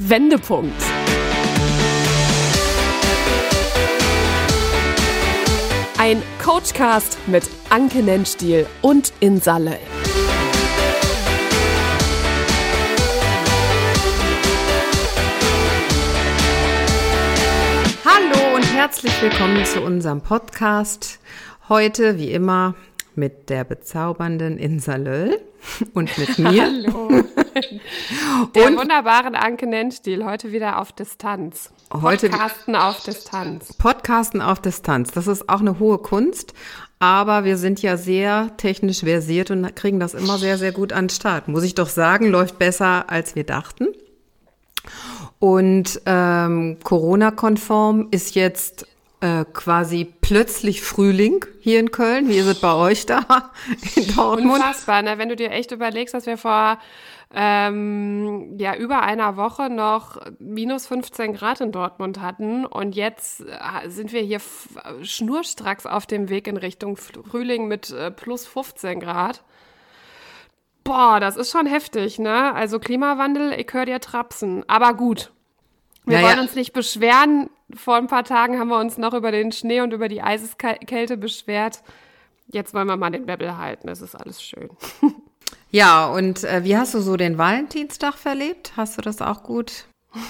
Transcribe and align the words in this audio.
Wendepunkt. 0.00 0.80
Ein 5.98 6.22
Coachcast 6.40 7.18
mit 7.26 7.42
Anke 7.68 8.04
Nennstiel 8.04 8.66
und 8.80 9.12
Insa 9.18 9.58
Löll. 9.58 9.76
Hallo 18.04 18.54
und 18.54 18.72
herzlich 18.72 19.20
willkommen 19.20 19.64
zu 19.64 19.80
unserem 19.82 20.20
Podcast. 20.20 21.18
Heute, 21.68 22.18
wie 22.18 22.30
immer, 22.30 22.76
mit 23.16 23.50
der 23.50 23.64
bezaubernden 23.64 24.58
Insa 24.58 24.94
Löll 24.94 25.40
und 25.94 26.16
mit 26.18 26.38
mir. 26.38 26.62
Hallo. 26.62 27.08
Der 28.54 28.66
und 28.66 28.78
wunderbaren 28.78 29.34
Anke 29.34 29.66
Nennstiel, 29.66 30.24
heute 30.24 30.52
wieder 30.52 30.78
auf 30.78 30.92
Distanz. 30.92 31.70
Heute 31.92 32.28
Podcasten 32.28 32.76
auf 32.76 33.02
Distanz. 33.02 33.72
Podcasten 33.74 34.42
auf 34.42 34.60
Distanz. 34.60 35.10
Das 35.10 35.26
ist 35.26 35.48
auch 35.48 35.60
eine 35.60 35.78
hohe 35.78 35.98
Kunst. 35.98 36.54
Aber 37.00 37.44
wir 37.44 37.56
sind 37.56 37.80
ja 37.80 37.96
sehr 37.96 38.56
technisch 38.56 39.00
versiert 39.00 39.50
und 39.50 39.74
kriegen 39.76 40.00
das 40.00 40.14
immer 40.14 40.36
sehr, 40.36 40.58
sehr 40.58 40.72
gut 40.72 40.92
an 40.92 41.04
den 41.04 41.10
Start. 41.10 41.46
Muss 41.46 41.62
ich 41.62 41.74
doch 41.74 41.88
sagen, 41.88 42.26
läuft 42.26 42.58
besser, 42.58 43.08
als 43.08 43.36
wir 43.36 43.44
dachten. 43.44 43.88
Und 45.38 46.00
ähm, 46.06 46.78
Corona-konform 46.82 48.08
ist 48.10 48.34
jetzt 48.34 48.86
äh, 49.20 49.44
quasi 49.52 50.04
plötzlich 50.20 50.82
Frühling 50.82 51.44
hier 51.60 51.80
in 51.80 51.90
Köln. 51.90 52.28
Wie 52.28 52.36
ist 52.36 52.46
es 52.46 52.60
bei 52.60 52.72
euch 52.74 53.06
da 53.06 53.50
in 53.96 54.14
Dortmund? 54.14 54.56
Unfassbar, 54.56 55.02
ne? 55.02 55.18
wenn 55.18 55.28
du 55.28 55.36
dir 55.36 55.50
echt 55.50 55.72
überlegst, 55.72 56.14
dass 56.14 56.26
wir 56.26 56.38
vor 56.38 56.78
ähm, 57.34 58.56
ja 58.58 58.74
über 58.76 59.02
einer 59.02 59.36
Woche 59.36 59.68
noch 59.68 60.18
minus 60.38 60.86
15 60.86 61.34
Grad 61.34 61.60
in 61.60 61.72
Dortmund 61.72 62.20
hatten 62.20 62.64
und 62.64 62.94
jetzt 62.94 63.40
äh, 63.40 63.88
sind 63.88 64.12
wir 64.12 64.22
hier 64.22 64.40
schnurstracks 65.02 65.84
auf 65.84 66.06
dem 66.06 66.28
Weg 66.28 66.46
in 66.46 66.56
Richtung 66.56 66.96
Frühling 66.96 67.68
mit 67.68 67.90
äh, 67.90 68.10
plus 68.10 68.46
15 68.46 69.00
Grad. 69.00 69.42
Boah, 70.84 71.20
das 71.20 71.36
ist 71.36 71.50
schon 71.50 71.66
heftig, 71.66 72.18
ne? 72.18 72.54
Also 72.54 72.78
Klimawandel, 72.78 73.52
ich 73.52 73.70
höre 73.70 73.84
dir 73.84 74.00
trapsen. 74.00 74.64
Aber 74.68 74.94
gut. 74.94 75.32
Wir 76.06 76.20
ja, 76.20 76.26
wollen 76.26 76.38
uns 76.38 76.54
nicht 76.54 76.72
beschweren. 76.72 77.50
Vor 77.74 77.96
ein 77.96 78.06
paar 78.06 78.24
Tagen 78.24 78.58
haben 78.58 78.68
wir 78.68 78.78
uns 78.78 78.98
noch 78.98 79.14
über 79.14 79.30
den 79.30 79.52
Schnee 79.52 79.80
und 79.80 79.92
über 79.92 80.08
die 80.08 80.22
Eiseskälte 80.22 81.16
beschwert. 81.16 81.82
Jetzt 82.46 82.72
wollen 82.72 82.86
wir 82.86 82.96
mal 82.96 83.10
den 83.10 83.26
Bäbbel 83.26 83.58
halten. 83.58 83.88
Es 83.88 84.00
ist 84.00 84.14
alles 84.14 84.42
schön. 84.42 84.70
Ja, 85.70 86.06
und 86.06 86.44
äh, 86.44 86.64
wie 86.64 86.76
hast 86.76 86.94
du 86.94 87.00
so 87.00 87.16
den 87.16 87.36
Valentinstag 87.36 88.14
verlebt? 88.14 88.72
Hast 88.76 88.96
du 88.96 89.02
das 89.02 89.20
auch 89.20 89.42
gut? 89.42 89.84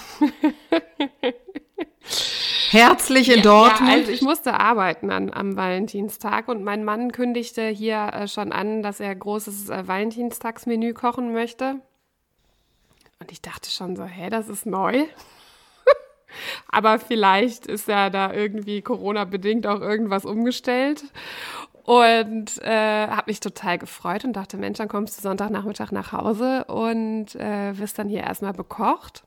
Herzlich 2.70 3.28
in 3.28 3.36
ja, 3.36 3.42
Dortmund. 3.42 3.90
Ja, 3.90 3.96
also 3.98 4.10
ich 4.10 4.22
musste 4.22 4.58
arbeiten 4.58 5.10
an, 5.10 5.32
am 5.32 5.56
Valentinstag 5.56 6.48
und 6.48 6.64
mein 6.64 6.84
Mann 6.84 7.12
kündigte 7.12 7.68
hier 7.68 8.10
äh, 8.12 8.26
schon 8.26 8.50
an, 8.52 8.82
dass 8.82 8.98
er 9.00 9.14
großes 9.14 9.70
äh, 9.70 9.86
Valentinstagsmenü 9.86 10.92
kochen 10.92 11.32
möchte. 11.32 11.76
Und 13.20 13.30
ich 13.30 13.40
dachte 13.40 13.70
schon 13.70 13.94
so, 13.96 14.04
hä, 14.04 14.30
das 14.30 14.48
ist 14.48 14.66
neu. 14.66 15.04
Aber 16.68 16.98
vielleicht 16.98 17.66
ist 17.66 17.88
ja 17.88 18.10
da 18.10 18.32
irgendwie 18.32 18.82
Corona-bedingt 18.82 19.66
auch 19.66 19.80
irgendwas 19.80 20.24
umgestellt. 20.24 21.04
Und 21.84 22.60
äh, 22.62 23.08
habe 23.08 23.24
mich 23.28 23.40
total 23.40 23.78
gefreut 23.78 24.24
und 24.24 24.34
dachte, 24.34 24.58
Mensch, 24.58 24.76
dann 24.76 24.88
kommst 24.88 25.16
du 25.16 25.22
Sonntagnachmittag 25.22 25.90
nach 25.90 26.12
Hause 26.12 26.64
und 26.64 27.34
äh, 27.34 27.78
wirst 27.78 27.98
dann 27.98 28.10
hier 28.10 28.20
erstmal 28.20 28.52
bekocht. 28.52 29.22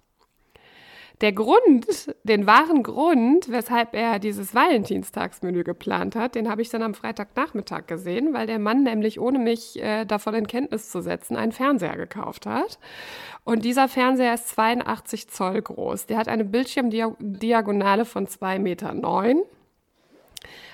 Der 1.22 1.34
Grund, 1.34 1.86
den 2.24 2.48
wahren 2.48 2.82
Grund, 2.82 3.52
weshalb 3.52 3.94
er 3.94 4.18
dieses 4.18 4.56
Valentinstagsmenü 4.56 5.64
geplant 5.64 6.16
hat, 6.16 6.34
den 6.34 6.50
habe 6.50 6.64
ich 6.64 6.70
dann 6.70 6.82
am 6.82 6.96
Freitagnachmittag 6.96 7.86
gesehen, 7.86 8.34
weil 8.34 8.48
der 8.48 8.58
Mann 8.58 8.82
nämlich 8.82 9.20
ohne 9.20 9.38
mich 9.38 9.80
äh, 9.80 10.06
davon 10.06 10.34
in 10.34 10.48
Kenntnis 10.48 10.90
zu 10.90 11.00
setzen 11.02 11.38
einen 11.38 11.52
Fernseher 11.52 11.96
gekauft 11.96 12.48
hat. 12.48 12.80
Und 13.44 13.66
dieser 13.66 13.88
Fernseher 13.88 14.34
ist 14.34 14.50
82 14.50 15.30
Zoll 15.30 15.62
groß. 15.62 16.08
Der 16.08 16.18
hat 16.18 16.28
eine 16.28 16.44
Bildschirmdiagonale 16.44 18.06
von 18.06 18.26
2,9 18.26 18.60
Meter. 18.60 18.96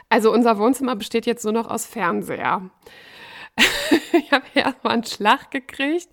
Also 0.08 0.32
unser 0.32 0.58
Wohnzimmer 0.58 0.96
besteht 0.96 1.26
jetzt 1.26 1.44
nur 1.44 1.54
noch 1.54 1.70
aus 1.70 1.86
Fernseher. 1.86 2.70
ich 4.14 4.32
habe 4.32 4.46
erstmal 4.54 4.94
einen 4.94 5.04
Schlag 5.04 5.52
gekriegt, 5.52 6.10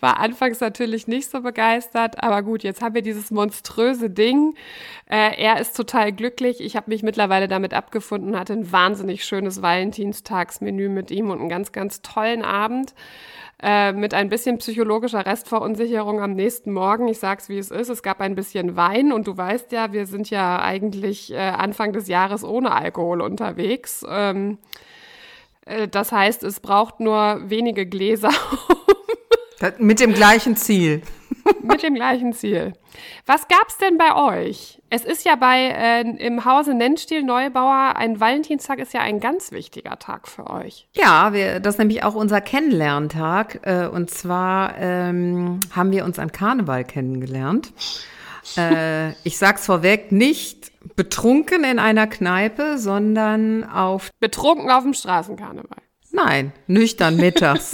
war 0.00 0.18
anfangs 0.20 0.60
natürlich 0.60 1.06
nicht 1.06 1.30
so 1.30 1.40
begeistert, 1.40 2.22
aber 2.22 2.42
gut, 2.42 2.62
jetzt 2.62 2.82
haben 2.82 2.94
wir 2.94 3.02
dieses 3.02 3.30
monströse 3.30 4.10
Ding. 4.10 4.54
Äh, 5.10 5.42
er 5.42 5.60
ist 5.60 5.76
total 5.76 6.12
glücklich. 6.12 6.60
Ich 6.60 6.76
habe 6.76 6.90
mich 6.90 7.02
mittlerweile 7.02 7.48
damit 7.48 7.74
abgefunden, 7.74 8.38
hatte 8.38 8.52
ein 8.52 8.70
wahnsinnig 8.70 9.24
schönes 9.24 9.62
Valentinstagsmenü 9.62 10.88
mit 10.88 11.10
ihm 11.10 11.30
und 11.30 11.40
einen 11.40 11.48
ganz, 11.48 11.72
ganz 11.72 12.02
tollen 12.02 12.42
Abend. 12.42 12.94
Äh, 13.62 13.92
mit 13.92 14.14
ein 14.14 14.28
bisschen 14.28 14.58
psychologischer 14.58 15.24
Restverunsicherung 15.24 16.20
am 16.20 16.32
nächsten 16.34 16.72
Morgen. 16.72 17.08
Ich 17.08 17.18
sag's 17.18 17.48
wie 17.48 17.58
es 17.58 17.70
ist. 17.70 17.88
Es 17.88 18.02
gab 18.02 18.20
ein 18.20 18.34
bisschen 18.34 18.76
Wein 18.76 19.12
und 19.12 19.26
du 19.26 19.36
weißt 19.36 19.72
ja, 19.72 19.92
wir 19.92 20.06
sind 20.06 20.28
ja 20.28 20.60
eigentlich 20.60 21.32
äh, 21.32 21.38
Anfang 21.38 21.92
des 21.92 22.08
Jahres 22.08 22.44
ohne 22.44 22.72
Alkohol 22.72 23.22
unterwegs. 23.22 24.04
Ähm, 24.08 24.58
äh, 24.58 24.84
das 25.90 26.12
heißt, 26.12 26.42
es 26.42 26.60
braucht 26.60 27.00
nur 27.00 27.42
wenige 27.44 27.86
Gläser. 27.86 28.30
Mit 29.78 30.00
dem 30.00 30.12
gleichen 30.12 30.56
Ziel. 30.56 31.02
Mit 31.62 31.82
dem 31.82 31.94
gleichen 31.94 32.32
Ziel. 32.32 32.72
Was 33.26 33.48
gab's 33.48 33.78
denn 33.78 33.98
bei 33.98 34.14
euch? 34.14 34.80
Es 34.90 35.04
ist 35.04 35.24
ja 35.24 35.36
bei 35.36 35.68
äh, 35.68 36.00
im 36.02 36.44
Hause 36.44 36.74
Nennstiel 36.74 37.22
Neubauer, 37.22 37.94
ein 37.96 38.20
Valentinstag 38.20 38.78
ist 38.78 38.94
ja 38.94 39.00
ein 39.00 39.20
ganz 39.20 39.52
wichtiger 39.52 39.98
Tag 39.98 40.28
für 40.28 40.48
euch. 40.48 40.86
Ja, 40.92 41.32
wir, 41.32 41.60
das 41.60 41.74
ist 41.74 41.78
nämlich 41.78 42.04
auch 42.04 42.14
unser 42.14 42.40
Kennenlerntag. 42.40 43.60
Äh, 43.62 43.88
und 43.88 44.10
zwar 44.10 44.76
ähm, 44.78 45.60
haben 45.74 45.92
wir 45.92 46.04
uns 46.04 46.18
an 46.18 46.32
Karneval 46.32 46.84
kennengelernt. 46.84 47.72
Äh, 48.56 49.10
ich 49.24 49.38
sag's 49.38 49.66
vorweg, 49.66 50.12
nicht 50.12 50.70
betrunken 50.96 51.64
in 51.64 51.78
einer 51.78 52.06
Kneipe, 52.06 52.78
sondern 52.78 53.64
auf. 53.64 54.10
Betrunken 54.20 54.70
auf 54.70 54.82
dem 54.82 54.94
Straßenkarneval. 54.94 55.78
Nein, 56.12 56.52
nüchtern 56.66 57.16
mittags. 57.16 57.72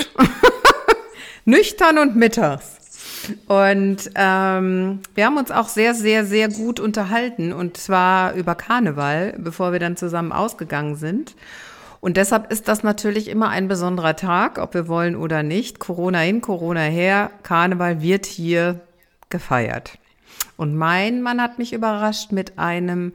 nüchtern 1.45 1.99
und 1.99 2.17
mittags. 2.17 2.79
Und 3.47 4.11
ähm, 4.15 5.01
wir 5.15 5.27
haben 5.27 5.37
uns 5.37 5.51
auch 5.51 5.69
sehr, 5.69 5.95
sehr, 5.95 6.25
sehr 6.25 6.49
gut 6.49 6.81
unterhalten 6.81 7.53
und 7.53 7.77
zwar 7.77 8.33
über 8.35 8.55
Karneval, 8.55 9.35
bevor 9.39 9.73
wir 9.73 9.79
dann 9.79 9.97
zusammen 9.97 10.33
ausgegangen 10.33 10.97
sind. 10.97 11.37
Und 12.01 12.17
deshalb 12.17 12.51
ist 12.51 12.67
das 12.69 12.83
natürlich 12.83 13.29
immer 13.29 13.51
ein 13.51 13.69
besonderer 13.69 14.17
Tag, 14.17 14.59
ob 14.59 14.73
wir 14.73 14.89
wollen 14.89 15.17
oder 15.17 15.43
nicht. 15.43 15.79
Corona 15.81 16.21
hin, 16.21 16.41
Corona 16.41 16.81
her, 16.81 17.31
Karneval 17.43 18.01
wird 18.01 18.25
hier 18.25 18.81
gefeiert. 19.29 19.99
Und 20.61 20.77
mein 20.77 21.23
Mann 21.23 21.41
hat 21.41 21.59
mich 21.59 21.73
überrascht 21.73 22.33
mit 22.33 22.59
einem 22.59 23.15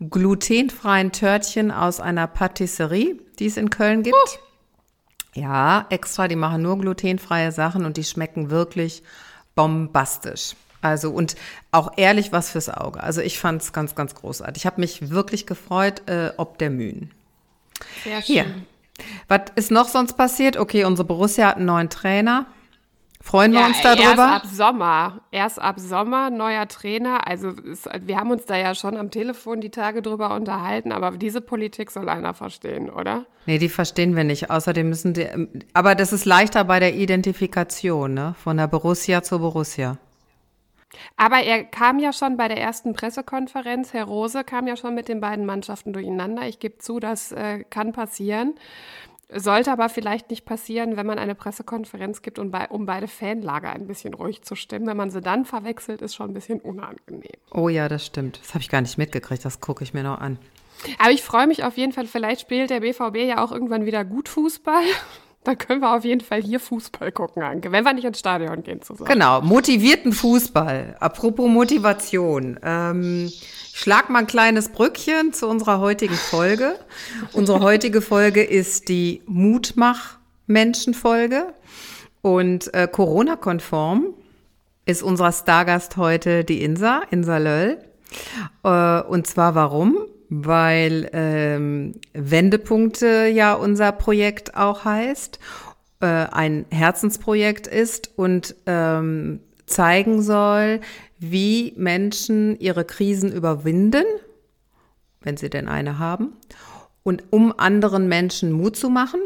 glutenfreien 0.00 1.12
Törtchen 1.12 1.70
aus 1.70 2.00
einer 2.00 2.26
Patisserie, 2.26 3.16
die 3.38 3.44
es 3.44 3.58
in 3.58 3.68
Köln 3.68 4.02
gibt. 4.02 4.16
Uh. 4.16 5.38
Ja, 5.38 5.84
extra, 5.90 6.26
die 6.26 6.36
machen 6.36 6.62
nur 6.62 6.78
glutenfreie 6.78 7.52
Sachen 7.52 7.84
und 7.84 7.98
die 7.98 8.04
schmecken 8.04 8.48
wirklich 8.48 9.02
bombastisch. 9.54 10.54
Also 10.80 11.10
und 11.10 11.36
auch 11.70 11.92
ehrlich 11.98 12.32
was 12.32 12.48
fürs 12.48 12.70
Auge. 12.70 13.02
Also 13.02 13.20
ich 13.20 13.38
fand 13.38 13.60
es 13.60 13.74
ganz, 13.74 13.94
ganz 13.94 14.14
großartig. 14.14 14.62
Ich 14.62 14.66
habe 14.66 14.80
mich 14.80 15.10
wirklich 15.10 15.46
gefreut, 15.46 16.08
äh, 16.08 16.32
ob 16.38 16.56
der 16.56 16.70
Mühen. 16.70 17.10
Sehr 18.04 18.22
schön. 18.22 18.34
Hier. 18.34 18.46
Was 19.28 19.42
ist 19.54 19.70
noch 19.70 19.88
sonst 19.88 20.14
passiert? 20.14 20.56
Okay, 20.56 20.84
unsere 20.84 21.06
Borussia 21.06 21.48
hat 21.48 21.56
einen 21.56 21.66
neuen 21.66 21.90
Trainer. 21.90 22.46
Freuen 23.22 23.52
wir 23.52 23.60
ja, 23.60 23.66
uns 23.66 23.80
darüber? 23.82 24.04
Erst 24.04 24.18
ab 24.18 24.46
Sommer. 24.46 25.20
Erst 25.30 25.60
ab 25.60 25.78
Sommer, 25.78 26.30
neuer 26.30 26.66
Trainer. 26.68 27.26
Also 27.26 27.50
es, 27.70 27.84
wir 28.00 28.16
haben 28.16 28.30
uns 28.30 28.46
da 28.46 28.56
ja 28.56 28.74
schon 28.74 28.96
am 28.96 29.10
Telefon 29.10 29.60
die 29.60 29.70
Tage 29.70 30.00
drüber 30.00 30.34
unterhalten, 30.34 30.90
aber 30.90 31.10
diese 31.12 31.42
Politik 31.42 31.90
soll 31.90 32.08
einer 32.08 32.32
verstehen, 32.32 32.88
oder? 32.88 33.26
Nee, 33.44 33.58
die 33.58 33.68
verstehen 33.68 34.16
wir 34.16 34.24
nicht. 34.24 34.50
Außerdem 34.50 34.88
müssen 34.88 35.12
die, 35.12 35.28
aber 35.74 35.94
das 35.94 36.14
ist 36.14 36.24
leichter 36.24 36.64
bei 36.64 36.80
der 36.80 36.94
Identifikation, 36.94 38.14
ne? 38.14 38.34
Von 38.42 38.56
der 38.56 38.68
Borussia 38.68 39.22
zur 39.22 39.40
Borussia. 39.40 39.98
Aber 41.16 41.40
er 41.40 41.64
kam 41.64 41.98
ja 41.98 42.12
schon 42.12 42.36
bei 42.36 42.48
der 42.48 42.58
ersten 42.58 42.94
Pressekonferenz, 42.94 43.92
Herr 43.92 44.04
Rose 44.04 44.44
kam 44.44 44.66
ja 44.66 44.76
schon 44.76 44.94
mit 44.94 45.08
den 45.08 45.20
beiden 45.20 45.46
Mannschaften 45.46 45.92
durcheinander. 45.92 46.48
Ich 46.48 46.58
gebe 46.58 46.78
zu, 46.78 46.98
das 46.98 47.32
äh, 47.32 47.64
kann 47.70 47.92
passieren. 47.92 48.54
Sollte 49.32 49.70
aber 49.70 49.88
vielleicht 49.88 50.30
nicht 50.30 50.44
passieren, 50.44 50.96
wenn 50.96 51.06
man 51.06 51.18
eine 51.18 51.34
Pressekonferenz 51.34 52.22
gibt, 52.22 52.38
um, 52.38 52.50
bei, 52.50 52.68
um 52.68 52.86
beide 52.86 53.06
Fanlager 53.06 53.70
ein 53.70 53.86
bisschen 53.86 54.14
ruhig 54.14 54.42
zu 54.42 54.56
stimmen. 54.56 54.86
Wenn 54.86 54.96
man 54.96 55.10
sie 55.10 55.20
dann 55.20 55.44
verwechselt, 55.44 56.02
ist 56.02 56.14
schon 56.14 56.30
ein 56.30 56.34
bisschen 56.34 56.60
unangenehm. 56.60 57.38
Oh 57.52 57.68
ja, 57.68 57.88
das 57.88 58.04
stimmt. 58.06 58.40
Das 58.40 58.54
habe 58.54 58.62
ich 58.62 58.68
gar 58.68 58.80
nicht 58.80 58.98
mitgekriegt. 58.98 59.44
Das 59.44 59.60
gucke 59.60 59.84
ich 59.84 59.94
mir 59.94 60.02
noch 60.02 60.18
an. 60.18 60.38
Aber 60.98 61.10
ich 61.10 61.22
freue 61.22 61.46
mich 61.46 61.64
auf 61.64 61.76
jeden 61.76 61.92
Fall. 61.92 62.06
Vielleicht 62.06 62.40
spielt 62.40 62.70
der 62.70 62.80
BVB 62.80 63.16
ja 63.16 63.44
auch 63.44 63.52
irgendwann 63.52 63.86
wieder 63.86 64.04
gut 64.04 64.28
Fußball. 64.28 64.82
Dann 65.44 65.56
können 65.56 65.80
wir 65.80 65.96
auf 65.96 66.04
jeden 66.04 66.20
Fall 66.20 66.42
hier 66.42 66.60
Fußball 66.60 67.12
gucken, 67.12 67.42
Anke, 67.42 67.72
wenn 67.72 67.82
wir 67.82 67.94
nicht 67.94 68.04
ins 68.04 68.18
Stadion 68.18 68.62
gehen 68.62 68.82
zusammen. 68.82 69.08
Genau, 69.08 69.40
motivierten 69.40 70.12
Fußball. 70.12 70.96
Apropos 71.00 71.48
Motivation. 71.48 72.60
Ähm, 72.62 73.32
schlag 73.72 74.10
mal 74.10 74.18
ein 74.18 74.26
kleines 74.26 74.68
Brückchen 74.68 75.32
zu 75.32 75.48
unserer 75.48 75.80
heutigen 75.80 76.12
Folge. 76.14 76.78
Unsere 77.32 77.60
heutige 77.60 78.02
Folge 78.02 78.42
ist 78.42 78.90
die 78.90 79.22
Mutmach-Menschen-Folge. 79.26 81.54
Und 82.20 82.74
äh, 82.74 82.86
Corona-konform 82.86 84.12
ist 84.84 85.02
unser 85.02 85.32
Stargast 85.32 85.96
heute 85.96 86.44
die 86.44 86.62
Insa, 86.62 87.00
Insa 87.10 87.38
Löll. 87.38 87.82
Äh, 88.62 89.00
und 89.02 89.26
zwar 89.26 89.54
warum? 89.54 89.96
Weil 90.30 91.10
ähm, 91.12 91.96
Wendepunkte 92.14 93.26
ja 93.26 93.52
unser 93.54 93.90
Projekt 93.92 94.54
auch 94.56 94.84
heißt, 94.84 95.40
äh, 96.00 96.06
ein 96.06 96.64
Herzensprojekt 96.70 97.66
ist 97.66 98.16
und 98.16 98.54
ähm, 98.66 99.40
zeigen 99.66 100.22
soll, 100.22 100.80
wie 101.18 101.74
Menschen 101.76 102.58
ihre 102.60 102.84
Krisen 102.84 103.32
überwinden, 103.32 104.04
wenn 105.20 105.36
sie 105.36 105.50
denn 105.50 105.68
eine 105.68 105.98
haben, 105.98 106.32
und 107.02 107.24
um 107.30 107.52
anderen 107.58 108.08
Menschen 108.08 108.52
Mut 108.52 108.76
zu 108.76 108.88
machen. 108.88 109.20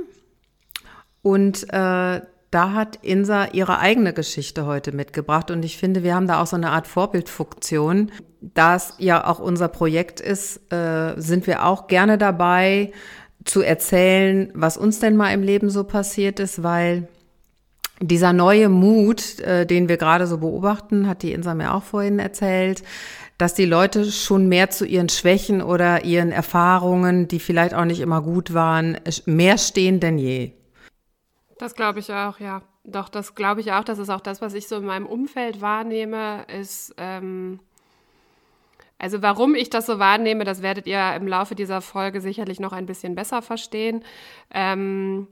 Und 1.23 1.67
äh, 1.71 2.21
da 2.55 2.73
hat 2.73 3.01
Insa 3.03 3.47
ihre 3.53 3.81
eigene 3.81 4.13
Geschichte 4.13 4.65
heute 4.65 4.93
mitgebracht 4.93 5.51
und 5.51 5.65
ich 5.65 5.77
finde, 5.77 6.05
wir 6.05 6.15
haben 6.15 6.29
da 6.29 6.41
auch 6.41 6.47
so 6.47 6.55
eine 6.55 6.71
Art 6.71 6.87
Vorbildfunktion. 6.87 8.13
Da 8.41 8.77
es 8.77 8.95
ja 8.99 9.27
auch 9.27 9.41
unser 9.41 9.67
Projekt 9.67 10.21
ist, 10.21 10.73
äh, 10.73 11.15
sind 11.17 11.49
wir 11.49 11.65
auch 11.65 11.89
gerne 11.89 12.17
dabei 12.17 12.93
zu 13.45 13.61
erzählen, 13.61 14.53
was 14.55 14.77
uns 14.77 15.01
denn 15.01 15.17
mal 15.17 15.33
im 15.33 15.43
Leben 15.43 15.69
so 15.69 15.83
passiert 15.83 16.39
ist, 16.39 16.63
weil 16.63 17.09
dieser 18.01 18.33
neue 18.33 18.69
Mut, 18.69 19.41
äh, 19.41 19.67
den 19.67 19.89
wir 19.89 19.97
gerade 19.97 20.29
so 20.29 20.39
beobachten, 20.39 21.09
hat 21.09 21.23
die 21.23 21.33
Insa 21.33 21.55
mir 21.55 21.75
auch 21.75 21.83
vorhin 21.83 22.21
erzählt, 22.21 22.85
dass 23.37 23.55
die 23.55 23.65
Leute 23.65 24.05
schon 24.13 24.49
mehr 24.49 24.71
zu 24.71 24.87
ihren 24.87 25.09
Schwächen 25.09 25.61
oder 25.61 26.05
ihren 26.05 26.31
Erfahrungen, 26.31 27.27
die 27.27 27.41
vielleicht 27.41 27.75
auch 27.75 27.85
nicht 27.85 28.01
immer 28.01 28.23
gut 28.23 28.55
waren, 28.55 28.97
mehr 29.27 29.59
stehen 29.59 29.99
denn 29.99 30.19
je. 30.19 30.53
Das 31.59 31.75
glaube 31.75 32.01
ich 32.01 32.13
auch, 32.13 32.41
ja. 32.41 32.63
Doch, 32.85 33.09
das 33.09 33.35
glaube 33.35 33.61
ich 33.61 33.73
auch. 33.73 33.85
Das 33.85 33.99
ist 33.99 34.11
auch 34.11 34.21
das, 34.21 34.43
was 34.43 34.55
ich 34.55 34.69
so 34.69 34.77
in 34.77 34.85
meinem 34.85 35.07
Umfeld 35.07 35.61
wahrnehme, 35.61 36.45
ist, 36.49 36.95
ähm, 36.99 37.61
also 38.99 39.23
warum 39.23 39.55
ich 39.55 39.71
das 39.71 39.87
so 39.87 39.99
wahrnehme, 39.99 40.45
das 40.45 40.63
werdet 40.63 40.87
ihr 40.87 41.15
im 41.15 41.27
Laufe 41.27 41.55
dieser 41.55 41.81
Folge 41.81 42.21
sicherlich 42.21 42.61
noch 42.61 42.73
ein 42.73 42.87
bisschen 42.87 43.15
besser 43.15 43.43
verstehen, 43.43 44.05
ähm, 44.51 45.29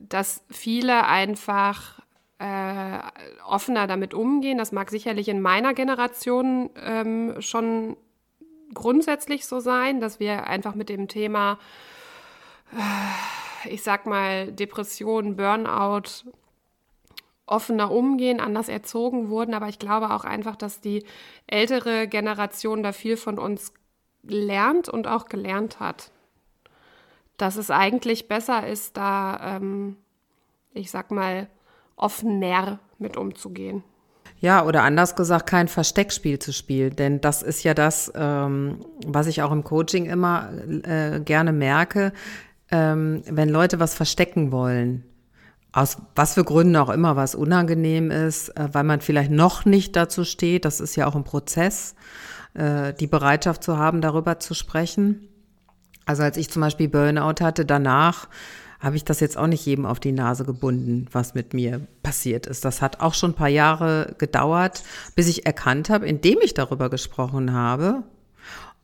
dass 0.00 0.44
viele 0.50 1.06
einfach 1.06 2.00
äh, 2.38 2.98
offener 3.46 3.86
damit 3.86 4.14
umgehen. 4.14 4.58
Das 4.58 4.72
mag 4.72 4.90
sicherlich 4.90 5.28
in 5.28 5.40
meiner 5.40 5.74
Generation 5.74 6.70
ähm, 6.76 7.36
schon 7.40 7.96
grundsätzlich 8.72 9.46
so 9.46 9.60
sein, 9.60 10.00
dass 10.00 10.20
wir 10.20 10.46
einfach 10.46 10.74
mit 10.74 10.88
dem 10.88 11.08
Thema 11.08 11.58
äh, 12.72 13.49
ich 13.68 13.82
sag 13.82 14.06
mal, 14.06 14.52
Depression, 14.52 15.36
Burnout 15.36 16.24
offener 17.50 17.90
umgehen, 17.90 18.40
anders 18.40 18.68
erzogen 18.68 19.28
wurden. 19.28 19.54
Aber 19.54 19.68
ich 19.68 19.78
glaube 19.78 20.10
auch 20.12 20.24
einfach, 20.24 20.56
dass 20.56 20.80
die 20.80 21.04
ältere 21.46 22.06
Generation 22.06 22.82
da 22.82 22.92
viel 22.92 23.16
von 23.16 23.38
uns 23.38 23.72
lernt 24.22 24.88
und 24.88 25.06
auch 25.06 25.26
gelernt 25.26 25.80
hat. 25.80 26.12
Dass 27.36 27.56
es 27.56 27.70
eigentlich 27.70 28.28
besser 28.28 28.66
ist, 28.66 28.96
da, 28.96 29.56
ähm, 29.56 29.96
ich 30.72 30.90
sag 30.90 31.10
mal, 31.10 31.48
offener 31.96 32.78
mit 32.98 33.16
umzugehen. 33.16 33.82
Ja, 34.38 34.64
oder 34.64 34.84
anders 34.84 35.16
gesagt, 35.16 35.46
kein 35.46 35.68
Versteckspiel 35.68 36.38
zu 36.38 36.52
spielen. 36.52 36.96
Denn 36.96 37.20
das 37.20 37.42
ist 37.42 37.62
ja 37.62 37.74
das, 37.74 38.12
ähm, 38.14 38.84
was 39.06 39.26
ich 39.26 39.42
auch 39.42 39.52
im 39.52 39.64
Coaching 39.64 40.06
immer 40.06 40.50
äh, 40.84 41.20
gerne 41.20 41.52
merke 41.52 42.12
ähm, 42.70 43.22
wenn 43.26 43.48
Leute 43.48 43.80
was 43.80 43.94
verstecken 43.94 44.52
wollen, 44.52 45.04
aus 45.72 45.98
was 46.14 46.34
für 46.34 46.44
Gründen 46.44 46.76
auch 46.76 46.88
immer, 46.88 47.16
was 47.16 47.34
unangenehm 47.34 48.10
ist, 48.10 48.50
äh, 48.50 48.68
weil 48.72 48.84
man 48.84 49.00
vielleicht 49.00 49.30
noch 49.30 49.64
nicht 49.64 49.96
dazu 49.96 50.24
steht, 50.24 50.64
das 50.64 50.80
ist 50.80 50.96
ja 50.96 51.06
auch 51.06 51.14
ein 51.14 51.24
Prozess, 51.24 51.94
äh, 52.54 52.92
die 52.94 53.06
Bereitschaft 53.06 53.62
zu 53.62 53.78
haben, 53.78 54.00
darüber 54.00 54.40
zu 54.40 54.54
sprechen. 54.54 55.28
Also 56.06 56.22
als 56.22 56.36
ich 56.36 56.50
zum 56.50 56.62
Beispiel 56.62 56.88
Burnout 56.88 57.44
hatte, 57.44 57.64
danach 57.64 58.28
habe 58.80 58.96
ich 58.96 59.04
das 59.04 59.20
jetzt 59.20 59.36
auch 59.36 59.46
nicht 59.46 59.64
jedem 59.66 59.84
auf 59.84 60.00
die 60.00 60.12
Nase 60.12 60.44
gebunden, 60.44 61.06
was 61.12 61.34
mit 61.34 61.52
mir 61.52 61.86
passiert 62.02 62.46
ist. 62.46 62.64
Das 62.64 62.80
hat 62.80 63.00
auch 63.00 63.14
schon 63.14 63.32
ein 63.32 63.34
paar 63.34 63.48
Jahre 63.48 64.14
gedauert, 64.18 64.82
bis 65.14 65.28
ich 65.28 65.44
erkannt 65.44 65.90
habe, 65.90 66.06
indem 66.06 66.38
ich 66.42 66.54
darüber 66.54 66.88
gesprochen 66.88 67.52
habe, 67.52 68.04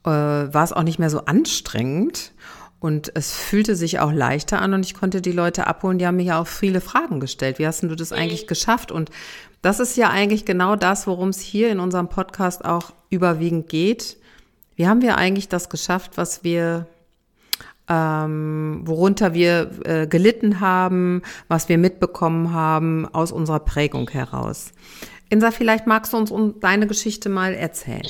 äh, 0.05 0.11
war 0.11 0.65
es 0.65 0.73
auch 0.73 0.83
nicht 0.83 0.99
mehr 0.99 1.11
so 1.11 1.25
anstrengend 1.25 2.33
und 2.79 3.11
es 3.15 3.33
fühlte 3.33 3.75
sich 3.75 4.01
auch 4.01 4.13
leichter 4.13 4.61
an 4.61 4.75
und 4.75 4.85
ich 4.85 4.95
konnte 4.95 5.23
die 5.23 5.33
Leute 5.33 5.67
abholen, 5.67 5.99
die 5.99 6.07
haben 6.07 6.17
mir 6.17 6.25
ja 6.25 6.41
auch 6.41 6.47
viele 6.47 6.81
Fragen 6.81 7.21
gestellt. 7.21 7.59
Wie 7.59 7.67
hast 7.67 7.83
du 7.83 7.95
das 7.95 8.13
eigentlich 8.13 8.47
geschafft? 8.47 8.93
Und 8.93 9.11
das 9.63 9.81
ist 9.81 9.97
ja 9.97 10.11
eigentlich 10.11 10.45
genau 10.45 10.77
das, 10.77 11.07
worum 11.07 11.31
es 11.31 11.41
hier 11.41 11.71
in 11.71 11.81
unserem 11.81 12.09
Podcast 12.09 12.65
auch 12.65 12.93
überwiegend 13.09 13.69
geht. 13.69 14.17
Wie 14.77 14.87
haben 14.87 15.01
wir 15.01 15.17
eigentlich 15.17 15.49
das 15.49 15.71
geschafft, 15.71 16.13
was 16.17 16.45
wir, 16.45 16.87
ähm, 17.89 18.83
worunter 18.85 19.33
wir 19.33 19.71
äh, 19.85 20.07
gelitten 20.07 20.61
haben, 20.61 21.23
was 21.49 21.71
wir 21.71 21.79
mitbekommen 21.79 22.53
haben 22.53 23.07
aus 23.07 23.33
unserer 23.33 23.61
Prägung 23.61 24.11
heraus? 24.11 24.73
Insa, 25.31 25.51
vielleicht 25.51 25.87
magst 25.87 26.13
du 26.13 26.19
uns 26.19 26.33
deine 26.61 26.87
Geschichte 26.87 27.31
mal 27.31 27.55
erzählen. 27.55 28.07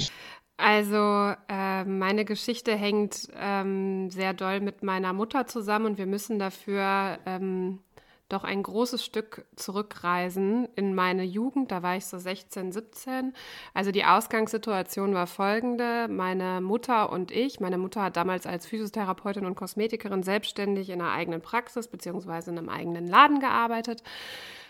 Also 0.57 1.35
äh, 1.49 1.85
meine 1.85 2.25
Geschichte 2.25 2.75
hängt 2.75 3.29
ähm, 3.35 4.11
sehr 4.11 4.33
doll 4.33 4.61
mit 4.61 4.83
meiner 4.83 5.13
Mutter 5.13 5.47
zusammen 5.47 5.87
und 5.87 5.99
wir 5.99 6.07
müssen 6.07 6.39
dafür 6.39 7.19
ähm, 7.27 7.81
doch 8.29 8.43
ein 8.43 8.63
großes 8.63 9.05
Stück 9.05 9.45
zurückreisen 9.55 10.67
in 10.75 10.95
meine 10.95 11.23
Jugend. 11.23 11.71
Da 11.71 11.83
war 11.83 11.97
ich 11.97 12.07
so 12.07 12.19
16, 12.19 12.73
17. 12.73 13.35
Also 13.73 13.93
die 13.93 14.05
Ausgangssituation 14.05 15.15
war 15.15 15.29
folgende. 15.29 16.09
Meine 16.09 16.61
Mutter 16.61 17.13
und 17.13 17.31
ich, 17.31 17.61
meine 17.61 17.79
Mutter 17.79 18.03
hat 18.03 18.17
damals 18.17 18.47
als 18.47 18.67
Physiotherapeutin 18.67 19.47
und 19.47 19.55
Kosmetikerin 19.55 20.25
selbstständig 20.25 20.91
in 20.91 21.01
einer 21.01 21.13
eigenen 21.13 21.41
Praxis 21.41 21.87
beziehungsweise 21.87 22.51
in 22.51 22.59
einem 22.59 22.69
eigenen 22.69 23.07
Laden 23.07 23.39
gearbeitet. 23.39 24.03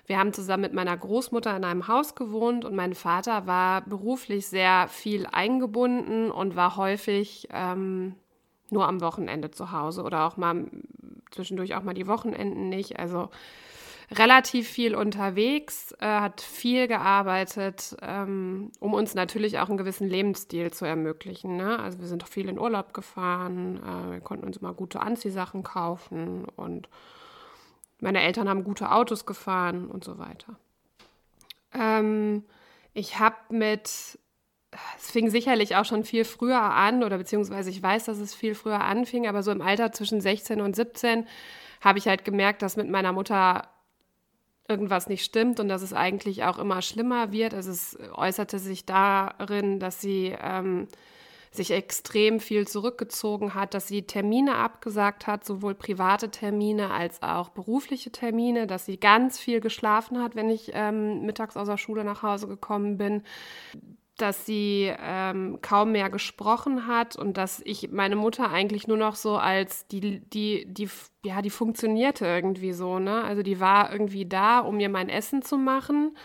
Wir 0.06 0.18
haben 0.18 0.32
zusammen 0.32 0.62
mit 0.62 0.72
meiner 0.72 0.96
Großmutter 0.96 1.56
in 1.56 1.64
einem 1.64 1.88
Haus 1.88 2.14
gewohnt 2.14 2.64
und 2.64 2.76
mein 2.76 2.94
Vater 2.94 3.46
war 3.46 3.82
beruflich 3.82 4.46
sehr 4.46 4.86
viel 4.88 5.26
eingebunden 5.26 6.30
und 6.30 6.54
war 6.54 6.76
häufig 6.76 7.48
ähm, 7.52 8.14
nur 8.70 8.86
am 8.86 9.00
Wochenende 9.00 9.50
zu 9.50 9.72
Hause 9.72 10.02
oder 10.02 10.26
auch 10.26 10.36
mal 10.36 10.70
zwischendurch 11.30 11.74
auch 11.74 11.82
mal 11.82 11.94
die 11.94 12.06
Wochenenden 12.06 12.68
nicht. 12.68 12.98
Also 12.98 13.30
relativ 14.12 14.68
viel 14.68 14.94
unterwegs, 14.94 15.92
äh, 16.00 16.06
hat 16.06 16.40
viel 16.40 16.86
gearbeitet, 16.86 17.96
ähm, 18.02 18.70
um 18.78 18.94
uns 18.94 19.14
natürlich 19.14 19.58
auch 19.58 19.68
einen 19.68 19.78
gewissen 19.78 20.08
Lebensstil 20.08 20.70
zu 20.70 20.84
ermöglichen. 20.84 21.56
Ne? 21.56 21.78
Also 21.78 21.98
wir 21.98 22.06
sind 22.06 22.28
viel 22.28 22.48
in 22.48 22.58
Urlaub 22.58 22.94
gefahren, 22.94 23.80
äh, 23.82 24.12
wir 24.12 24.20
konnten 24.20 24.46
uns 24.46 24.58
immer 24.58 24.74
gute 24.74 25.00
Anziehsachen 25.00 25.64
kaufen 25.64 26.44
und 26.56 26.88
meine 28.00 28.22
Eltern 28.22 28.48
haben 28.48 28.64
gute 28.64 28.92
Autos 28.92 29.26
gefahren 29.26 29.88
und 29.88 30.04
so 30.04 30.18
weiter. 30.18 30.58
Ähm, 31.72 32.44
ich 32.92 33.18
habe 33.18 33.36
mit, 33.50 33.84
es 33.86 35.10
fing 35.10 35.30
sicherlich 35.30 35.76
auch 35.76 35.84
schon 35.84 36.04
viel 36.04 36.24
früher 36.24 36.60
an, 36.60 37.02
oder 37.02 37.18
beziehungsweise 37.18 37.70
ich 37.70 37.82
weiß, 37.82 38.04
dass 38.04 38.18
es 38.18 38.34
viel 38.34 38.54
früher 38.54 38.80
anfing, 38.80 39.26
aber 39.26 39.42
so 39.42 39.50
im 39.50 39.62
Alter 39.62 39.92
zwischen 39.92 40.20
16 40.20 40.60
und 40.60 40.76
17 40.76 41.26
habe 41.80 41.98
ich 41.98 42.08
halt 42.08 42.24
gemerkt, 42.24 42.62
dass 42.62 42.76
mit 42.76 42.88
meiner 42.88 43.12
Mutter 43.12 43.68
irgendwas 44.68 45.08
nicht 45.08 45.24
stimmt 45.24 45.60
und 45.60 45.68
dass 45.68 45.82
es 45.82 45.92
eigentlich 45.92 46.44
auch 46.44 46.58
immer 46.58 46.82
schlimmer 46.82 47.32
wird. 47.32 47.54
Also 47.54 47.70
es 47.70 47.98
äußerte 48.14 48.58
sich 48.58 48.84
darin, 48.84 49.78
dass 49.78 50.00
sie 50.00 50.34
ähm, 50.40 50.88
sich 51.50 51.70
extrem 51.70 52.40
viel 52.40 52.66
zurückgezogen 52.66 53.54
hat, 53.54 53.74
dass 53.74 53.88
sie 53.88 54.02
Termine 54.02 54.56
abgesagt 54.56 55.26
hat, 55.26 55.44
sowohl 55.44 55.74
private 55.74 56.30
Termine 56.30 56.90
als 56.90 57.22
auch 57.22 57.50
berufliche 57.50 58.10
Termine, 58.10 58.66
dass 58.66 58.84
sie 58.86 58.98
ganz 58.98 59.38
viel 59.38 59.60
geschlafen 59.60 60.22
hat, 60.22 60.34
wenn 60.36 60.50
ich 60.50 60.70
ähm, 60.74 61.24
mittags 61.24 61.56
aus 61.56 61.68
der 61.68 61.78
Schule 61.78 62.04
nach 62.04 62.22
Hause 62.22 62.48
gekommen 62.48 62.98
bin, 62.98 63.22
dass 64.16 64.46
sie 64.46 64.92
ähm, 64.98 65.58
kaum 65.60 65.92
mehr 65.92 66.08
gesprochen 66.08 66.86
hat 66.86 67.16
und 67.16 67.36
dass 67.36 67.60
ich 67.64 67.90
meine 67.90 68.16
Mutter 68.16 68.50
eigentlich 68.50 68.88
nur 68.88 68.96
noch 68.96 69.14
so 69.14 69.36
als 69.36 69.86
die, 69.88 70.20
die, 70.20 70.64
die, 70.66 70.88
ja, 71.24 71.42
die 71.42 71.50
funktionierte 71.50 72.24
irgendwie 72.24 72.72
so, 72.72 72.98
ne? 72.98 73.24
Also 73.24 73.42
die 73.42 73.60
war 73.60 73.92
irgendwie 73.92 74.24
da, 74.24 74.60
um 74.60 74.78
mir 74.78 74.88
mein 74.88 75.10
Essen 75.10 75.42
zu 75.42 75.58
machen. 75.58 76.16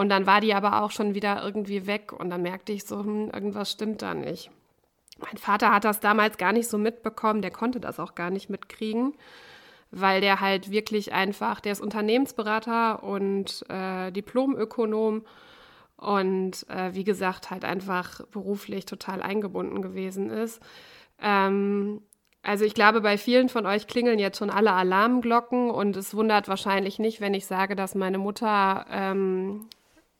Und 0.00 0.08
dann 0.08 0.26
war 0.26 0.40
die 0.40 0.54
aber 0.54 0.80
auch 0.80 0.92
schon 0.92 1.14
wieder 1.14 1.42
irgendwie 1.44 1.86
weg 1.86 2.14
und 2.14 2.30
dann 2.30 2.40
merkte 2.40 2.72
ich 2.72 2.84
so, 2.84 3.00
hm, 3.00 3.30
irgendwas 3.34 3.70
stimmt 3.70 4.00
da 4.00 4.14
nicht. 4.14 4.50
Mein 5.18 5.36
Vater 5.36 5.74
hat 5.74 5.84
das 5.84 6.00
damals 6.00 6.38
gar 6.38 6.54
nicht 6.54 6.68
so 6.68 6.78
mitbekommen, 6.78 7.42
der 7.42 7.50
konnte 7.50 7.80
das 7.80 8.00
auch 8.00 8.14
gar 8.14 8.30
nicht 8.30 8.48
mitkriegen. 8.48 9.12
weil 9.90 10.22
der 10.22 10.40
halt 10.40 10.70
wirklich 10.70 11.12
einfach, 11.12 11.60
der 11.60 11.72
ist 11.72 11.82
Unternehmensberater 11.82 13.02
und 13.02 13.62
äh, 13.68 14.10
Diplomökonom 14.10 15.26
und 15.96 16.66
äh, 16.70 16.94
wie 16.94 17.04
gesagt 17.04 17.50
halt 17.50 17.66
einfach 17.66 18.24
beruflich 18.28 18.86
total 18.86 19.20
eingebunden 19.20 19.82
gewesen 19.82 20.30
ist. 20.30 20.62
Ähm, 21.20 22.00
also 22.42 22.64
ich 22.64 22.72
glaube, 22.72 23.02
bei 23.02 23.18
vielen 23.18 23.50
von 23.50 23.66
euch 23.66 23.86
klingeln 23.86 24.18
jetzt 24.18 24.38
schon 24.38 24.48
alle 24.48 24.72
Alarmglocken 24.72 25.70
und 25.70 25.94
es 25.98 26.14
wundert 26.14 26.48
wahrscheinlich 26.48 26.98
nicht, 26.98 27.20
wenn 27.20 27.34
ich 27.34 27.44
sage, 27.44 27.76
dass 27.76 27.94
meine 27.94 28.16
Mutter 28.16 28.86
ähm, 28.90 29.68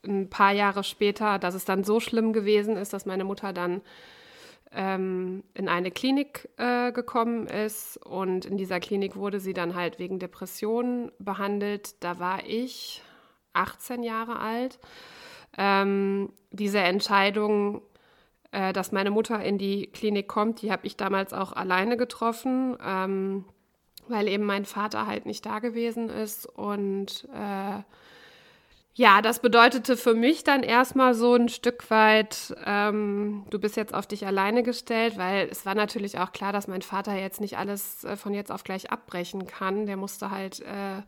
ein 0.06 0.30
paar 0.30 0.52
Jahre 0.52 0.84
später, 0.84 1.38
dass 1.38 1.54
es 1.54 1.64
dann 1.64 1.84
so 1.84 2.00
schlimm 2.00 2.32
gewesen 2.32 2.76
ist, 2.76 2.92
dass 2.92 3.06
meine 3.06 3.24
Mutter 3.24 3.52
dann 3.52 3.82
ähm, 4.72 5.42
in 5.54 5.68
eine 5.68 5.90
Klinik 5.90 6.48
äh, 6.56 6.92
gekommen 6.92 7.46
ist 7.46 7.96
und 7.98 8.44
in 8.44 8.56
dieser 8.56 8.80
Klinik 8.80 9.16
wurde 9.16 9.40
sie 9.40 9.52
dann 9.52 9.74
halt 9.74 9.98
wegen 9.98 10.18
Depressionen 10.18 11.10
behandelt. 11.18 12.02
Da 12.02 12.18
war 12.18 12.46
ich 12.46 13.02
18 13.52 14.02
Jahre 14.02 14.38
alt. 14.38 14.78
Ähm, 15.58 16.32
diese 16.52 16.78
Entscheidung, 16.78 17.82
äh, 18.52 18.72
dass 18.72 18.92
meine 18.92 19.10
Mutter 19.10 19.42
in 19.42 19.58
die 19.58 19.88
Klinik 19.88 20.28
kommt, 20.28 20.62
die 20.62 20.70
habe 20.70 20.86
ich 20.86 20.96
damals 20.96 21.32
auch 21.32 21.52
alleine 21.52 21.96
getroffen, 21.96 22.76
ähm, 22.84 23.44
weil 24.06 24.28
eben 24.28 24.44
mein 24.44 24.64
Vater 24.64 25.06
halt 25.06 25.26
nicht 25.26 25.44
da 25.46 25.58
gewesen 25.58 26.08
ist 26.08 26.46
und 26.46 27.28
äh, 27.34 27.82
ja, 28.94 29.22
das 29.22 29.38
bedeutete 29.38 29.96
für 29.96 30.14
mich 30.14 30.42
dann 30.42 30.62
erstmal 30.62 31.14
so 31.14 31.34
ein 31.34 31.48
Stück 31.48 31.90
weit, 31.90 32.54
ähm, 32.66 33.44
du 33.50 33.58
bist 33.58 33.76
jetzt 33.76 33.94
auf 33.94 34.06
dich 34.06 34.26
alleine 34.26 34.62
gestellt, 34.62 35.16
weil 35.16 35.48
es 35.50 35.64
war 35.64 35.74
natürlich 35.74 36.18
auch 36.18 36.32
klar, 36.32 36.52
dass 36.52 36.66
mein 36.66 36.82
Vater 36.82 37.14
jetzt 37.14 37.40
nicht 37.40 37.56
alles 37.56 38.04
äh, 38.04 38.16
von 38.16 38.34
jetzt 38.34 38.50
auf 38.50 38.64
gleich 38.64 38.90
abbrechen 38.90 39.46
kann. 39.46 39.86
Der 39.86 39.96
musste 39.96 40.30
halt 40.30 40.60
äh, 40.60 40.98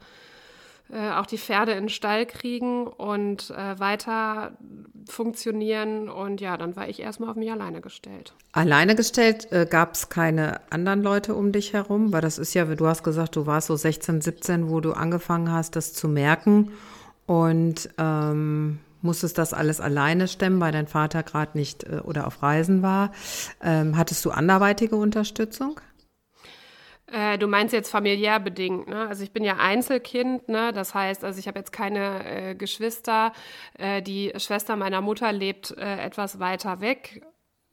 äh, 0.93 1.11
auch 1.13 1.27
die 1.27 1.39
Pferde 1.39 1.73
in 1.73 1.85
den 1.85 1.89
Stall 1.89 2.25
kriegen 2.25 2.87
und 2.87 3.51
äh, 3.51 3.81
weiter 3.81 4.53
funktionieren. 5.09 6.09
Und 6.09 6.41
ja, 6.41 6.57
dann 6.57 6.77
war 6.77 6.89
ich 6.89 7.01
erstmal 7.01 7.31
auf 7.31 7.37
mich 7.37 7.51
alleine 7.51 7.81
gestellt. 7.81 8.33
Alleine 8.53 8.95
gestellt, 8.95 9.51
äh, 9.51 9.67
gab 9.69 9.95
es 9.95 10.09
keine 10.09 10.61
anderen 10.71 11.03
Leute 11.03 11.35
um 11.35 11.51
dich 11.51 11.73
herum? 11.73 12.13
Weil 12.13 12.21
das 12.21 12.39
ist 12.39 12.55
ja, 12.55 12.65
du 12.65 12.87
hast 12.87 13.03
gesagt, 13.03 13.35
du 13.35 13.47
warst 13.47 13.67
so 13.67 13.77
16, 13.77 14.21
17, 14.21 14.71
wo 14.71 14.81
du 14.81 14.93
angefangen 14.93 15.51
hast, 15.51 15.75
das 15.75 15.95
zu 15.95 16.09
merken 16.09 16.71
und 17.33 17.89
ähm, 17.97 18.79
musstest 19.01 19.39
das 19.39 19.55
alles 19.55 19.81
alleine 19.81 20.29
stemmen, 20.29 20.61
weil 20.61 20.71
dein 20.71 20.87
Vater 20.87 21.23
gerade 21.23 21.57
nicht 21.57 21.85
äh, 21.85 22.01
oder 22.05 22.27
auf 22.27 22.43
Reisen 22.43 22.83
war. 22.83 23.11
Ähm, 23.63 23.97
hattest 23.97 24.23
du 24.27 24.33
anderweitige 24.33 24.97
Unterstützung? 24.97 25.81
Äh, 27.07 27.39
du 27.39 27.47
meinst 27.47 27.73
jetzt 27.73 27.91
familiär 27.91 28.39
bedingt, 28.39 28.87
ne? 28.87 29.09
Also 29.09 29.25
ich 29.25 29.33
bin 29.33 29.45
ja 29.45 29.57
Einzelkind, 29.57 30.51
ne? 30.51 30.73
Das 30.75 30.95
heißt, 30.95 31.25
also 31.25 31.39
ich 31.39 31.49
habe 31.49 31.59
jetzt 31.59 31.73
keine 31.73 32.51
äh, 32.51 32.55
Geschwister. 32.55 33.33
Äh, 33.79 34.03
die 34.03 34.35
Schwester 34.37 34.77
meiner 34.77 35.01
Mutter 35.01 35.33
lebt 35.33 35.71
äh, 35.71 36.01
etwas 36.01 36.39
weiter 36.39 36.83
weg. 36.83 37.23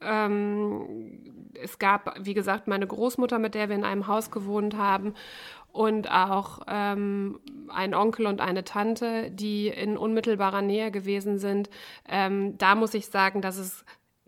Ähm, 0.00 1.50
es 1.62 1.78
gab, 1.78 2.14
wie 2.18 2.32
gesagt, 2.32 2.66
meine 2.66 2.86
Großmutter, 2.86 3.38
mit 3.38 3.54
der 3.54 3.68
wir 3.68 3.76
in 3.76 3.84
einem 3.84 4.06
Haus 4.06 4.30
gewohnt 4.30 4.74
haben 4.74 5.12
und 5.72 6.10
auch 6.10 6.60
ähm, 6.68 7.40
ein 7.68 7.94
Onkel 7.94 8.26
und 8.26 8.40
eine 8.40 8.64
Tante, 8.64 9.30
die 9.30 9.68
in 9.68 9.96
unmittelbarer 9.96 10.62
Nähe 10.62 10.90
gewesen 10.90 11.38
sind. 11.38 11.70
Ähm, 12.08 12.58
da 12.58 12.74
muss 12.74 12.94
ich 12.94 13.06
sagen, 13.06 13.40
dass 13.40 13.56
es 13.56 13.84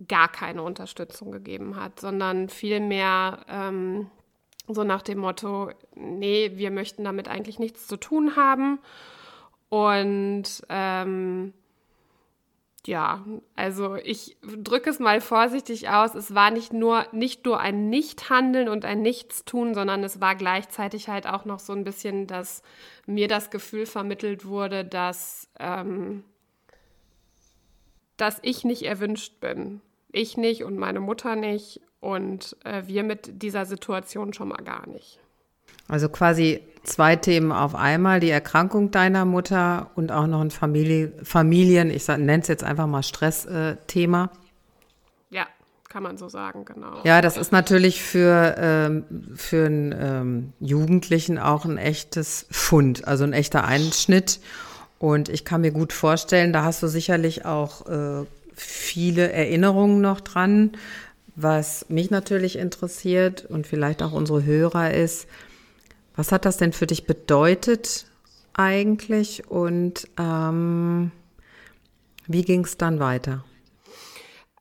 gar 0.09 0.29
keine 0.29 0.63
Unterstützung 0.63 1.33
gegeben 1.33 1.77
hat, 1.77 2.01
sondern 2.01 2.49
vielmehr 2.49 3.45
ähm, 3.49 4.11
so 4.69 4.85
nach 4.85 5.03
dem 5.03 5.19
Motto, 5.19 5.71
nee, 5.95 6.53
wir 6.55 6.71
möchten 6.71 7.05
damit 7.05 7.29
eigentlich 7.29 7.59
nichts 7.59 7.87
zu 7.87 7.97
tun 7.97 8.37
haben. 8.37 8.79
Und 9.69 10.65
ähm, 10.69 11.53
ja, 12.87 13.25
also 13.55 13.95
ich 13.95 14.37
drücke 14.43 14.91
es 14.91 14.99
mal 14.99 15.21
vorsichtig 15.21 15.89
aus. 15.89 16.15
Es 16.15 16.35
war 16.35 16.51
nicht 16.51 16.73
nur, 16.73 17.07
nicht 17.13 17.45
nur 17.45 17.61
ein 17.61 17.89
Nichthandeln 17.91 18.69
und 18.69 18.85
ein 18.85 19.03
Nichtstun, 19.03 19.75
sondern 19.75 20.03
es 20.03 20.21
war 20.21 20.35
gleichzeitig 20.35 21.09
halt 21.09 21.29
auch 21.29 21.45
noch 21.45 21.61
so 21.61 21.73
ein 21.73 21.85
bisschen, 21.85 22.27
dass 22.27 22.63
mir 23.07 23.29
das 23.29 23.51
Gefühl 23.51 23.87
vermittelt 23.87 24.47
wurde, 24.47 24.85
dass, 24.85 25.49
ähm, 25.61 26.25
dass 28.17 28.41
ich 28.43 28.65
nicht 28.65 28.83
erwünscht 28.83 29.39
bin. 29.39 29.81
Ich 30.11 30.37
nicht 30.37 30.65
und 30.65 30.77
meine 30.77 31.01
Mutter 31.01 31.37
nicht 31.37 31.81
und 32.01 32.57
äh, 32.65 32.83
wir 32.87 33.05
mit 33.05 33.43
dieser 33.43 33.65
Situation 33.65 34.33
schon 34.33 34.49
mal 34.49 34.63
gar 34.65 34.89
nicht. 34.89 35.22
Also 35.89 36.09
quasi 36.09 36.61
zwei 36.85 37.17
Themen 37.17 37.53
auf 37.53 37.75
einmal, 37.75 38.21
die 38.21 38.31
Erkrankung 38.31 38.91
deiner 38.91 39.25
Mutter 39.25 39.91
und 39.95 40.11
auch 40.11 40.27
noch 40.27 40.41
ein 40.41 40.51
Familie, 40.51 41.13
Familien, 41.23 41.91
ich 41.91 42.09
nenne 42.09 42.41
es 42.41 42.49
jetzt 42.49 42.65
einfach 42.65 42.87
mal 42.87 43.03
Stressthema. 43.03 44.31
ja, 45.31 45.47
kann 45.89 46.03
man 46.03 46.17
so 46.17 46.29
sagen, 46.29 46.65
genau. 46.65 47.01
Ja, 47.05 47.21
das 47.21 47.37
ist 47.37 47.53
natürlich 47.53 48.03
für, 48.03 48.55
ähm, 48.59 49.05
für 49.35 49.67
einen 49.67 49.95
ähm, 49.99 50.53
Jugendlichen 50.61 51.39
auch 51.39 51.65
ein 51.65 51.79
echtes 51.79 52.47
Fund, 52.51 53.07
also 53.07 53.25
ein 53.25 53.33
echter 53.33 53.65
Einschnitt. 53.65 54.41
Und 54.99 55.29
ich 55.29 55.45
kann 55.45 55.61
mir 55.61 55.73
gut 55.73 55.93
vorstellen, 55.93 56.53
da 56.53 56.65
hast 56.65 56.83
du 56.83 56.87
sicherlich 56.87 57.45
auch 57.45 57.87
äh, 57.89 58.25
viele 58.55 59.33
Erinnerungen 59.33 60.01
noch 60.01 60.21
dran. 60.21 60.73
Was 61.35 61.87
mich 61.89 62.11
natürlich 62.11 62.57
interessiert 62.59 63.45
und 63.45 63.67
vielleicht 63.67 64.03
auch 64.03 64.13
unsere 64.13 64.45
Hörer 64.45 64.93
ist, 64.93 65.27
was 66.15 66.33
hat 66.33 66.45
das 66.45 66.57
denn 66.57 66.73
für 66.73 66.87
dich 66.87 67.07
bedeutet 67.07 68.07
eigentlich 68.55 69.49
und 69.51 70.09
ähm, 70.19 71.11
wie 72.27 72.43
ging 72.43 72.65
es 72.65 72.77
dann 72.77 73.01
weiter? 73.01 73.45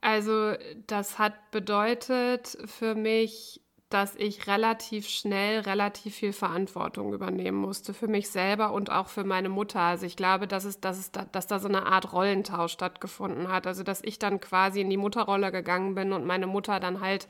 Also 0.02 0.54
das 0.88 1.20
hat 1.20 1.52
bedeutet 1.52 2.58
für 2.66 2.96
mich, 2.96 3.62
dass 3.90 4.16
ich 4.16 4.48
relativ 4.48 5.08
schnell 5.08 5.60
relativ 5.60 6.16
viel 6.16 6.34
Verantwortung 6.34 7.14
übernehmen 7.14 7.58
musste 7.58 7.94
für 7.94 8.08
mich 8.08 8.30
selber 8.30 8.72
und 8.72 8.90
auch 8.90 9.08
für 9.08 9.26
meine 9.26 9.50
Mutter. 9.50 9.82
Also 9.82 10.06
ich 10.06 10.16
glaube, 10.16 10.48
dass, 10.48 10.64
es, 10.64 10.80
dass, 10.80 10.98
es 10.98 11.12
da, 11.12 11.26
dass 11.26 11.46
da 11.46 11.60
so 11.60 11.68
eine 11.68 11.86
Art 11.86 12.14
Rollentausch 12.14 12.72
stattgefunden 12.72 13.50
hat. 13.50 13.68
Also 13.68 13.84
dass 13.84 14.02
ich 14.02 14.18
dann 14.18 14.40
quasi 14.40 14.80
in 14.82 14.90
die 14.90 14.98
Mutterrolle 14.98 15.52
gegangen 15.52 15.94
bin 15.94 16.14
und 16.14 16.26
meine 16.26 16.48
Mutter 16.48 16.80
dann 16.80 17.02
halt 17.02 17.28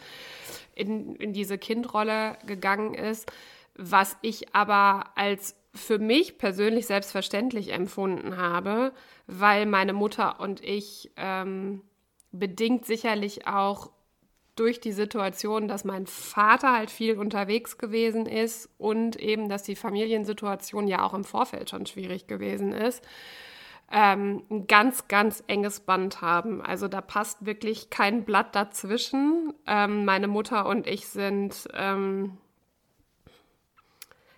in, 0.76 1.16
in 1.16 1.34
diese 1.34 1.58
Kindrolle 1.58 2.38
gegangen 2.46 2.94
ist 2.94 3.32
was 3.82 4.18
ich 4.22 4.54
aber 4.56 5.06
als 5.16 5.56
für 5.74 6.00
mich 6.00 6.38
persönlich 6.38 6.86
selbstverständlich 6.86 7.72
empfunden 7.72 8.38
habe, 8.38 8.94
weil 9.28 9.66
meine 9.66 9.94
Mutter 9.94 10.40
und 10.40 10.64
ich 10.64 11.12
ähm, 11.16 11.82
bedingt 12.32 12.86
sicherlich 12.86 13.48
auch 13.48 13.92
durch 14.56 14.80
die 14.80 14.92
Situation, 14.92 15.68
dass 15.68 15.86
mein 15.86 16.06
Vater 16.06 16.74
halt 16.74 16.92
viel 16.92 17.18
unterwegs 17.18 17.78
gewesen 17.78 18.26
ist 18.26 18.70
und 18.78 19.16
eben, 19.16 19.50
dass 19.50 19.64
die 19.64 19.76
Familiensituation 19.76 20.88
ja 20.88 21.04
auch 21.04 21.14
im 21.14 21.24
Vorfeld 21.24 21.70
schon 21.70 21.86
schwierig 21.86 22.28
gewesen 22.28 22.74
ist, 22.74 23.02
ähm, 23.92 24.44
ein 24.50 24.68
ganz, 24.68 25.08
ganz 25.08 25.44
enges 25.48 25.80
Band 25.80 26.22
haben. 26.22 26.62
Also 26.62 26.88
da 26.88 27.02
passt 27.02 27.46
wirklich 27.46 27.90
kein 27.90 28.24
Blatt 28.24 28.56
dazwischen. 28.56 29.54
Ähm, 29.66 30.06
meine 30.06 30.28
Mutter 30.28 30.66
und 30.66 30.86
ich 30.86 31.08
sind 31.08 31.68
ähm, 31.74 32.38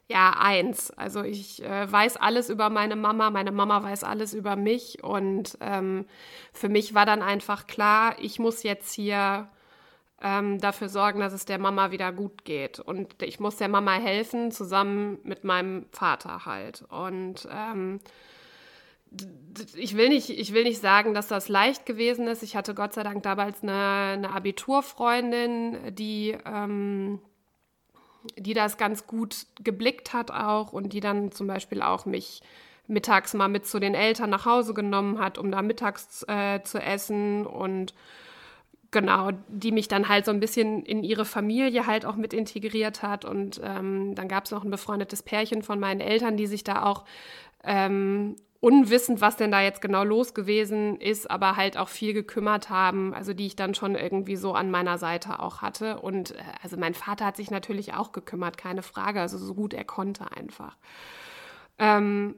ja, 0.09 0.35
eins. 0.37 0.91
Also 0.91 1.23
ich 1.23 1.63
äh, 1.63 1.91
weiß 1.91 2.17
alles 2.17 2.49
über 2.49 2.69
meine 2.69 2.95
Mama, 2.95 3.29
meine 3.29 3.51
Mama 3.51 3.81
weiß 3.83 4.03
alles 4.03 4.33
über 4.33 4.55
mich 4.55 5.03
und 5.03 5.57
ähm, 5.61 6.05
für 6.51 6.69
mich 6.69 6.93
war 6.93 7.05
dann 7.05 7.21
einfach 7.21 7.67
klar, 7.67 8.15
ich 8.19 8.37
muss 8.39 8.63
jetzt 8.63 8.93
hier 8.93 9.47
ähm, 10.21 10.59
dafür 10.59 10.89
sorgen, 10.89 11.19
dass 11.19 11.33
es 11.33 11.45
der 11.45 11.59
Mama 11.59 11.91
wieder 11.91 12.11
gut 12.11 12.45
geht 12.45 12.79
und 12.79 13.21
ich 13.23 13.39
muss 13.39 13.57
der 13.57 13.69
Mama 13.69 13.93
helfen, 13.93 14.51
zusammen 14.51 15.19
mit 15.23 15.43
meinem 15.43 15.85
Vater 15.91 16.45
halt. 16.45 16.83
Und 16.89 17.47
ähm, 17.51 17.99
ich 19.75 19.95
will, 19.95 20.09
nicht, 20.09 20.29
ich 20.29 20.53
will 20.53 20.63
nicht 20.63 20.81
sagen, 20.81 21.13
dass 21.13 21.27
das 21.27 21.49
leicht 21.49 21.85
gewesen 21.85 22.27
ist. 22.27 22.41
Ich 22.41 22.55
hatte 22.55 22.73
Gott 22.73 22.93
sei 22.93 23.03
Dank 23.03 23.21
damals 23.23 23.61
eine, 23.61 24.13
eine 24.13 24.31
Abiturfreundin, 24.31 25.93
die 25.95 26.35
ähm, 26.45 27.19
die 28.37 28.53
das 28.53 28.77
ganz 28.77 29.07
gut 29.07 29.45
geblickt 29.63 30.13
hat 30.13 30.31
auch 30.31 30.73
und 30.73 30.93
die 30.93 30.99
dann 30.99 31.31
zum 31.31 31.47
Beispiel 31.47 31.81
auch 31.81 32.05
mich 32.05 32.41
mittags 32.87 33.33
mal 33.33 33.47
mit 33.47 33.65
zu 33.65 33.79
den 33.79 33.95
Eltern 33.95 34.29
nach 34.29 34.45
Hause 34.45 34.73
genommen 34.73 35.19
hat, 35.19 35.37
um 35.37 35.51
da 35.51 35.61
mittags 35.61 36.23
äh, 36.27 36.61
zu 36.63 36.79
essen 36.79 37.45
und 37.45 37.93
genau, 38.93 39.31
die 39.49 39.71
mich 39.73 39.89
dann 39.89 40.07
halt 40.07 40.25
so 40.25 40.31
ein 40.31 40.39
bisschen 40.39 40.83
in 40.85 41.03
ihre 41.03 41.25
Familie 41.25 41.85
halt 41.87 42.05
auch 42.05 42.15
mit 42.15 42.33
integriert 42.33 43.01
hat. 43.01 43.25
Und 43.25 43.59
ähm, 43.63 44.15
dann 44.15 44.29
gab 44.29 44.45
es 44.45 44.51
noch 44.51 44.63
ein 44.63 44.71
befreundetes 44.71 45.23
Pärchen 45.23 45.63
von 45.63 45.79
meinen 45.79 45.99
Eltern, 45.99 46.37
die 46.37 46.47
sich 46.47 46.63
da 46.63 46.83
auch 46.83 47.03
ähm, 47.65 48.35
unwissend, 48.63 49.19
was 49.19 49.35
denn 49.35 49.51
da 49.51 49.61
jetzt 49.61 49.81
genau 49.81 50.05
los 50.05 50.33
gewesen 50.33 50.95
ist, 50.95 51.29
aber 51.29 51.57
halt 51.57 51.75
auch 51.75 51.89
viel 51.89 52.13
gekümmert 52.13 52.69
haben, 52.69 53.13
also 53.13 53.33
die 53.33 53.45
ich 53.45 53.57
dann 53.57 53.75
schon 53.75 53.95
irgendwie 53.95 54.37
so 54.37 54.53
an 54.53 54.71
meiner 54.71 54.97
Seite 54.97 55.41
auch 55.41 55.61
hatte. 55.61 55.99
Und 55.99 56.31
äh, 56.31 56.37
also 56.63 56.77
mein 56.77 56.93
Vater 56.93 57.25
hat 57.25 57.35
sich 57.35 57.51
natürlich 57.51 57.93
auch 57.93 58.13
gekümmert, 58.13 58.57
keine 58.57 58.81
Frage, 58.81 59.19
also 59.19 59.37
so 59.37 59.53
gut 59.53 59.73
er 59.73 59.83
konnte 59.83 60.31
einfach. 60.31 60.77
Ähm, 61.77 62.35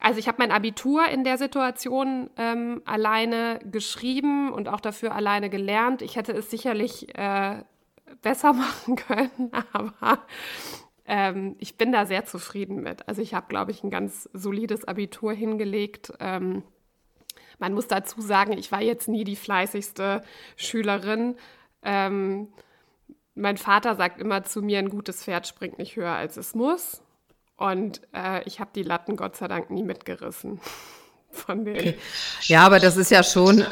also 0.00 0.18
ich 0.18 0.28
habe 0.28 0.36
mein 0.38 0.52
Abitur 0.52 1.08
in 1.08 1.24
der 1.24 1.38
Situation 1.38 2.28
ähm, 2.36 2.82
alleine 2.84 3.58
geschrieben 3.64 4.52
und 4.52 4.68
auch 4.68 4.80
dafür 4.80 5.14
alleine 5.14 5.48
gelernt. 5.48 6.02
Ich 6.02 6.16
hätte 6.16 6.32
es 6.32 6.50
sicherlich 6.50 7.16
äh, 7.16 7.64
besser 8.20 8.52
machen 8.52 8.96
können, 8.96 9.50
aber 9.72 10.18
ähm, 11.06 11.56
ich 11.58 11.76
bin 11.76 11.92
da 11.92 12.06
sehr 12.06 12.24
zufrieden 12.24 12.82
mit. 12.82 13.06
Also 13.08 13.22
ich 13.22 13.34
habe, 13.34 13.46
glaube 13.48 13.70
ich, 13.70 13.82
ein 13.82 13.90
ganz 13.90 14.28
solides 14.32 14.84
Abitur 14.84 15.32
hingelegt. 15.32 16.12
Ähm, 16.20 16.62
man 17.58 17.74
muss 17.74 17.86
dazu 17.86 18.20
sagen, 18.20 18.52
ich 18.52 18.72
war 18.72 18.82
jetzt 18.82 19.08
nie 19.08 19.24
die 19.24 19.36
fleißigste 19.36 20.22
Schülerin. 20.56 21.36
Ähm, 21.82 22.48
mein 23.34 23.56
Vater 23.56 23.96
sagt 23.96 24.20
immer 24.20 24.44
zu 24.44 24.62
mir, 24.62 24.78
ein 24.78 24.88
gutes 24.88 25.24
Pferd 25.24 25.46
springt 25.46 25.78
nicht 25.78 25.96
höher, 25.96 26.14
als 26.14 26.36
es 26.36 26.54
muss. 26.54 27.02
Und 27.56 28.00
äh, 28.12 28.42
ich 28.44 28.60
habe 28.60 28.70
die 28.74 28.82
Latten 28.82 29.16
Gott 29.16 29.36
sei 29.36 29.48
Dank 29.48 29.70
nie 29.70 29.84
mitgerissen 29.84 30.60
von 31.34 31.64
denen. 31.64 31.78
Okay. 31.78 31.94
Ja, 32.42 32.64
aber 32.64 32.78
das 32.78 32.96
ist 32.96 33.10
ja 33.10 33.22
schon 33.22 33.64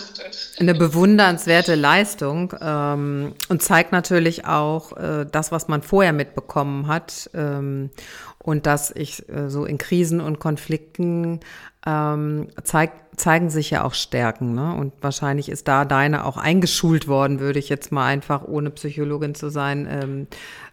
eine 0.59 0.75
bewundernswerte 0.75 1.75
Leistung 1.75 2.55
ähm, 2.61 3.35
und 3.49 3.63
zeigt 3.63 3.93
natürlich 3.93 4.47
auch 4.47 4.97
äh, 4.97 5.27
das, 5.31 5.53
was 5.53 5.69
man 5.69 5.83
vorher 5.83 6.13
mitbekommen 6.13 6.87
hat 6.87 7.31
ähm, 7.35 7.91
und 8.39 8.67
dass 8.67 8.91
ich 8.91 9.29
äh, 9.29 9.49
so 9.49 9.65
in 9.65 9.79
Krisen 9.79 10.21
und 10.21 10.41
Konflikten 10.41 11.41
ähm, 11.87 12.49
zeig, 12.63 12.93
zeigen 13.17 13.51
sich 13.51 13.71
ja 13.71 13.85
auch 13.85 13.95
Stärken. 13.95 14.55
Ne? 14.55 14.75
Und 14.75 14.93
wahrscheinlich 15.01 15.49
ist 15.49 15.69
da 15.69 15.85
deine 15.85 16.25
auch 16.25 16.37
eingeschult 16.37 17.09
worden, 17.09 17.41
würde 17.41 17.59
ich 17.59 17.69
jetzt 17.69 17.93
mal 17.93 18.07
einfach, 18.07 18.45
ohne 18.45 18.71
Psychologin 18.71 19.35
zu 19.35 19.51
sein, 19.51 19.89
ähm, 19.91 20.27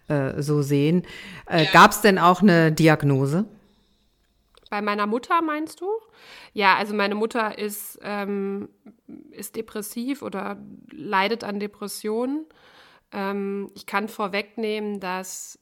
äh, 0.08 0.42
so 0.42 0.62
sehen. 0.62 1.04
Äh, 1.50 1.66
ja. 1.66 1.72
Gab 1.72 1.92
es 1.92 2.02
denn 2.02 2.18
auch 2.20 2.42
eine 2.42 2.72
Diagnose? 2.72 3.46
Bei 4.70 4.82
meiner 4.82 5.08
Mutter 5.08 5.42
meinst 5.42 5.82
du? 5.82 5.88
Ja, 6.54 6.76
also 6.76 6.94
meine 6.94 7.16
Mutter 7.16 7.58
ist, 7.58 8.00
ähm, 8.04 8.70
ist 9.32 9.56
depressiv 9.56 10.22
oder 10.22 10.58
leidet 10.92 11.44
an 11.44 11.60
Depressionen. 11.60 12.46
Ähm, 13.12 13.72
ich 13.76 13.86
kann 13.86 14.08
vorwegnehmen, 14.08 15.00
dass 15.00 15.60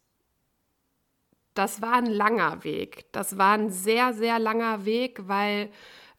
das 1.54 1.82
war 1.82 1.94
ein 1.94 2.06
langer 2.06 2.64
Weg. 2.64 3.12
Das 3.14 3.38
war 3.38 3.54
ein 3.54 3.72
sehr, 3.72 4.14
sehr 4.14 4.38
langer 4.40 4.86
Weg, 4.86 5.28
weil 5.28 5.72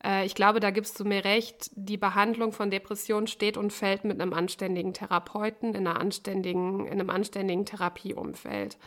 äh, 0.02 0.24
ich 0.24 0.34
glaube, 0.34 0.60
da 0.60 0.70
gibst 0.70 0.98
du 0.98 1.04
mir 1.04 1.24
recht, 1.24 1.70
die 1.74 1.96
Behandlung 1.96 2.52
von 2.52 2.70
Depressionen 2.70 3.26
steht 3.26 3.56
und 3.56 3.72
fällt 3.72 4.04
mit 4.04 4.20
einem 4.20 4.32
anständigen 4.32 4.94
Therapeuten 4.94 5.74
in, 5.74 5.86
einer 5.86 6.00
anständigen, 6.00 6.86
in 6.86 6.92
einem 6.92 7.10
anständigen 7.10 7.66
Therapieumfeld. 7.66 8.78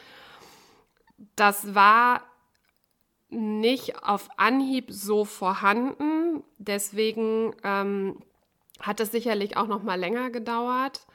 Das 1.35 1.75
war 1.75 2.23
nicht 3.31 4.03
auf 4.03 4.29
Anhieb 4.37 4.85
so 4.89 5.25
vorhanden. 5.25 6.43
Deswegen 6.57 7.55
ähm, 7.63 8.21
hat 8.79 8.99
es 8.99 9.11
sicherlich 9.11 9.57
auch 9.57 9.67
noch 9.67 9.83
mal 9.83 9.99
länger 9.99 10.29
gedauert. 10.29 11.07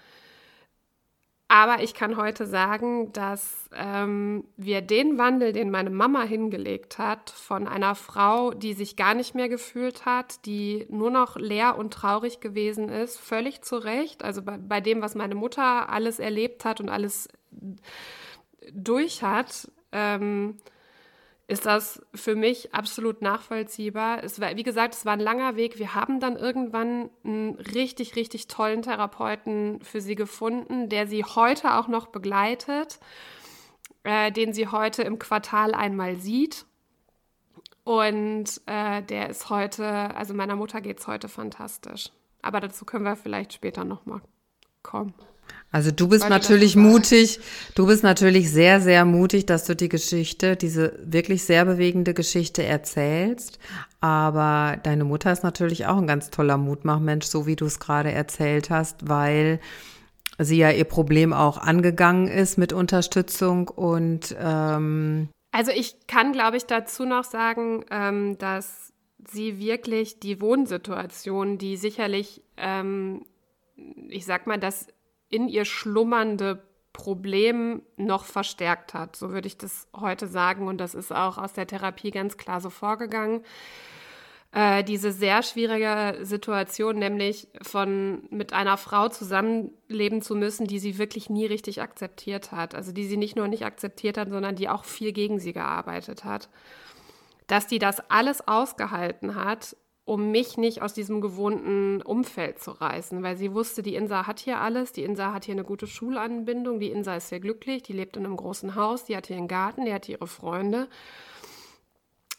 Aber 1.49 1.81
ich 1.81 1.95
kann 1.95 2.17
heute 2.17 2.45
sagen, 2.45 3.13
dass 3.13 3.71
ähm, 3.73 4.45
wir 4.57 4.81
den 4.81 5.17
Wandel, 5.17 5.53
den 5.53 5.71
meine 5.71 5.91
Mama 5.91 6.23
hingelegt 6.23 6.99
hat, 6.99 7.31
von 7.31 7.69
einer 7.69 7.95
Frau, 7.95 8.51
die 8.51 8.73
sich 8.73 8.97
gar 8.97 9.15
nicht 9.15 9.37
mehr 9.37 9.49
gefühlt 9.49 10.07
hat, 10.07 10.45
die 10.45 10.87
nur 10.91 11.11
noch 11.13 11.37
leer 11.37 11.79
und 11.79 11.93
traurig 11.93 12.41
gewesen 12.41 12.89
ist, 12.89 13.19
völlig 13.19 13.63
zu 13.63 13.77
Recht. 13.77 14.25
Also 14.25 14.43
bei, 14.43 14.59
bei 14.59 14.81
dem, 14.81 15.03
was 15.03 15.15
meine 15.15 15.37
Mutter 15.37 15.89
alles 15.89 16.19
erlebt 16.19 16.65
hat 16.65 16.81
und 16.81 16.89
alles 16.89 17.29
durch 18.73 19.23
hat, 19.23 19.71
ähm, 19.93 20.57
ist 21.49 21.65
das 21.65 22.05
für 22.13 22.35
mich 22.35 22.75
absolut 22.75 23.23
nachvollziehbar. 23.23 24.25
Es 24.25 24.41
war, 24.41 24.57
wie 24.57 24.65
gesagt, 24.65 24.95
es 24.95 25.07
war 25.07 25.13
ein 25.13 25.21
langer 25.21 25.55
Weg. 25.55 25.79
Wir 25.79 25.95
haben 25.95 26.19
dann 26.19 26.37
irgendwann 26.37 27.09
einen 27.25 27.55
richtig, 27.55 28.17
richtig 28.17 28.49
tollen 28.49 28.83
Therapeuten 28.83 29.81
für 29.81 30.01
sie 30.01 30.17
gefunden, 30.17 30.89
der 30.89 31.07
sie 31.07 31.23
heute 31.23 31.75
auch 31.75 31.87
noch 31.87 32.09
begleitet, 32.09 32.99
äh, 34.03 34.33
den 34.33 34.53
sie 34.53 34.69
heute 34.69 35.03
im 35.03 35.21
Quartal 35.21 35.73
einmal 35.73 36.17
sieht. 36.17 36.67
Und 37.85 38.61
äh, 38.67 39.03
der 39.03 39.31
ist 39.31 39.49
heute, 39.49 39.87
also 40.17 40.35
meiner 40.35 40.57
Mutter 40.57 40.81
geht 40.81 40.99
es 40.99 41.07
heute 41.07 41.29
fantastisch. 41.29 42.11
Aber 42.43 42.59
dazu 42.59 42.85
können 42.85 43.05
wir 43.05 43.15
vielleicht 43.15 43.53
später 43.53 43.85
nochmal 43.85 44.21
kommen. 44.83 45.15
Also 45.73 45.91
du 45.91 46.09
bist 46.09 46.29
natürlich 46.29 46.75
mutig, 46.77 47.41
du 47.75 47.87
bist 47.87 48.03
natürlich 48.03 48.51
sehr, 48.51 48.81
sehr 48.81 49.05
mutig, 49.05 49.47
dass 49.47 49.65
du 49.65 49.77
die 49.77 49.89
Geschichte, 49.89 50.57
diese 50.57 50.99
wirklich 51.05 51.45
sehr 51.45 51.65
bewegende 51.65 52.15
Geschichte 52.15 52.63
erzählst. 52.63 53.59
Aber 54.01 54.79
deine 54.83 55.05
Mutter 55.05 55.33
ist 55.33 55.43
natürlich 55.43 55.87
auch 55.87 55.99
ein 55.99 56.07
ganz 56.07 56.31
toller 56.31 56.57
Mutmachmensch, 56.57 57.27
so 57.27 57.47
wie 57.47 57.57
du 57.57 57.67
es 57.67 57.79
gerade 57.79 58.13
erzählt 58.13 58.71
hast, 58.71 59.09
weil 59.09 59.61
sie 60.39 60.57
ja 60.57 60.71
ihr 60.71 60.85
Problem 60.85 61.33
auch 61.33 61.59
angegangen 61.59 62.29
ist 62.29 62.59
mit 62.59 62.73
Unterstützung 62.73 63.69
und 63.69 64.37
ähm 64.39 65.29
also 65.53 65.73
ich 65.73 66.07
kann, 66.07 66.33
glaube 66.33 66.59
ich, 66.59 66.67
dazu 66.67 67.07
noch 67.07 67.25
sagen, 67.25 67.83
ähm, 67.91 68.37
dass 68.37 68.93
sie 69.27 69.59
wirklich 69.59 70.21
die 70.21 70.43
Wohnsituation, 70.43 71.57
die 71.57 71.79
sicherlich, 71.79 72.43
ähm, 72.59 73.25
ich 74.09 74.27
sag 74.27 74.47
mal, 74.47 74.59
das 74.59 74.89
in 75.29 75.49
ihr 75.49 75.65
schlummernde 75.65 76.63
Problem 76.93 77.83
noch 77.97 78.25
verstärkt 78.25 78.95
hat. 78.95 79.17
So 79.17 79.31
würde 79.31 79.49
ich 79.49 79.59
das 79.59 79.87
heute 79.95 80.27
sagen. 80.27 80.67
Und 80.67 80.79
das 80.79 80.95
ist 80.95 81.13
auch 81.13 81.37
aus 81.37 81.53
der 81.53 81.67
Therapie 81.67 82.11
ganz 82.11 82.39
klar 82.39 82.61
so 82.61 82.71
vorgegangen. 82.71 83.43
Äh, 84.53 84.83
diese 84.83 85.13
sehr 85.13 85.43
schwierige 85.43 86.25
Situation, 86.25 86.99
nämlich 86.99 87.49
von 87.61 88.27
mit 88.31 88.55
einer 88.55 88.79
Frau 88.79 89.11
zusammenleben 89.11 90.23
zu 90.23 90.35
müssen, 90.35 90.67
die 90.67 90.79
sie 90.79 90.97
wirklich 90.97 91.29
nie 91.29 91.45
richtig 91.45 91.83
akzeptiert 91.83 92.53
hat. 92.53 92.75
Also 92.75 92.93
die 92.93 93.05
sie 93.05 93.19
nicht 93.19 93.37
nur 93.37 93.49
nicht 93.49 93.67
akzeptiert 93.67 94.17
hat, 94.17 94.31
sondern 94.31 94.57
die 94.57 94.71
auch 94.71 94.85
viel 94.85 95.13
gegen 95.13 95.39
sie 95.39 95.53
gearbeitet 95.53 96.25
hat. 96.25 96.49
Dass 97.47 97.67
die 97.67 97.79
das 97.79 98.01
alles 98.09 98.49
ausgehalten 98.49 99.35
hat, 99.35 99.77
um 100.07 100.31
mich 100.31 100.57
nicht 100.57 100.83
aus 100.83 100.95
diesem 100.95 101.21
gewohnten 101.21 102.01
Umfeld 102.01 102.61
zu 102.61 102.71
reißen, 102.71 103.25
weil 103.25 103.37
sie 103.37 103.53
wusste, 103.53 103.83
die 103.83 103.97
Insa 103.97 104.29
hat 104.29 104.39
hier 104.39 104.61
alles, 104.61 104.93
die 104.93 105.03
Insa 105.03 105.33
hat 105.35 105.45
hier 105.45 105.55
eine 105.55 105.65
gute 105.65 105.89
Schulanbindung, 105.89 106.79
die 106.79 106.93
Insa 106.93 107.17
ist 107.17 107.29
sehr 107.29 107.41
glücklich, 107.41 107.83
die 107.83 107.93
lebt 107.93 108.17
in 108.17 108.25
einem 108.25 108.37
großen 108.37 108.77
Haus, 108.77 109.05
die 109.05 109.17
hat 109.17 109.27
hier 109.27 109.37
einen 109.37 109.49
Garten, 109.49 109.85
die 109.85 109.93
hat 109.93 110.09
ihre 110.09 110.29
Freunde. 110.29 110.89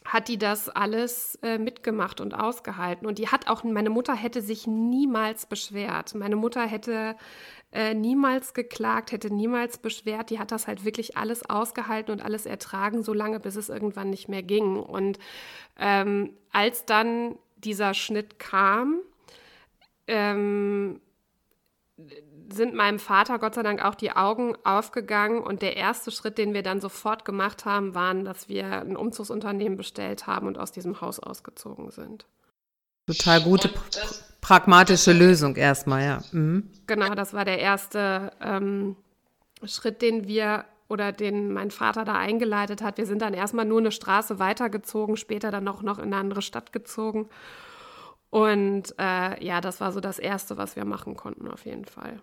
Hat 0.06 0.28
die 0.28 0.38
das 0.38 0.70
alles 0.70 1.34
äh, 1.42 1.58
mitgemacht 1.58 2.22
und 2.22 2.32
ausgehalten. 2.32 3.06
Und 3.06 3.18
die 3.18 3.28
hat 3.28 3.48
auch, 3.48 3.62
meine 3.62 3.90
Mutter 3.90 4.14
hätte 4.14 4.40
sich 4.40 4.66
niemals 4.66 5.44
beschwert. 5.44 6.14
Meine 6.14 6.36
Mutter 6.36 6.62
hätte 6.62 7.14
äh, 7.72 7.92
niemals 7.92 8.54
geklagt, 8.54 9.12
hätte 9.12 9.28
niemals 9.28 9.76
beschwert. 9.76 10.30
Die 10.30 10.38
hat 10.38 10.50
das 10.50 10.66
halt 10.66 10.86
wirklich 10.86 11.18
alles 11.18 11.50
ausgehalten 11.50 12.12
und 12.12 12.24
alles 12.24 12.46
ertragen, 12.46 13.02
so 13.02 13.12
lange, 13.12 13.38
bis 13.38 13.56
es 13.56 13.68
irgendwann 13.68 14.08
nicht 14.08 14.30
mehr 14.30 14.42
ging. 14.42 14.78
Und 14.78 15.18
ähm, 15.78 16.32
als 16.50 16.86
dann 16.86 17.36
dieser 17.64 17.94
Schnitt 17.94 18.38
kam, 18.38 19.00
ähm, 20.06 21.00
sind 22.50 22.74
meinem 22.74 22.98
Vater 22.98 23.38
Gott 23.38 23.54
sei 23.54 23.62
Dank 23.62 23.84
auch 23.84 23.94
die 23.94 24.12
Augen 24.12 24.56
aufgegangen 24.64 25.42
und 25.42 25.62
der 25.62 25.76
erste 25.76 26.10
Schritt, 26.10 26.38
den 26.38 26.54
wir 26.54 26.62
dann 26.62 26.80
sofort 26.80 27.24
gemacht 27.24 27.64
haben, 27.64 27.94
war, 27.94 28.14
dass 28.14 28.48
wir 28.48 28.66
ein 28.66 28.96
Umzugsunternehmen 28.96 29.76
bestellt 29.76 30.26
haben 30.26 30.46
und 30.46 30.58
aus 30.58 30.72
diesem 30.72 31.00
Haus 31.00 31.18
ausgezogen 31.18 31.90
sind. 31.90 32.26
Total 33.06 33.42
gute, 33.42 33.70
pragmatische 34.40 35.12
Lösung 35.12 35.56
erstmal, 35.56 36.04
ja. 36.04 36.22
Mhm. 36.32 36.70
Genau, 36.86 37.14
das 37.14 37.32
war 37.32 37.44
der 37.44 37.58
erste 37.58 38.32
ähm, 38.40 38.96
Schritt, 39.64 40.02
den 40.02 40.28
wir 40.28 40.64
oder 40.88 41.12
den 41.12 41.52
mein 41.52 41.70
Vater 41.70 42.04
da 42.04 42.14
eingeleitet 42.14 42.82
hat. 42.82 42.98
Wir 42.98 43.06
sind 43.06 43.22
dann 43.22 43.34
erstmal 43.34 43.64
nur 43.64 43.78
eine 43.78 43.92
Straße 43.92 44.38
weitergezogen, 44.38 45.16
später 45.16 45.50
dann 45.50 45.68
auch 45.68 45.82
noch 45.82 45.98
in 45.98 46.06
eine 46.06 46.16
andere 46.16 46.42
Stadt 46.42 46.72
gezogen. 46.72 47.28
Und 48.30 48.94
äh, 48.98 49.44
ja, 49.44 49.60
das 49.60 49.80
war 49.80 49.92
so 49.92 50.00
das 50.00 50.18
Erste, 50.18 50.56
was 50.56 50.76
wir 50.76 50.84
machen 50.84 51.16
konnten, 51.16 51.48
auf 51.48 51.64
jeden 51.64 51.84
Fall. 51.84 52.20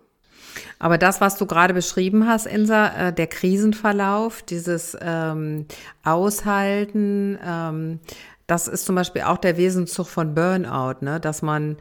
Aber 0.78 0.98
das, 0.98 1.20
was 1.20 1.36
du 1.36 1.46
gerade 1.46 1.74
beschrieben 1.74 2.28
hast, 2.28 2.46
Insa, 2.46 3.08
äh, 3.08 3.12
der 3.12 3.26
Krisenverlauf, 3.26 4.42
dieses 4.42 4.96
ähm, 5.00 5.66
Aushalten, 6.04 7.38
ähm, 7.44 8.00
das 8.46 8.68
ist 8.68 8.84
zum 8.84 8.94
Beispiel 8.94 9.22
auch 9.22 9.38
der 9.38 9.56
Wesenszug 9.56 10.06
von 10.06 10.34
Burnout, 10.34 11.04
ne? 11.04 11.18
dass 11.18 11.42
man 11.42 11.76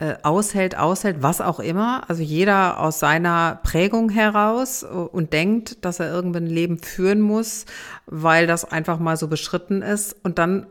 äh, 0.00 0.16
aushält, 0.22 0.78
aushält, 0.78 1.18
was 1.20 1.42
auch 1.42 1.60
immer. 1.60 2.08
Also 2.08 2.22
jeder 2.22 2.80
aus 2.80 2.98
seiner 2.98 3.60
Prägung 3.62 4.08
heraus 4.08 4.82
äh, 4.82 4.86
und 4.86 5.34
denkt, 5.34 5.84
dass 5.84 6.00
er 6.00 6.10
irgendwann 6.10 6.44
ein 6.44 6.50
Leben 6.50 6.78
führen 6.78 7.20
muss, 7.20 7.66
weil 8.06 8.46
das 8.46 8.64
einfach 8.64 8.98
mal 8.98 9.18
so 9.18 9.28
beschritten 9.28 9.82
ist. 9.82 10.16
Und 10.22 10.38
dann 10.38 10.66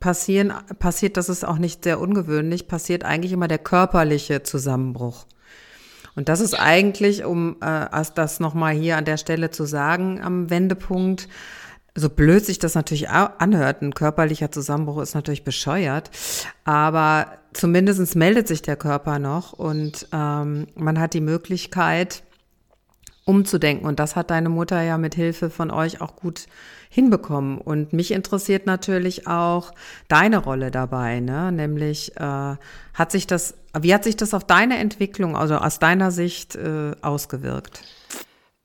passieren, 0.00 0.52
passiert, 0.80 1.16
das 1.16 1.28
ist 1.28 1.44
auch 1.44 1.58
nicht 1.58 1.84
sehr 1.84 2.00
ungewöhnlich, 2.00 2.66
passiert 2.66 3.04
eigentlich 3.04 3.32
immer 3.32 3.46
der 3.46 3.58
körperliche 3.58 4.42
Zusammenbruch. 4.42 5.24
Und 6.16 6.28
das 6.28 6.40
ist 6.40 6.54
eigentlich, 6.54 7.24
um 7.24 7.56
äh, 7.60 7.86
das 8.16 8.40
nochmal 8.40 8.74
hier 8.74 8.96
an 8.96 9.04
der 9.04 9.18
Stelle 9.18 9.50
zu 9.50 9.66
sagen, 9.66 10.20
am 10.20 10.50
Wendepunkt, 10.50 11.28
so 11.96 12.10
blöd 12.10 12.44
sich 12.44 12.58
das 12.58 12.74
natürlich 12.74 13.08
anhört, 13.10 13.82
ein 13.82 13.94
körperlicher 13.94 14.50
Zusammenbruch 14.50 15.00
ist 15.00 15.14
natürlich 15.14 15.44
bescheuert, 15.44 16.10
aber 16.64 17.38
zumindest 17.52 18.16
meldet 18.16 18.48
sich 18.48 18.62
der 18.62 18.76
Körper 18.76 19.18
noch 19.18 19.52
und 19.52 20.08
ähm, 20.12 20.66
man 20.74 20.98
hat 20.98 21.14
die 21.14 21.20
Möglichkeit, 21.20 22.24
umzudenken. 23.24 23.86
Und 23.86 23.98
das 23.98 24.16
hat 24.16 24.30
deine 24.30 24.48
Mutter 24.48 24.82
ja 24.82 24.98
mit 24.98 25.14
Hilfe 25.14 25.50
von 25.50 25.70
euch 25.70 26.00
auch 26.00 26.16
gut 26.16 26.46
hinbekommen. 26.88 27.58
Und 27.58 27.92
mich 27.92 28.10
interessiert 28.10 28.66
natürlich 28.66 29.26
auch 29.26 29.72
deine 30.08 30.38
Rolle 30.38 30.70
dabei, 30.70 31.20
ne? 31.20 31.50
Nämlich 31.50 32.16
äh, 32.16 32.56
hat 32.94 33.10
sich 33.10 33.26
das, 33.26 33.54
wie 33.78 33.94
hat 33.94 34.04
sich 34.04 34.16
das 34.16 34.34
auf 34.34 34.44
deine 34.44 34.78
Entwicklung, 34.78 35.36
also 35.36 35.56
aus 35.56 35.78
deiner 35.78 36.10
Sicht 36.10 36.54
äh, 36.56 36.92
ausgewirkt? 37.00 37.82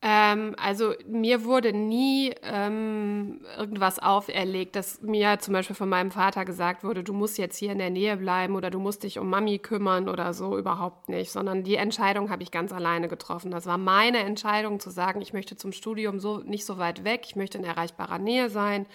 Ähm, 0.02 0.56
also 0.58 0.94
mir 1.08 1.44
wurde 1.44 1.74
nie 1.74 2.34
ähm, 2.44 3.42
irgendwas 3.58 4.00
auferlegt, 4.00 4.78
dass 4.78 5.02
mir 5.02 5.40
zum 5.40 5.54
Beispiel 5.54 5.76
von 5.76 5.90
meinem 5.90 6.12
Vater 6.12 6.46
gesagt 6.46 6.86
wurde, 6.86 7.04
du 7.04 7.12
musst 7.12 7.38
jetzt 7.38 7.58
hier 7.58 7.74
in 7.74 7.80
der 7.80 7.90
Nähe 7.90 8.16
bleiben 8.16 8.56
oder 8.56 8.70
du 8.70 8.80
musst 8.80 9.04
dich 9.04 9.20
um 9.20 9.30
Mami 9.30 9.60
kümmern 9.60 10.08
oder 10.08 10.34
so, 10.34 10.58
überhaupt 10.58 11.10
nicht, 11.10 11.32
sondern 11.32 11.64
die 11.64 11.76
Entscheidung 11.76 12.30
habe 12.30 12.44
ich 12.44 12.52
ganz 12.52 12.72
alleine 12.72 13.10
getroffen. 13.10 13.52
Das 13.52 13.66
war 13.66 13.78
meine 13.78 14.20
Entscheidung 14.20 14.80
zu 14.80 14.90
sagen, 14.90 15.22
ich 15.22 15.34
möchte 15.34 15.58
zum 15.58 15.74
Studium 15.74 16.22
so 16.22 16.38
nicht 16.38 16.66
so 16.66 16.78
weit 16.78 17.04
weg, 17.04 17.24
ich 17.26 17.36
möchte 17.36 17.58
in 17.58 17.66
erreichbarer 17.66 18.20
Nähe 18.20 18.50
sein. 18.50 18.86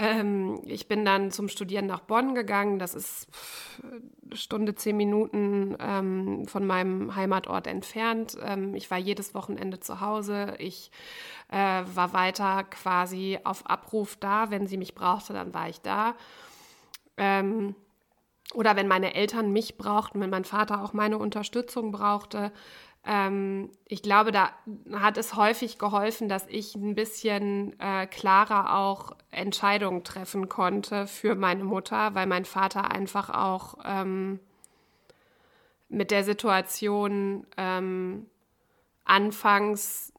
Ähm, 0.00 0.62
ich 0.64 0.88
bin 0.88 1.04
dann 1.04 1.30
zum 1.30 1.48
Studieren 1.48 1.86
nach 1.86 2.00
Bonn 2.00 2.34
gegangen. 2.34 2.78
Das 2.78 2.94
ist 2.94 3.28
eine 3.82 4.36
Stunde, 4.36 4.74
zehn 4.74 4.96
Minuten 4.96 5.76
ähm, 5.78 6.48
von 6.48 6.66
meinem 6.66 7.14
Heimatort 7.14 7.66
entfernt. 7.66 8.36
Ähm, 8.42 8.74
ich 8.74 8.90
war 8.90 8.96
jedes 8.96 9.34
Wochenende 9.34 9.78
zu 9.78 10.00
Hause. 10.00 10.54
Ich 10.58 10.90
äh, 11.50 11.82
war 11.94 12.14
weiter 12.14 12.64
quasi 12.64 13.38
auf 13.44 13.68
Abruf 13.68 14.16
da. 14.16 14.50
Wenn 14.50 14.66
sie 14.66 14.78
mich 14.78 14.94
brauchte, 14.94 15.34
dann 15.34 15.52
war 15.52 15.68
ich 15.68 15.82
da. 15.82 16.14
Ähm, 17.18 17.74
oder 18.54 18.74
wenn 18.76 18.88
meine 18.88 19.14
Eltern 19.14 19.52
mich 19.52 19.76
brauchten, 19.76 20.20
wenn 20.20 20.30
mein 20.30 20.44
Vater 20.44 20.82
auch 20.82 20.92
meine 20.94 21.18
Unterstützung 21.18 21.92
brauchte, 21.92 22.52
ähm, 23.04 23.70
ich 23.86 24.02
glaube, 24.02 24.30
da 24.30 24.52
hat 24.92 25.16
es 25.16 25.34
häufig 25.34 25.78
geholfen, 25.78 26.28
dass 26.28 26.46
ich 26.48 26.74
ein 26.74 26.94
bisschen 26.94 27.78
äh, 27.80 28.06
klarer 28.06 28.76
auch 28.76 29.16
Entscheidungen 29.30 30.04
treffen 30.04 30.48
konnte 30.48 31.06
für 31.06 31.34
meine 31.34 31.64
Mutter, 31.64 32.14
weil 32.14 32.26
mein 32.26 32.44
Vater 32.44 32.90
einfach 32.90 33.30
auch 33.30 33.78
ähm, 33.84 34.38
mit 35.88 36.10
der 36.10 36.24
Situation 36.24 37.46
ähm, 37.56 38.26
anfangs 39.04 40.12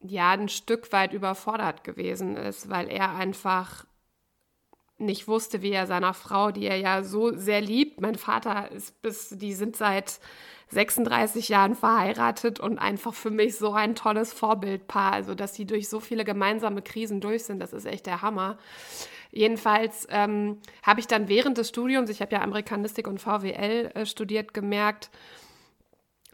ja 0.00 0.30
ein 0.30 0.48
Stück 0.48 0.92
weit 0.92 1.12
überfordert 1.12 1.82
gewesen 1.82 2.36
ist, 2.36 2.68
weil 2.68 2.88
er 2.88 3.16
einfach 3.16 3.86
nicht 4.98 5.28
wusste, 5.28 5.62
wie 5.62 5.72
er 5.72 5.86
seiner 5.86 6.14
Frau, 6.14 6.50
die 6.50 6.66
er 6.66 6.76
ja 6.76 7.02
so 7.02 7.36
sehr 7.36 7.60
liebt, 7.60 8.00
mein 8.00 8.14
Vater 8.14 8.70
ist 8.72 9.00
bis, 9.02 9.30
die 9.30 9.52
sind 9.52 9.76
seit 9.76 10.20
36 10.68 11.48
Jahren 11.48 11.74
verheiratet 11.74 12.58
und 12.58 12.78
einfach 12.78 13.14
für 13.14 13.30
mich 13.30 13.56
so 13.56 13.72
ein 13.72 13.94
tolles 13.94 14.32
Vorbildpaar. 14.32 15.12
Also, 15.12 15.34
dass 15.34 15.54
sie 15.54 15.66
durch 15.66 15.88
so 15.88 16.00
viele 16.00 16.24
gemeinsame 16.24 16.82
Krisen 16.82 17.20
durch 17.20 17.44
sind, 17.44 17.60
das 17.60 17.72
ist 17.72 17.86
echt 17.86 18.06
der 18.06 18.22
Hammer. 18.22 18.58
Jedenfalls 19.30 20.06
ähm, 20.10 20.58
habe 20.82 21.00
ich 21.00 21.06
dann 21.06 21.28
während 21.28 21.58
des 21.58 21.68
Studiums, 21.68 22.10
ich 22.10 22.20
habe 22.20 22.34
ja 22.34 22.42
Amerikanistik 22.42 23.06
und 23.06 23.20
VWL 23.20 23.90
äh, 23.94 24.06
studiert, 24.06 24.54
gemerkt, 24.54 25.10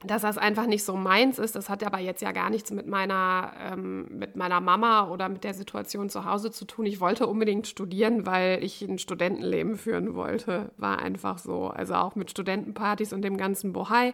dass 0.05 0.23
das 0.23 0.39
einfach 0.39 0.67
nicht 0.67 0.85
so 0.85 0.97
meins 0.97 1.39
ist. 1.39 1.55
Das 1.55 1.69
hat 1.69 1.85
aber 1.85 1.99
jetzt 1.99 2.23
ja 2.23 2.33
gar 2.33 2.51
nichts 2.51 2.71
mit 2.71 2.87
meiner, 2.87 3.53
ähm, 3.59 4.07
mit 4.11 4.37
meiner 4.37 4.61
Mama 4.61 5.09
oder 5.09 5.29
mit 5.29 5.45
der 5.45 5.55
Situation 5.55 6.09
zu 6.11 6.25
Hause 6.25 6.51
zu 6.51 6.65
tun. 6.65 6.87
Ich 6.87 7.01
wollte 7.01 7.27
unbedingt 7.27 7.67
studieren, 7.67 8.27
weil 8.27 8.63
ich 8.63 8.83
ein 8.83 8.99
Studentenleben 8.99 9.77
führen 9.77 10.15
wollte. 10.15 10.71
War 10.77 10.99
einfach 10.99 11.39
so. 11.39 11.69
Also 11.69 11.95
auch 11.95 12.15
mit 12.15 12.31
Studentenpartys 12.31 13.13
und 13.13 13.23
dem 13.23 13.37
ganzen 13.37 13.73
Bohai. 13.73 14.13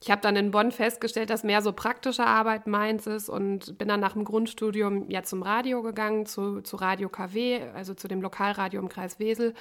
Ich 0.00 0.12
habe 0.12 0.20
dann 0.20 0.36
in 0.36 0.52
Bonn 0.52 0.70
festgestellt, 0.70 1.28
dass 1.28 1.42
mehr 1.42 1.60
so 1.60 1.72
praktische 1.72 2.24
Arbeit 2.24 2.68
meins 2.68 3.08
ist 3.08 3.28
und 3.28 3.78
bin 3.78 3.88
dann 3.88 3.98
nach 3.98 4.12
dem 4.12 4.24
Grundstudium 4.24 5.10
ja 5.10 5.24
zum 5.24 5.42
Radio 5.42 5.82
gegangen, 5.82 6.24
zu, 6.24 6.60
zu 6.60 6.76
Radio 6.76 7.08
KW, 7.08 7.60
also 7.74 7.94
zu 7.94 8.06
dem 8.06 8.22
Lokalradio 8.22 8.80
im 8.80 8.88
Kreis 8.88 9.18
Wesel 9.18 9.54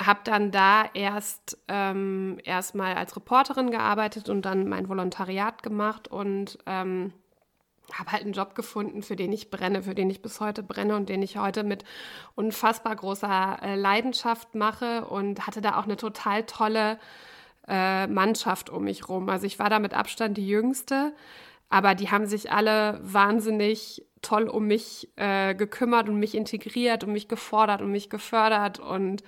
habe 0.00 0.20
dann 0.24 0.50
da 0.50 0.84
erst 0.94 1.58
ähm, 1.68 2.38
erstmal 2.44 2.94
als 2.94 3.14
Reporterin 3.16 3.70
gearbeitet 3.70 4.28
und 4.28 4.42
dann 4.42 4.68
mein 4.68 4.88
Volontariat 4.88 5.62
gemacht 5.62 6.08
und 6.08 6.58
ähm, 6.66 7.12
habe 7.92 8.12
halt 8.12 8.22
einen 8.22 8.32
Job 8.32 8.54
gefunden, 8.54 9.02
für 9.02 9.16
den 9.16 9.32
ich 9.32 9.50
brenne, 9.50 9.82
für 9.82 9.94
den 9.94 10.10
ich 10.10 10.22
bis 10.22 10.40
heute 10.40 10.62
brenne 10.62 10.96
und 10.96 11.08
den 11.08 11.22
ich 11.22 11.36
heute 11.36 11.64
mit 11.64 11.84
unfassbar 12.34 12.96
großer 12.96 13.58
äh, 13.62 13.74
Leidenschaft 13.76 14.54
mache 14.54 15.04
und 15.06 15.46
hatte 15.46 15.60
da 15.60 15.78
auch 15.78 15.84
eine 15.84 15.96
total 15.96 16.44
tolle 16.44 16.98
äh, 17.68 18.06
Mannschaft 18.06 18.70
um 18.70 18.84
mich 18.84 19.08
rum. 19.08 19.28
Also 19.28 19.46
ich 19.46 19.58
war 19.58 19.70
da 19.70 19.78
mit 19.78 19.94
Abstand 19.94 20.36
die 20.36 20.48
Jüngste, 20.48 21.12
aber 21.68 21.94
die 21.94 22.10
haben 22.10 22.26
sich 22.26 22.50
alle 22.50 23.00
wahnsinnig 23.02 24.06
toll 24.22 24.48
um 24.48 24.66
mich 24.66 25.08
äh, 25.16 25.54
gekümmert 25.54 26.08
und 26.08 26.18
mich 26.18 26.34
integriert 26.34 27.04
und 27.04 27.12
mich 27.12 27.28
gefordert 27.28 27.80
und 27.80 27.90
mich 27.90 28.10
gefördert. 28.10 28.78
Und 28.78 29.22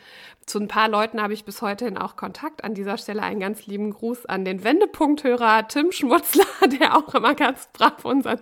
zu 0.47 0.59
ein 0.59 0.69
paar 0.69 0.89
Leuten 0.89 1.23
habe 1.23 1.33
ich 1.33 1.45
bis 1.45 1.63
heute 1.63 1.93
auch 2.01 2.17
Kontakt. 2.17 2.65
An 2.65 2.75
dieser 2.75 2.99
Stelle 2.99 3.23
einen 3.23 3.41
ganz 3.41 3.67
lieben 3.67 3.91
Gruß 3.91 4.27
an 4.27 4.45
den 4.45 4.65
Wendepunkthörer 4.65 5.67
Tim 5.69 5.93
Schmutzler, 5.93 6.45
der 6.81 6.97
auch 6.97 7.15
immer 7.15 7.35
ganz 7.35 7.69
brav 7.73 8.05
unseren 8.05 8.41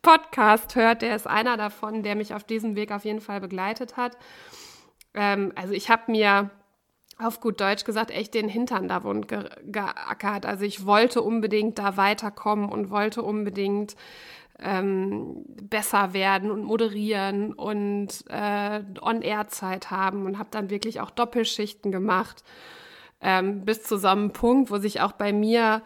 Podcast 0.00 0.74
hört. 0.76 1.02
Der 1.02 1.14
ist 1.14 1.26
einer 1.26 1.56
davon, 1.56 2.02
der 2.02 2.16
mich 2.16 2.34
auf 2.34 2.44
diesem 2.44 2.74
Weg 2.74 2.90
auf 2.90 3.04
jeden 3.04 3.20
Fall 3.20 3.40
begleitet 3.40 3.96
hat. 3.96 4.16
Ähm, 5.14 5.52
also 5.56 5.74
ich 5.74 5.90
habe 5.90 6.10
mir 6.10 6.50
auf 7.18 7.40
gut 7.40 7.60
Deutsch 7.60 7.84
gesagt, 7.84 8.10
echt 8.10 8.34
den 8.34 8.48
Hintern 8.48 8.88
da 8.88 9.04
wund 9.04 9.28
ge 9.28 9.44
geackert. 9.64 10.46
Also 10.46 10.64
ich 10.64 10.86
wollte 10.86 11.22
unbedingt 11.22 11.78
da 11.78 11.96
weiterkommen 11.96 12.70
und 12.70 12.90
wollte 12.90 13.22
unbedingt 13.22 13.94
ähm, 14.58 15.44
besser 15.62 16.12
werden 16.12 16.50
und 16.50 16.64
moderieren 16.64 17.52
und 17.52 18.24
äh, 18.28 18.82
On-Air-Zeit 19.00 19.90
haben 19.90 20.26
und 20.26 20.38
habe 20.38 20.48
dann 20.50 20.70
wirklich 20.70 21.00
auch 21.00 21.10
Doppelschichten 21.10 21.92
gemacht, 21.92 22.44
ähm, 23.20 23.64
bis 23.64 23.82
zu 23.82 23.96
so 23.96 24.08
einem 24.08 24.32
Punkt, 24.32 24.70
wo 24.70 24.78
sich 24.78 25.00
auch 25.00 25.12
bei 25.12 25.32
mir 25.32 25.82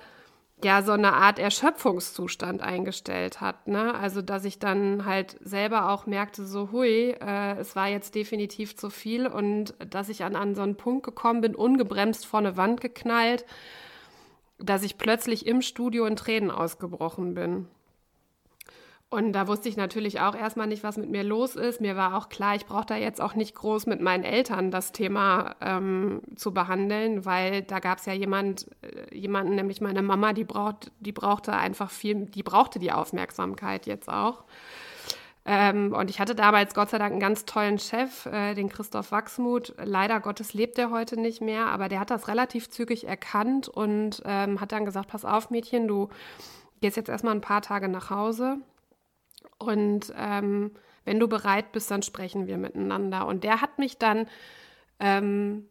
ja 0.65 0.83
so 0.83 0.93
eine 0.93 1.13
Art 1.13 1.39
Erschöpfungszustand 1.39 2.63
eingestellt 2.63 3.41
hat. 3.41 3.69
Ne? 3.69 3.95
Also 3.95 4.23
dass 4.23 4.45
ich 4.45 4.59
dann 4.59 5.05
halt 5.05 5.37
selber 5.43 5.91
auch 5.91 6.07
merkte, 6.07 6.47
so 6.47 6.73
hui, 6.73 7.11
äh, 7.11 7.57
es 7.59 7.77
war 7.77 7.89
jetzt 7.89 8.15
definitiv 8.15 8.77
zu 8.77 8.89
viel 8.89 9.27
und 9.27 9.75
dass 9.91 10.09
ich 10.09 10.25
an, 10.25 10.35
an 10.35 10.55
so 10.55 10.63
einen 10.63 10.77
Punkt 10.77 11.05
gekommen 11.05 11.43
bin, 11.43 11.55
ungebremst 11.55 12.25
vor 12.25 12.41
eine 12.41 12.57
Wand 12.57 12.81
geknallt, 12.81 13.45
dass 14.59 14.83
ich 14.83 14.97
plötzlich 14.97 15.47
im 15.47 15.61
Studio 15.61 16.07
in 16.07 16.17
Tränen 16.17 16.51
ausgebrochen 16.51 17.35
bin. 17.35 17.69
Und 19.09 19.35
da 19.35 19.47
wusste 19.47 19.69
ich 19.69 19.77
natürlich 19.77 20.21
auch 20.21 20.35
erstmal 20.35 20.67
nicht, 20.67 20.83
was 20.83 20.97
mit 20.97 21.11
mir 21.11 21.23
los 21.23 21.55
ist. 21.55 21.81
Mir 21.81 21.95
war 21.95 22.17
auch 22.17 22.29
klar, 22.29 22.57
ich 22.57 22.67
brauche 22.67 22.87
da 22.87 22.97
jetzt 22.97 23.21
auch 23.21 23.35
nicht 23.35 23.55
groß 23.55 23.87
mit 23.87 24.01
meinen 24.01 24.25
Eltern 24.25 24.73
das 24.73 24.91
Thema 24.91 25.55
ähm, 25.61 26.23
zu 26.35 26.53
behandeln, 26.53 27.25
weil 27.25 27.63
da 27.63 27.79
gab 27.79 27.99
es 27.99 28.07
ja 28.07 28.13
jemand, 28.13 28.67
äh, 28.83 29.17
jemanden, 29.17 29.55
nämlich 29.55 29.81
meine 29.81 30.03
Mama, 30.03 30.33
die 30.33 30.43
braucht, 30.43 30.91
die 30.99 31.13
brauchte 31.13 31.53
einfach 31.53 31.91
viel, 31.91 32.27
die 32.27 32.43
brauchte 32.43 32.81
die 32.81 32.91
Aufmerksamkeit 32.91 33.87
jetzt 33.87 34.09
auch. 34.09 34.43
Ähm, 35.45 35.93
und 35.93 36.11
ich 36.11 36.19
hatte 36.19 36.35
damals 36.35 36.75
Gott 36.75 36.91
sei 36.91 36.99
Dank 36.99 37.13
einen 37.13 37.21
ganz 37.21 37.45
tollen 37.45 37.79
Chef, 37.79 38.27
äh, 38.27 38.55
den 38.55 38.69
Christoph 38.69 39.13
Wachsmuth. 39.13 39.73
Leider 39.79 40.19
Gottes 40.19 40.53
lebt 40.53 40.79
er 40.81 40.91
heute 40.91 41.17
nicht 41.17 41.41
mehr, 41.41 41.67
aber 41.67 41.89
der 41.89 42.01
hat 42.01 42.11
das 42.11 42.27
relativ 42.27 42.71
zügig 42.71 43.07
erkannt 43.07 43.69
und 43.69 44.21
ähm, 44.25 44.61
hat 44.61 44.73
dann 44.73 44.85
gesagt: 44.85 45.09
Pass 45.09 45.25
auf, 45.25 45.51
Mädchen, 45.51 45.87
du 45.87 46.09
gehst 46.81 46.97
jetzt 46.97 47.09
erstmal 47.09 47.37
ein 47.37 47.41
paar 47.41 47.63
Tage 47.63 47.89
nach 47.89 48.11
Hause 48.11 48.59
und 49.59 50.13
ähm, 50.17 50.73
wenn 51.05 51.21
du 51.21 51.29
bereit 51.29 51.73
bist, 51.73 51.91
dann 51.91 52.03
sprechen 52.03 52.47
wir 52.47 52.59
miteinander. 52.59 53.27
Und 53.27 53.45
der 53.45 53.63
hat 53.63 53.79
mich 53.79 53.97
dann 53.97 54.27
ähm, 54.99 55.69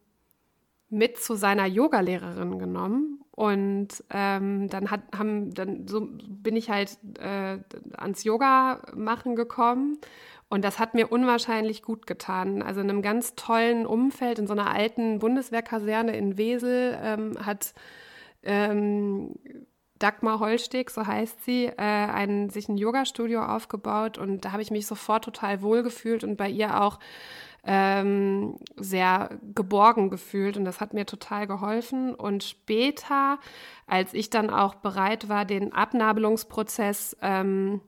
mit 0.88 1.18
zu 1.18 1.34
seiner 1.34 1.66
Yogalehrerin 1.66 2.58
genommen. 2.58 3.20
Und 3.32 4.02
ähm, 4.10 4.68
dann 4.68 4.90
hat, 4.90 5.02
haben, 5.16 5.52
dann 5.52 5.86
so 5.86 6.08
bin 6.10 6.56
ich 6.56 6.70
halt 6.70 6.98
äh, 7.18 7.58
ans 7.96 8.24
Yoga 8.24 8.82
machen 8.94 9.36
gekommen. 9.36 9.98
Und 10.48 10.64
das 10.64 10.78
hat 10.78 10.94
mir 10.94 11.10
unwahrscheinlich 11.12 11.82
gut 11.82 12.06
getan. 12.06 12.62
Also 12.62 12.80
in 12.80 12.88
einem 12.88 13.02
ganz 13.02 13.34
tollen 13.34 13.84
Umfeld, 13.84 14.38
in 14.38 14.46
so 14.46 14.52
einer 14.52 14.70
alten 14.70 15.18
Bundeswehrkaserne 15.18 16.16
in 16.16 16.38
Wesel, 16.38 16.96
ähm, 17.02 17.34
hat 17.44 17.74
ähm, 18.42 19.34
Dagmar 19.98 20.40
Holsteg, 20.40 20.90
so 20.90 21.06
heißt 21.06 21.44
sie, 21.44 21.66
äh, 21.66 21.72
ein, 21.76 22.50
sich 22.50 22.68
ein 22.68 22.76
Yoga-Studio 22.76 23.42
aufgebaut 23.42 24.18
und 24.18 24.44
da 24.44 24.52
habe 24.52 24.62
ich 24.62 24.70
mich 24.70 24.86
sofort 24.86 25.24
total 25.24 25.62
wohl 25.62 25.82
gefühlt 25.82 26.24
und 26.24 26.36
bei 26.36 26.48
ihr 26.48 26.80
auch 26.82 26.98
ähm, 27.66 28.58
sehr 28.76 29.38
geborgen 29.54 30.08
gefühlt 30.08 30.56
und 30.56 30.64
das 30.64 30.80
hat 30.80 30.94
mir 30.94 31.04
total 31.04 31.46
geholfen. 31.46 32.14
Und 32.14 32.44
später, 32.44 33.38
als 33.86 34.14
ich 34.14 34.30
dann 34.30 34.50
auch 34.50 34.76
bereit 34.76 35.28
war, 35.28 35.44
den 35.44 35.72
Abnabelungsprozess 35.72 37.16
ähm, 37.22 37.80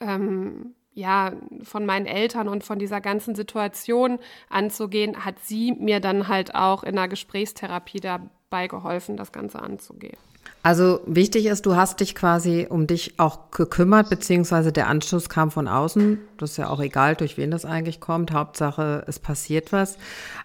ähm, 0.00 0.74
ja, 0.92 1.32
von 1.62 1.86
meinen 1.86 2.06
Eltern 2.06 2.48
und 2.48 2.64
von 2.64 2.78
dieser 2.78 3.00
ganzen 3.00 3.34
Situation 3.34 4.18
anzugehen, 4.48 5.24
hat 5.24 5.38
sie 5.40 5.72
mir 5.72 6.00
dann 6.00 6.28
halt 6.28 6.54
auch 6.54 6.82
in 6.82 6.96
der 6.96 7.08
Gesprächstherapie 7.08 8.00
dabei 8.00 8.66
geholfen, 8.68 9.16
das 9.16 9.32
Ganze 9.32 9.60
anzugehen. 9.60 10.16
Also 10.62 11.00
wichtig 11.06 11.46
ist, 11.46 11.66
du 11.66 11.76
hast 11.76 12.00
dich 12.00 12.14
quasi 12.14 12.66
um 12.68 12.86
dich 12.86 13.18
auch 13.18 13.50
gekümmert, 13.50 14.10
beziehungsweise 14.10 14.72
der 14.72 14.88
Anschluss 14.88 15.28
kam 15.28 15.50
von 15.50 15.68
außen. 15.68 16.18
Das 16.36 16.52
ist 16.52 16.56
ja 16.56 16.68
auch 16.68 16.80
egal, 16.80 17.14
durch 17.14 17.36
wen 17.36 17.50
das 17.50 17.64
eigentlich 17.64 18.00
kommt. 18.00 18.32
Hauptsache, 18.32 19.04
es 19.06 19.18
passiert 19.18 19.72
was. 19.72 19.98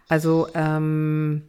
Also 0.07 0.47
ähm, 0.53 1.43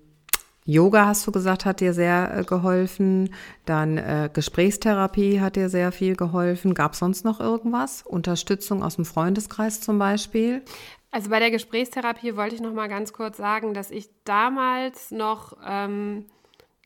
Yoga, 0.67 1.05
hast 1.07 1.27
du 1.27 1.33
gesagt, 1.33 1.67
hat 1.67 1.81
dir 1.81 1.93
sehr 1.93 2.39
äh, 2.39 2.45
geholfen. 2.45 3.35
Dann 3.67 3.99
äh, 3.99 4.31
Gesprächstherapie 4.33 5.41
hat 5.41 5.57
dir 5.57 5.69
sehr 5.69 5.93
viel 5.93 6.17
geholfen. 6.17 6.73
Gab 6.73 6.95
es 6.95 7.01
sonst 7.01 7.25
noch 7.25 7.39
irgendwas? 7.39 8.03
Unterstützung 8.03 8.83
aus 8.83 8.97
dem 8.97 9.05
Freundeskreis 9.05 9.83
zum 9.83 9.99
Beispiel? 9.99 10.63
Also 11.11 11.29
bei 11.29 11.39
der 11.39 11.51
Gesprächstherapie 11.51 12.35
wollte 12.35 12.55
ich 12.55 12.63
noch 12.63 12.73
mal 12.73 12.89
ganz 12.89 13.13
kurz 13.13 13.37
sagen, 13.37 13.75
dass 13.75 13.91
ich 13.91 14.09
damals 14.25 15.11
noch 15.11 15.57
ähm, 15.65 16.25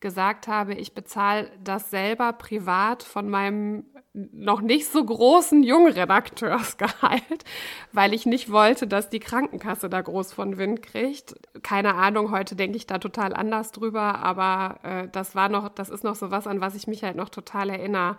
gesagt 0.01 0.49
habe, 0.49 0.75
ich 0.75 0.95
bezahle 0.95 1.51
das 1.63 1.91
selber 1.91 2.33
privat 2.33 3.03
von 3.03 3.29
meinem 3.29 3.85
noch 4.33 4.61
nicht 4.61 4.91
so 4.91 5.05
großen 5.05 5.63
Jungredakteursgehalt, 5.63 7.45
weil 7.93 8.15
ich 8.15 8.27
nicht 8.27 8.51
wollte, 8.51 8.87
dass 8.87 9.11
die 9.11 9.21
Krankenkasse 9.21 9.89
da 9.89 10.01
groß 10.01 10.33
von 10.33 10.59
Wind 10.59 10.83
kriegt. 10.83 11.35
Keine 11.63 11.95
Ahnung, 11.95 12.31
heute 12.31 12.57
denke 12.57 12.77
ich 12.77 12.87
da 12.87 12.99
total 12.99 13.35
anders 13.35 13.71
drüber, 13.71 14.19
aber 14.19 14.81
äh, 14.83 15.09
das 15.09 15.35
war 15.35 15.49
noch, 15.49 15.69
das 15.69 15.89
ist 15.89 16.05
noch 16.05 16.17
so 16.17 16.31
was, 16.31 16.47
an 16.47 16.61
was 16.61 16.75
ich 16.75 16.87
mich 16.87 17.05
halt 17.05 17.17
noch 17.17 17.29
total 17.29 17.71
erinnere. 17.71 18.17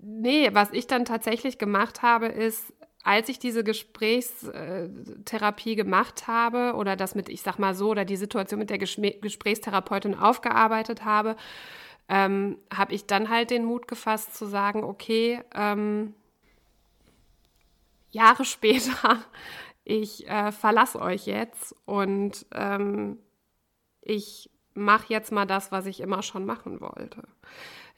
Nee, 0.00 0.50
was 0.52 0.70
ich 0.72 0.86
dann 0.86 1.04
tatsächlich 1.04 1.58
gemacht 1.58 2.02
habe, 2.02 2.26
ist, 2.26 2.72
als 3.06 3.28
ich 3.28 3.38
diese 3.38 3.62
Gesprächstherapie 3.62 5.76
gemacht 5.76 6.26
habe 6.26 6.74
oder 6.74 6.96
das 6.96 7.14
mit, 7.14 7.28
ich 7.28 7.42
sag 7.42 7.60
mal 7.60 7.72
so, 7.72 7.90
oder 7.90 8.04
die 8.04 8.16
Situation 8.16 8.58
mit 8.58 8.68
der 8.68 8.78
Gesprächstherapeutin 8.78 10.16
aufgearbeitet 10.16 11.04
habe, 11.04 11.36
ähm, 12.08 12.58
habe 12.74 12.94
ich 12.94 13.06
dann 13.06 13.30
halt 13.30 13.50
den 13.50 13.64
Mut 13.64 13.86
gefasst 13.86 14.36
zu 14.36 14.46
sagen, 14.46 14.82
okay, 14.82 15.40
ähm, 15.54 16.14
Jahre 18.10 18.44
später, 18.44 19.22
ich 19.84 20.28
äh, 20.28 20.50
verlasse 20.50 21.00
euch 21.00 21.26
jetzt 21.26 21.76
und 21.84 22.44
ähm, 22.52 23.20
ich 24.02 24.50
mache 24.74 25.12
jetzt 25.12 25.30
mal 25.30 25.46
das, 25.46 25.70
was 25.70 25.86
ich 25.86 26.00
immer 26.00 26.24
schon 26.24 26.44
machen 26.44 26.80
wollte 26.80 27.22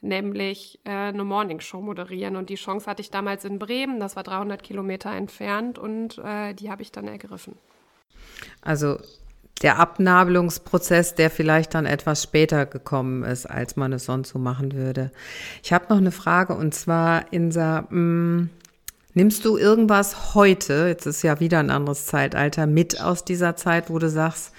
nämlich 0.01 0.79
äh, 0.85 0.91
eine 0.91 1.23
Morningshow 1.23 1.81
moderieren. 1.81 2.35
Und 2.35 2.49
die 2.49 2.55
Chance 2.55 2.85
hatte 2.85 3.01
ich 3.01 3.11
damals 3.11 3.45
in 3.45 3.59
Bremen, 3.59 3.99
das 3.99 4.15
war 4.15 4.23
300 4.23 4.63
Kilometer 4.63 5.11
entfernt 5.11 5.77
und 5.77 6.17
äh, 6.19 6.53
die 6.53 6.71
habe 6.71 6.81
ich 6.81 6.91
dann 6.91 7.07
ergriffen. 7.07 7.55
Also 8.61 8.97
der 9.61 9.77
Abnabelungsprozess, 9.77 11.15
der 11.15 11.29
vielleicht 11.29 11.73
dann 11.73 11.85
etwas 11.85 12.23
später 12.23 12.65
gekommen 12.65 13.23
ist, 13.23 13.45
als 13.45 13.75
man 13.75 13.91
es 13.91 14.05
sonst 14.05 14.29
so 14.29 14.39
machen 14.39 14.73
würde. 14.73 15.11
Ich 15.63 15.73
habe 15.73 15.85
noch 15.89 15.97
eine 15.97 16.11
Frage 16.11 16.55
und 16.55 16.73
zwar, 16.73 17.31
Insa, 17.33 17.85
mh, 17.89 17.99
mm, 17.99 18.49
nimmst 19.15 19.43
du 19.43 19.57
irgendwas 19.57 20.33
heute, 20.33 20.87
jetzt 20.87 21.05
ist 21.05 21.23
ja 21.23 21.41
wieder 21.41 21.59
ein 21.59 21.71
anderes 21.71 22.05
Zeitalter, 22.05 22.67
mit 22.67 23.01
aus 23.01 23.25
dieser 23.25 23.57
Zeit, 23.57 23.89
wo 23.89 23.99
du 23.99 24.09
sagst, 24.09 24.53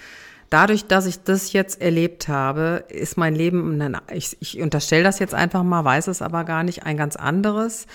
dadurch, 0.51 0.85
dass 0.85 1.07
ich 1.07 1.23
das 1.23 1.53
jetzt 1.53 1.81
erlebt 1.81 2.27
habe, 2.27 2.85
ist 2.89 3.17
mein 3.17 3.33
Leben, 3.33 3.97
ich, 4.13 4.37
ich 4.39 4.61
unterstelle 4.61 5.03
das 5.03 5.17
jetzt 5.17 5.33
einfach 5.33 5.63
mal, 5.63 5.83
weiß 5.83 6.07
es 6.07 6.21
aber 6.21 6.43
gar 6.43 6.63
nicht, 6.63 6.83
ein 6.83 6.97
ganz 6.97 7.15
anderes. 7.15 7.87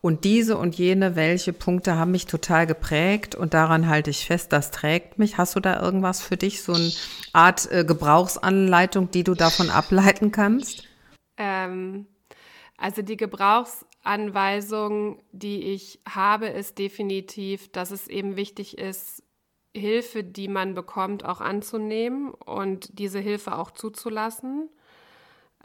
Und 0.00 0.24
diese 0.24 0.58
und 0.58 0.76
jene, 0.76 1.16
welche 1.16 1.54
Punkte 1.54 1.96
haben 1.96 2.10
mich 2.10 2.26
total 2.26 2.66
geprägt 2.66 3.34
und 3.34 3.54
daran 3.54 3.88
halte 3.88 4.10
ich 4.10 4.26
fest, 4.26 4.52
das 4.52 4.70
trägt 4.70 5.18
mich. 5.18 5.38
Hast 5.38 5.56
du 5.56 5.60
da 5.60 5.82
irgendwas 5.82 6.22
für 6.22 6.36
dich, 6.36 6.62
so 6.62 6.74
eine 6.74 6.92
Art 7.32 7.70
äh, 7.72 7.84
Gebrauchsanleitung, 7.84 9.10
die 9.10 9.24
du 9.24 9.34
davon 9.34 9.70
ableiten 9.70 10.30
kannst? 10.30 10.84
Ähm, 11.38 12.06
also 12.76 13.00
die 13.00 13.16
Gebrauchsanweisung, 13.16 15.22
die 15.32 15.72
ich 15.72 16.00
habe, 16.06 16.48
ist 16.48 16.78
definitiv, 16.78 17.72
dass 17.72 17.90
es 17.90 18.06
eben 18.06 18.36
wichtig 18.36 18.76
ist, 18.76 19.23
Hilfe, 19.74 20.22
die 20.22 20.48
man 20.48 20.74
bekommt, 20.74 21.24
auch 21.24 21.40
anzunehmen 21.40 22.32
und 22.32 22.98
diese 22.98 23.18
Hilfe 23.18 23.58
auch 23.58 23.72
zuzulassen. 23.72 24.68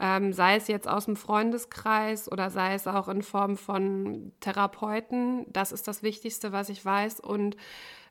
Ähm, 0.00 0.32
sei 0.32 0.56
es 0.56 0.66
jetzt 0.66 0.88
aus 0.88 1.04
dem 1.04 1.16
Freundeskreis 1.16 2.30
oder 2.30 2.50
sei 2.50 2.74
es 2.74 2.86
auch 2.86 3.08
in 3.08 3.22
Form 3.22 3.56
von 3.56 4.32
Therapeuten. 4.40 5.44
Das 5.52 5.72
ist 5.72 5.86
das 5.86 6.02
Wichtigste, 6.02 6.52
was 6.52 6.70
ich 6.70 6.84
weiß. 6.84 7.20
Und 7.20 7.56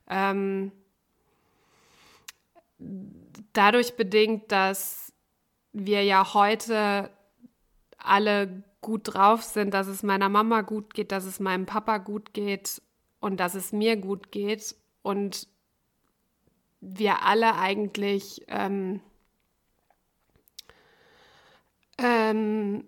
ähm, 0.08 0.72
dadurch 3.52 3.96
bedingt, 3.96 4.52
dass 4.52 5.12
wir 5.72 6.04
ja 6.04 6.32
heute 6.32 7.10
alle 7.98 8.62
gut 8.80 9.02
drauf 9.04 9.42
sind, 9.42 9.74
dass 9.74 9.86
es 9.86 10.02
meiner 10.02 10.28
Mama 10.28 10.62
gut 10.62 10.94
geht, 10.94 11.12
dass 11.12 11.24
es 11.24 11.40
meinem 11.40 11.66
Papa 11.66 11.98
gut 11.98 12.32
geht 12.32 12.80
und 13.20 13.38
dass 13.38 13.54
es 13.54 13.72
mir 13.72 13.96
gut 13.96 14.32
geht 14.32 14.74
und 15.02 15.48
wir 16.80 17.22
alle 17.24 17.56
eigentlich 17.56 18.42
ähm, 18.48 19.00
ähm, 21.98 22.84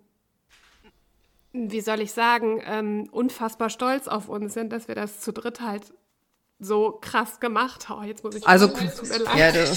wie 1.53 1.81
soll 1.81 2.01
ich 2.01 2.13
sagen, 2.13 2.63
ähm, 2.65 3.09
unfassbar 3.13 3.69
stolz 3.69 4.09
auf 4.09 4.29
uns 4.29 4.55
sind, 4.55 4.73
dass 4.73 4.89
wir 4.89 4.95
das 4.95 5.21
zu 5.21 5.33
dritt 5.33 5.61
halt 5.61 5.93
so 6.59 6.99
krass 7.01 7.41
gemacht 7.41 7.89
haben. 7.89 8.03
Oh, 8.03 8.05
jetzt 8.05 8.25
muss 8.25 8.37
ich 8.37 8.47
also 8.47 8.69
ja, 9.37 9.53
das, 9.53 9.75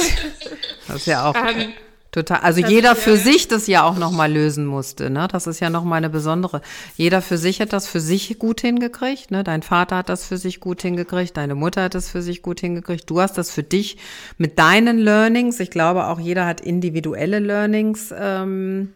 das 0.87 0.95
ist 0.97 1.07
ja 1.07 1.29
auch 1.29 1.35
ähm, 1.35 1.73
Total. 2.15 2.39
Also 2.39 2.61
das 2.61 2.71
jeder 2.71 2.95
für 2.95 3.17
sich 3.17 3.49
das 3.49 3.67
ja 3.67 3.83
auch 3.83 3.97
nochmal 3.97 4.31
lösen 4.31 4.65
musste. 4.65 5.09
Ne? 5.09 5.27
Das 5.29 5.47
ist 5.47 5.59
ja 5.59 5.69
nochmal 5.69 5.97
eine 5.97 6.09
besondere. 6.09 6.61
Jeder 6.95 7.21
für 7.21 7.37
sich 7.37 7.59
hat 7.59 7.73
das 7.73 7.89
für 7.89 7.99
sich 7.99 8.39
gut 8.39 8.61
hingekriegt. 8.61 9.31
Ne? 9.31 9.43
Dein 9.43 9.63
Vater 9.63 9.97
hat 9.97 10.07
das 10.07 10.23
für 10.23 10.37
sich 10.37 10.61
gut 10.61 10.81
hingekriegt. 10.81 11.35
Deine 11.35 11.55
Mutter 11.55 11.83
hat 11.83 11.93
das 11.93 12.09
für 12.09 12.21
sich 12.21 12.41
gut 12.41 12.61
hingekriegt. 12.61 13.09
Du 13.09 13.19
hast 13.19 13.37
das 13.37 13.51
für 13.51 13.63
dich 13.63 13.97
mit 14.37 14.57
deinen 14.57 14.97
Learnings. 14.97 15.59
Ich 15.59 15.71
glaube, 15.71 16.07
auch 16.07 16.17
jeder 16.17 16.45
hat 16.45 16.61
individuelle 16.61 17.39
Learnings. 17.39 18.13
Ähm, 18.17 18.93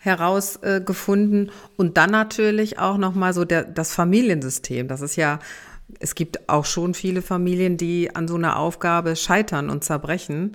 herausgefunden 0.00 1.48
äh, 1.48 1.50
und 1.76 1.96
dann 1.96 2.10
natürlich 2.10 2.78
auch 2.78 2.98
noch 2.98 3.16
mal 3.16 3.34
so 3.34 3.44
der, 3.44 3.64
das 3.64 3.92
Familiensystem. 3.92 4.86
Das 4.86 5.00
ist 5.00 5.16
ja 5.16 5.40
es 6.00 6.14
gibt 6.14 6.48
auch 6.48 6.66
schon 6.66 6.94
viele 6.94 7.22
Familien, 7.22 7.78
die 7.78 8.14
an 8.14 8.28
so 8.28 8.36
einer 8.36 8.58
Aufgabe 8.58 9.16
scheitern 9.16 9.70
und 9.70 9.84
zerbrechen 9.84 10.54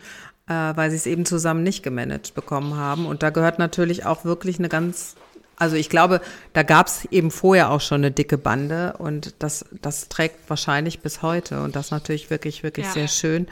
weil 0.51 0.89
sie 0.89 0.97
es 0.97 1.05
eben 1.05 1.25
zusammen 1.25 1.63
nicht 1.63 1.83
gemanagt 1.83 2.33
bekommen 2.33 2.75
haben. 2.75 3.05
Und 3.05 3.23
da 3.23 3.29
gehört 3.29 3.59
natürlich 3.59 4.05
auch 4.05 4.25
wirklich 4.25 4.59
eine 4.59 4.69
ganz, 4.69 5.15
also 5.57 5.75
ich 5.75 5.89
glaube, 5.89 6.21
da 6.53 6.63
gab 6.63 6.87
es 6.87 7.05
eben 7.05 7.31
vorher 7.31 7.71
auch 7.71 7.81
schon 7.81 8.01
eine 8.01 8.11
dicke 8.11 8.37
Bande 8.37 8.95
und 8.97 9.35
das, 9.39 9.65
das 9.81 10.09
trägt 10.09 10.49
wahrscheinlich 10.49 10.99
bis 10.99 11.21
heute 11.21 11.61
und 11.63 11.75
das 11.75 11.91
natürlich 11.91 12.29
wirklich, 12.29 12.63
wirklich 12.63 12.87
ja. 12.87 12.91
sehr 12.91 13.07
schön. 13.07 13.47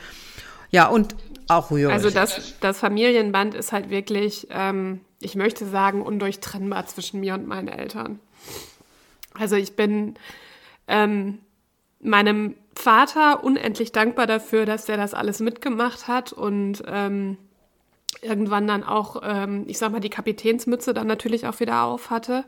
Ja, 0.70 0.88
und 0.88 1.16
auch 1.48 1.72
rührig. 1.72 1.94
Also 1.94 2.10
das, 2.10 2.56
das 2.62 2.80
Familienband 2.80 3.56
ist 3.56 3.72
halt 3.72 3.90
wirklich, 3.90 4.48
ähm, 4.52 5.02
ich 5.22 5.36
möchte 5.36 5.66
sagen, 5.66 6.02
undurchtrennbar 6.02 6.86
zwischen 6.88 7.20
mir 7.20 7.34
und 7.34 7.48
meinen 7.48 7.68
Eltern. 7.68 8.20
Also 9.34 9.56
ich 9.56 9.76
bin 9.76 10.16
ähm, 10.88 11.40
meinem 12.02 12.56
Vater 12.76 13.44
unendlich 13.44 13.92
dankbar 13.92 14.28
dafür, 14.28 14.66
dass 14.66 14.88
er 14.90 14.98
das 14.98 15.14
alles 15.14 15.40
mitgemacht 15.40 16.08
hat 16.08 16.34
und 16.34 16.84
ähm, 16.88 17.38
irgendwann 18.22 18.68
dann 18.68 18.84
auch, 18.84 19.22
ähm, 19.24 19.66
ich 19.68 19.78
sag 19.78 19.92
mal, 19.92 20.00
die 20.00 20.10
Kapitänsmütze 20.10 20.94
dann 20.94 21.08
natürlich 21.08 21.48
auch 21.48 21.60
wieder 21.60 21.84
auf 21.84 22.10
hatte. 22.10 22.46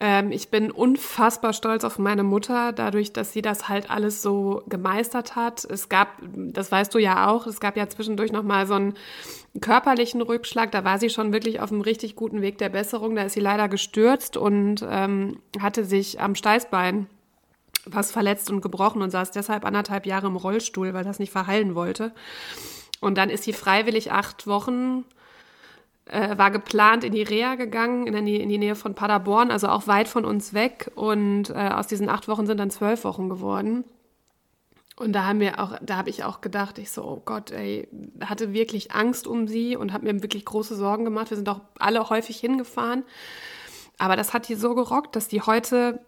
Ähm, 0.00 0.30
ich 0.30 0.48
bin 0.50 0.70
unfassbar 0.70 1.52
stolz 1.52 1.82
auf 1.82 1.98
meine 1.98 2.22
Mutter, 2.22 2.72
dadurch, 2.72 3.12
dass 3.12 3.32
sie 3.32 3.42
das 3.42 3.68
halt 3.68 3.90
alles 3.90 4.22
so 4.22 4.62
gemeistert 4.68 5.34
hat. 5.34 5.64
Es 5.64 5.88
gab, 5.88 6.18
das 6.22 6.70
weißt 6.70 6.94
du 6.94 6.98
ja 6.98 7.28
auch, 7.28 7.46
es 7.46 7.58
gab 7.58 7.76
ja 7.76 7.88
zwischendurch 7.88 8.30
nochmal 8.30 8.66
so 8.66 8.74
einen 8.74 8.94
körperlichen 9.60 10.22
Rückschlag. 10.22 10.70
Da 10.70 10.84
war 10.84 10.98
sie 10.98 11.10
schon 11.10 11.32
wirklich 11.32 11.60
auf 11.60 11.72
einem 11.72 11.80
richtig 11.80 12.14
guten 12.14 12.42
Weg 12.42 12.58
der 12.58 12.68
Besserung. 12.68 13.16
Da 13.16 13.22
ist 13.22 13.32
sie 13.32 13.40
leider 13.40 13.68
gestürzt 13.68 14.36
und 14.36 14.86
ähm, 14.88 15.40
hatte 15.60 15.84
sich 15.84 16.20
am 16.20 16.36
Steißbein 16.36 17.08
was 17.90 18.12
verletzt 18.12 18.50
und 18.50 18.60
gebrochen 18.60 19.02
und 19.02 19.10
saß 19.10 19.30
deshalb 19.30 19.64
anderthalb 19.64 20.06
Jahre 20.06 20.26
im 20.26 20.36
Rollstuhl, 20.36 20.94
weil 20.94 21.04
das 21.04 21.18
nicht 21.18 21.32
verheilen 21.32 21.74
wollte. 21.74 22.12
Und 23.00 23.16
dann 23.16 23.30
ist 23.30 23.44
sie 23.44 23.52
freiwillig 23.52 24.12
acht 24.12 24.46
Wochen, 24.46 25.04
äh, 26.06 26.36
war 26.36 26.50
geplant 26.50 27.04
in 27.04 27.12
die 27.12 27.22
Reha 27.22 27.54
gegangen, 27.54 28.06
in 28.06 28.26
die, 28.26 28.40
in 28.40 28.48
die 28.48 28.58
Nähe 28.58 28.74
von 28.74 28.94
Paderborn, 28.94 29.50
also 29.50 29.68
auch 29.68 29.86
weit 29.86 30.08
von 30.08 30.24
uns 30.24 30.54
weg. 30.54 30.90
Und 30.94 31.50
äh, 31.50 31.70
aus 31.72 31.86
diesen 31.86 32.08
acht 32.08 32.28
Wochen 32.28 32.46
sind 32.46 32.58
dann 32.58 32.70
zwölf 32.70 33.04
Wochen 33.04 33.28
geworden. 33.28 33.84
Und 34.96 35.12
da 35.12 35.26
haben 35.26 35.38
wir 35.38 35.60
auch, 35.60 35.76
da 35.80 35.96
habe 35.96 36.10
ich 36.10 36.24
auch 36.24 36.40
gedacht, 36.40 36.78
ich 36.78 36.90
so, 36.90 37.04
oh 37.04 37.22
Gott, 37.24 37.52
ey, 37.52 37.88
hatte 38.20 38.52
wirklich 38.52 38.92
Angst 38.92 39.28
um 39.28 39.46
sie 39.46 39.76
und 39.76 39.92
habe 39.92 40.12
mir 40.12 40.22
wirklich 40.22 40.44
große 40.44 40.74
Sorgen 40.74 41.04
gemacht. 41.04 41.30
Wir 41.30 41.36
sind 41.36 41.48
auch 41.48 41.60
alle 41.78 42.10
häufig 42.10 42.38
hingefahren. 42.38 43.04
Aber 43.98 44.16
das 44.16 44.34
hat 44.34 44.48
die 44.48 44.56
so 44.56 44.74
gerockt, 44.74 45.14
dass 45.14 45.28
die 45.28 45.42
heute 45.42 46.00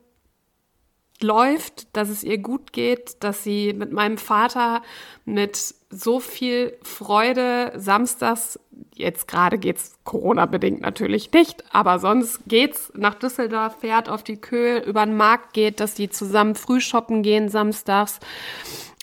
läuft, 1.23 1.95
dass 1.97 2.09
es 2.09 2.25
ihr 2.25 2.39
gut 2.39 2.73
geht, 2.73 3.23
dass 3.23 3.45
sie 3.45 3.73
mit 3.73 3.93
meinem 3.93 4.19
Vater 4.19 4.83
mit 5.25 5.75
so 5.91 6.21
viel 6.21 6.77
Freude 6.83 7.73
samstags, 7.77 8.59
jetzt 8.95 9.29
gerade 9.29 9.59
geht's 9.59 9.99
Corona-bedingt 10.05 10.81
natürlich 10.81 11.33
nicht, 11.33 11.65
aber 11.73 11.99
sonst 11.99 12.41
geht's 12.47 12.93
nach 12.97 13.15
Düsseldorf, 13.15 13.81
fährt 13.81 14.09
auf 14.09 14.23
die 14.23 14.37
Köhl, 14.37 14.79
über 14.79 15.05
den 15.05 15.17
Markt 15.17 15.53
geht, 15.53 15.81
dass 15.81 15.95
die 15.95 16.11
zusammen 16.11 16.55
früh 16.55 16.81
shoppen 16.81 17.23
gehen 17.23 17.49
samstags. 17.49 18.21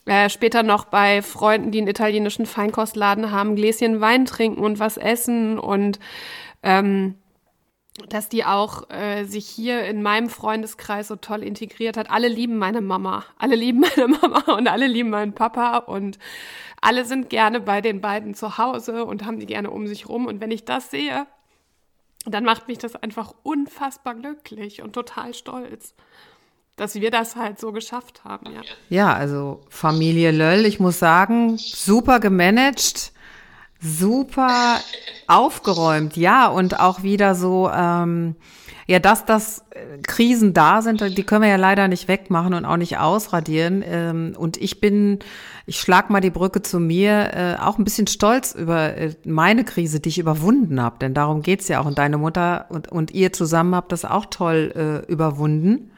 Äh, 0.06 0.30
später 0.30 0.64
noch 0.64 0.86
bei 0.86 1.22
Freunden, 1.22 1.72
die 1.72 1.80
einen 1.80 1.90
italienischen 1.90 2.46
Feinkostladen 2.46 3.32
haben, 3.32 3.58
Gläschen 3.58 4.00
Wein 4.00 4.26
trinken 4.26 4.64
und 4.64 4.80
was 4.80 4.96
essen 4.96 5.60
und 5.60 6.00
ähm, 6.64 7.16
dass 8.10 8.30
die 8.30 8.46
auch 8.46 8.90
äh, 8.90 9.26
sich 9.26 9.48
hier 9.48 9.84
in 9.86 10.04
meinem 10.04 10.30
Freundeskreis 10.30 11.08
so 11.08 11.16
toll 11.16 11.44
integriert 11.44 11.98
hat. 11.98 12.10
Alle 12.10 12.28
lieben 12.28 12.58
meine 12.58 12.82
Mama, 12.82 13.26
alle 13.38 13.56
lieben 13.56 13.80
meine 13.98 14.08
Mama 14.08 14.54
und 14.54 14.68
alle 14.68 14.88
lieben 14.88 15.10
meinen 15.10 15.34
Papa 15.34 15.78
und 15.78 16.20
alle 16.80 17.06
sind 17.06 17.30
gerne 17.30 17.60
bei 17.60 17.82
den 17.82 18.02
beiden 18.02 18.36
zu 18.36 18.58
Hause 18.58 19.06
und 19.06 19.26
haben 19.26 19.40
die 19.40 19.48
gerne 19.48 19.72
um 19.72 19.88
sich 19.88 20.08
rum. 20.08 20.28
Und 20.28 20.42
wenn 20.42 20.52
ich 20.52 20.64
das 20.64 20.92
sehe, 20.92 21.26
dann 22.26 22.44
macht 22.44 22.68
mich 22.68 22.78
das 22.78 22.96
einfach 22.96 23.34
unfassbar 23.44 24.14
glücklich 24.14 24.82
und 24.82 24.94
total 24.94 25.34
stolz, 25.34 25.96
dass 26.76 26.96
wir 26.96 27.10
das 27.10 27.36
halt 27.36 27.60
so 27.60 27.72
geschafft 27.72 28.24
haben. 28.24 28.54
Ja, 28.54 28.62
ja 28.90 29.14
also 29.14 29.62
Familie 29.70 30.32
Löll, 30.32 30.66
ich 30.66 30.80
muss 30.80 31.00
sagen, 31.00 31.58
super 31.58 32.20
gemanagt 32.20 33.12
super 33.80 34.80
aufgeräumt, 35.28 36.18
ja, 36.18 36.48
und 36.48 36.80
auch 36.80 37.04
wieder 37.04 37.36
so, 37.36 37.70
ähm, 37.74 38.36
ja, 38.88 39.00
dass 39.00 39.26
das 39.26 39.66
äh, 39.72 39.98
Krisen 40.02 40.54
da 40.54 40.82
sind, 40.82 41.02
die 41.18 41.24
können 41.24 41.42
wir 41.42 41.50
ja 41.50 41.58
leider 41.58 41.90
nicht 41.90 42.08
wegmachen 42.08 42.54
und 42.54 42.64
auch 42.64 42.78
nicht 42.78 42.98
ausradieren. 42.98 43.84
Ähm, 43.86 44.34
und 44.38 44.56
ich 44.56 44.80
bin, 44.80 45.20
ich 45.66 45.82
schlag 45.82 46.10
mal 46.10 46.22
die 46.22 46.30
Brücke 46.30 46.62
zu 46.62 46.80
mir, 46.80 47.34
äh, 47.34 47.56
auch 47.62 47.78
ein 47.78 47.84
bisschen 47.84 48.08
stolz 48.08 48.56
über 48.56 48.96
äh, 48.96 49.14
meine 49.26 49.66
Krise, 49.66 50.00
die 50.00 50.08
ich 50.10 50.20
überwunden 50.20 50.82
habe. 50.82 51.00
Denn 51.00 51.14
darum 51.14 51.42
geht's 51.42 51.68
ja 51.68 51.82
auch. 51.82 51.86
Und 51.86 51.98
deine 51.98 52.18
Mutter 52.18 52.68
und, 52.70 52.90
und 52.90 53.12
ihr 53.12 53.34
zusammen 53.34 53.76
habt 53.76 53.92
das 53.92 54.06
auch 54.06 54.28
toll 54.28 55.04
äh, 55.08 55.12
überwunden. 55.12 55.92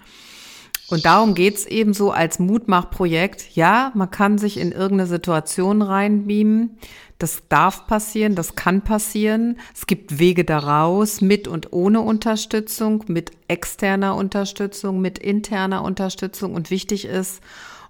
Und 0.90 1.06
darum 1.06 1.36
geht's 1.36 1.66
eben 1.66 1.94
so 1.94 2.12
als 2.12 2.40
Mutmachprojekt. 2.40 3.56
Ja, 3.56 3.92
man 3.94 4.10
kann 4.10 4.40
sich 4.40 4.60
in 4.60 4.72
irgendeine 4.72 5.06
Situation 5.06 5.84
reinbeamen, 5.84 6.80
das 7.20 7.44
darf 7.50 7.86
passieren, 7.86 8.36
das 8.36 8.56
kann 8.56 8.82
passieren. 8.82 9.60
Es 9.76 9.86
gibt 9.88 10.20
Wege 10.20 10.46
daraus, 10.46 11.20
mit 11.20 11.50
und 11.50 11.74
ohne 11.74 12.00
Unterstützung, 12.00 13.04
mit 13.08 13.32
externer 13.50 14.16
Unterstützung, 14.16 15.02
mit 15.02 15.20
interner 15.20 15.84
Unterstützung. 15.84 16.54
Und 16.54 16.72
wichtig 16.72 17.06
ist, 17.06 17.42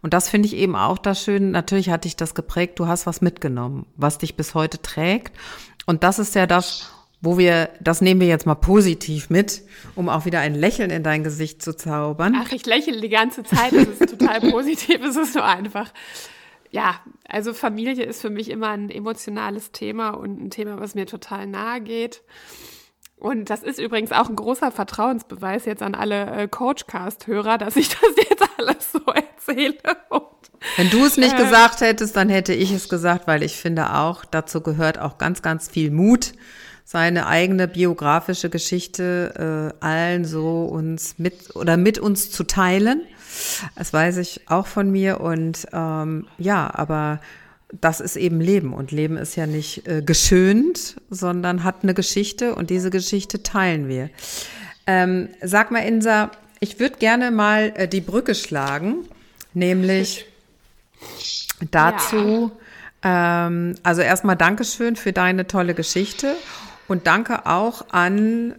und 0.02 0.16
das 0.16 0.30
finde 0.30 0.48
ich 0.48 0.56
eben 0.56 0.76
auch 0.76 0.98
das 0.98 1.24
Schöne, 1.24 1.48
natürlich 1.48 1.92
hat 1.92 2.06
dich 2.06 2.16
das 2.16 2.34
geprägt, 2.34 2.80
du 2.80 2.88
hast 2.88 3.06
was 3.06 3.22
mitgenommen, 3.22 3.86
was 3.96 4.18
dich 4.18 4.36
bis 4.36 4.56
heute 4.56 4.82
trägt. 4.82 5.38
Und 5.86 6.04
das 6.04 6.18
ist 6.18 6.34
ja 6.34 6.48
das, 6.48 6.90
wo 7.22 7.38
wir, 7.38 7.70
das 7.82 8.02
nehmen 8.02 8.22
wir 8.22 8.28
jetzt 8.28 8.48
mal 8.48 8.56
positiv 8.56 9.30
mit, 9.30 9.62
um 9.94 10.10
auch 10.10 10.26
wieder 10.26 10.40
ein 10.40 10.56
Lächeln 10.56 10.90
in 10.90 11.04
dein 11.04 11.24
Gesicht 11.24 11.62
zu 11.62 11.76
zaubern. 11.76 12.36
Ach, 12.36 12.52
ich 12.52 12.66
lächle 12.66 13.00
die 13.00 13.10
ganze 13.10 13.44
Zeit, 13.44 13.74
es 13.74 14.02
ist 14.02 14.10
total 14.18 14.40
positiv, 14.52 15.02
es 15.04 15.18
ist 15.18 15.34
so 15.34 15.42
einfach 15.42 15.92
ja, 16.72 17.00
also 17.28 17.54
Familie 17.54 18.06
ist 18.06 18.22
für 18.22 18.30
mich 18.30 18.50
immer 18.50 18.70
ein 18.70 18.90
emotionales 18.90 19.72
Thema 19.72 20.12
und 20.12 20.42
ein 20.42 20.50
Thema, 20.50 20.80
was 20.80 20.96
mir 20.96 21.06
total 21.06 21.48
nahe 21.48 21.82
geht. 21.82 22.22
Und 23.20 23.50
das 23.50 23.64
ist 23.64 23.80
übrigens 23.80 24.14
auch 24.14 24.30
ein 24.30 24.36
großer 24.36 24.72
Vertrauensbeweis 24.72 25.66
jetzt 25.66 25.84
an 25.84 25.94
alle 25.94 26.26
äh, 26.32 26.48
Coachcast-Hörer, 26.48 27.58
dass 27.58 27.76
ich 27.76 27.90
das 28.02 28.16
jetzt 28.30 28.44
alles 28.58 28.92
so 28.92 29.00
erzähle. 29.00 29.76
Und, 30.10 30.24
Wenn 30.78 30.90
du 30.90 31.06
es 31.06 31.18
nicht 31.18 31.34
äh, 31.34 31.44
gesagt 31.44 31.82
hättest, 31.82 32.16
dann 32.16 32.30
hätte 32.30 32.54
ich 32.54 32.72
es 32.72 32.88
gesagt, 32.88 33.28
weil 33.28 33.44
ich 33.44 33.58
finde 33.58 33.96
auch, 33.96 34.24
dazu 34.24 34.62
gehört 34.62 35.00
auch 35.00 35.18
ganz, 35.18 35.42
ganz 35.42 35.68
viel 35.68 35.92
Mut, 35.92 36.34
seine 36.86 37.28
eigene 37.28 37.68
biografische 37.68 38.50
Geschichte 38.50 39.74
äh, 39.80 39.86
allen 39.86 40.26
so 40.26 40.64
uns 40.64 41.20
mit 41.20 41.56
oder 41.56 41.78
mit 41.78 42.00
uns 42.00 42.32
zu 42.32 42.46
teilen. 42.46 43.02
Das 43.76 43.94
weiß 43.94 44.18
ich 44.18 44.42
auch 44.50 44.68
von 44.68 44.92
mir 44.92 45.22
und 45.22 45.68
ähm, 45.74 46.28
ja, 46.38 46.70
aber 46.74 47.20
das 47.72 48.00
ist 48.00 48.16
eben 48.16 48.42
Leben 48.42 48.74
und 48.74 48.92
Leben 48.92 49.18
ist 49.18 49.36
ja 49.36 49.46
nicht 49.46 49.88
äh, 49.88 50.02
geschönt, 50.02 50.96
sondern 51.10 51.64
hat 51.64 51.84
eine 51.84 51.94
Geschichte 51.94 52.56
und 52.56 52.70
diese 52.70 52.90
Geschichte 52.90 53.44
teilen 53.44 53.88
wir. 53.88 54.10
Ähm, 54.88 55.30
sag 55.42 55.70
mal, 55.70 55.80
Insa, 55.80 56.32
ich 56.60 56.80
würde 56.80 56.98
gerne 56.98 57.32
mal 57.32 57.72
äh, 57.76 57.88
die 57.88 58.02
Brücke 58.02 58.34
schlagen, 58.34 59.06
nämlich 59.54 60.26
dazu, 61.72 62.52
ja. 63.04 63.48
ähm, 63.48 63.76
also 63.84 64.02
erstmal 64.02 64.36
Dankeschön 64.36 64.96
für 64.96 65.14
deine 65.14 65.46
tolle 65.46 65.76
Geschichte 65.76 66.36
und 66.88 67.06
danke 67.06 67.46
auch 67.46 67.86
an 67.92 68.56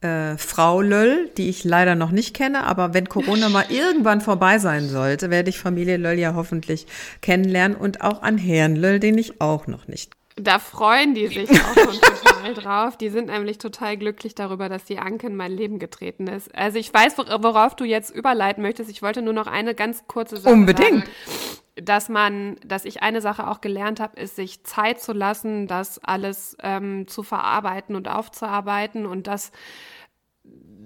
äh, 0.00 0.36
Frau 0.36 0.80
Löll, 0.80 1.30
die 1.36 1.48
ich 1.48 1.64
leider 1.64 1.94
noch 1.94 2.10
nicht 2.10 2.34
kenne, 2.34 2.64
aber 2.64 2.94
wenn 2.94 3.08
Corona 3.08 3.48
mal 3.48 3.66
irgendwann 3.68 4.20
vorbei 4.20 4.58
sein 4.58 4.88
sollte, 4.88 5.30
werde 5.30 5.50
ich 5.50 5.58
Familie 5.58 5.96
Löll 5.96 6.18
ja 6.18 6.34
hoffentlich 6.34 6.86
kennenlernen 7.20 7.76
und 7.76 8.02
auch 8.02 8.22
an 8.22 8.38
Herrn 8.38 8.76
Löll, 8.76 9.00
den 9.00 9.18
ich 9.18 9.40
auch 9.40 9.66
noch 9.66 9.88
nicht. 9.88 10.12
Da 10.36 10.60
freuen 10.60 11.14
die 11.14 11.26
sich 11.26 11.50
auch 11.50 11.74
schon 11.74 12.00
total 12.24 12.54
drauf. 12.54 12.96
Die 12.96 13.08
sind 13.08 13.26
nämlich 13.26 13.58
total 13.58 13.96
glücklich 13.96 14.36
darüber, 14.36 14.68
dass 14.68 14.84
die 14.84 14.98
Anke 14.98 15.26
in 15.26 15.34
mein 15.34 15.50
Leben 15.50 15.80
getreten 15.80 16.28
ist. 16.28 16.54
Also 16.54 16.78
ich 16.78 16.94
weiß, 16.94 17.18
worauf 17.18 17.74
du 17.74 17.84
jetzt 17.84 18.14
überleiten 18.14 18.62
möchtest. 18.62 18.88
Ich 18.88 19.02
wollte 19.02 19.20
nur 19.20 19.32
noch 19.32 19.48
eine 19.48 19.74
ganz 19.74 20.04
kurze 20.06 20.36
Sache 20.36 20.54
Unbedingt. 20.54 21.06
sagen 21.06 21.58
dass 21.82 22.08
man, 22.08 22.56
dass 22.64 22.84
ich 22.84 23.02
eine 23.02 23.20
Sache 23.20 23.48
auch 23.48 23.60
gelernt 23.60 24.00
habe, 24.00 24.20
ist, 24.20 24.36
sich 24.36 24.64
Zeit 24.64 25.00
zu 25.00 25.12
lassen, 25.12 25.66
das 25.66 25.98
alles 26.02 26.56
ähm, 26.62 27.06
zu 27.08 27.22
verarbeiten 27.22 27.96
und 27.96 28.08
aufzuarbeiten 28.08 29.06
und 29.06 29.26
das 29.26 29.52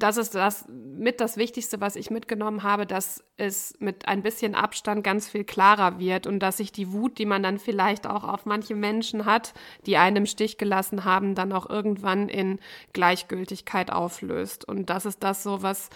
das 0.02 0.16
ist 0.16 0.34
das 0.34 0.66
mit 0.68 1.20
das 1.20 1.36
Wichtigste, 1.36 1.80
was 1.80 1.94
ich 1.94 2.10
mitgenommen 2.10 2.64
habe, 2.64 2.86
dass 2.86 3.22
es 3.36 3.74
mit 3.78 4.08
ein 4.08 4.22
bisschen 4.22 4.56
Abstand 4.56 5.04
ganz 5.04 5.28
viel 5.28 5.44
klarer 5.44 6.00
wird 6.00 6.26
und 6.26 6.40
dass 6.40 6.56
sich 6.56 6.72
die 6.72 6.92
Wut, 6.92 7.18
die 7.18 7.26
man 7.26 7.42
dann 7.42 7.58
vielleicht 7.58 8.08
auch 8.08 8.24
auf 8.24 8.44
manche 8.44 8.74
Menschen 8.74 9.26
hat, 9.26 9.54
die 9.86 9.98
einen 9.98 10.16
im 10.16 10.26
Stich 10.26 10.58
gelassen 10.58 11.04
haben, 11.04 11.36
dann 11.36 11.52
auch 11.52 11.70
irgendwann 11.70 12.28
in 12.28 12.58
Gleichgültigkeit 12.92 13.92
auflöst. 13.92 14.66
Und 14.66 14.90
das 14.90 15.06
ist 15.06 15.22
das 15.22 15.44
so, 15.44 15.62
was 15.62 15.88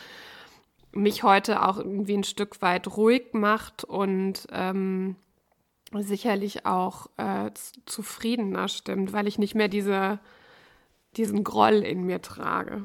mich 0.93 1.23
heute 1.23 1.63
auch 1.63 1.79
irgendwie 1.79 2.17
ein 2.17 2.25
Stück 2.25 2.63
weit 2.63 2.97
ruhig 2.97 3.33
macht 3.33 3.85
und 3.85 4.47
ähm, 4.51 5.17
sicherlich 5.93 6.67
auch 6.67 7.09
äh, 7.17 7.51
zufriedener 7.85 8.69
stimmt, 8.69 9.13
weil 9.13 9.27
ich 9.27 9.39
nicht 9.39 9.55
mehr 9.55 9.69
diese, 9.69 10.19
diesen 11.17 11.45
Groll 11.45 11.77
in 11.77 12.05
mir 12.05 12.23
trage. 12.23 12.85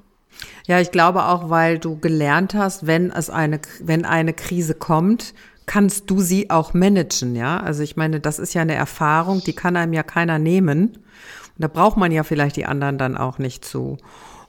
Ja, 0.66 0.80
ich 0.80 0.92
glaube 0.92 1.26
auch, 1.26 1.50
weil 1.50 1.80
du 1.80 2.00
gelernt 2.00 2.54
hast, 2.54 2.88
wenn 2.88 3.12
es 3.12 3.30
eine, 3.30 3.60
wenn 3.82 4.06
eine 4.06 4.34
Krise 4.34 4.76
kommt, 4.76 5.34
kannst 5.66 6.10
du 6.10 6.22
sie 6.22 6.50
auch 6.50 6.74
managen, 6.74 7.36
ja? 7.36 7.60
Also 7.60 7.84
ich 7.84 7.96
meine, 7.96 8.20
das 8.20 8.40
ist 8.40 8.54
ja 8.54 8.62
eine 8.62 8.76
Erfahrung, 8.76 9.42
die 9.42 9.54
kann 9.54 9.76
einem 9.76 9.94
ja 9.94 10.04
keiner 10.04 10.40
nehmen. 10.40 10.88
Und 10.88 11.58
da 11.58 11.68
braucht 11.68 11.98
man 11.98 12.12
ja 12.12 12.24
vielleicht 12.24 12.56
die 12.56 12.66
anderen 12.66 12.98
dann 12.98 13.18
auch 13.18 13.38
nicht 13.38 13.66
zu. 13.66 13.98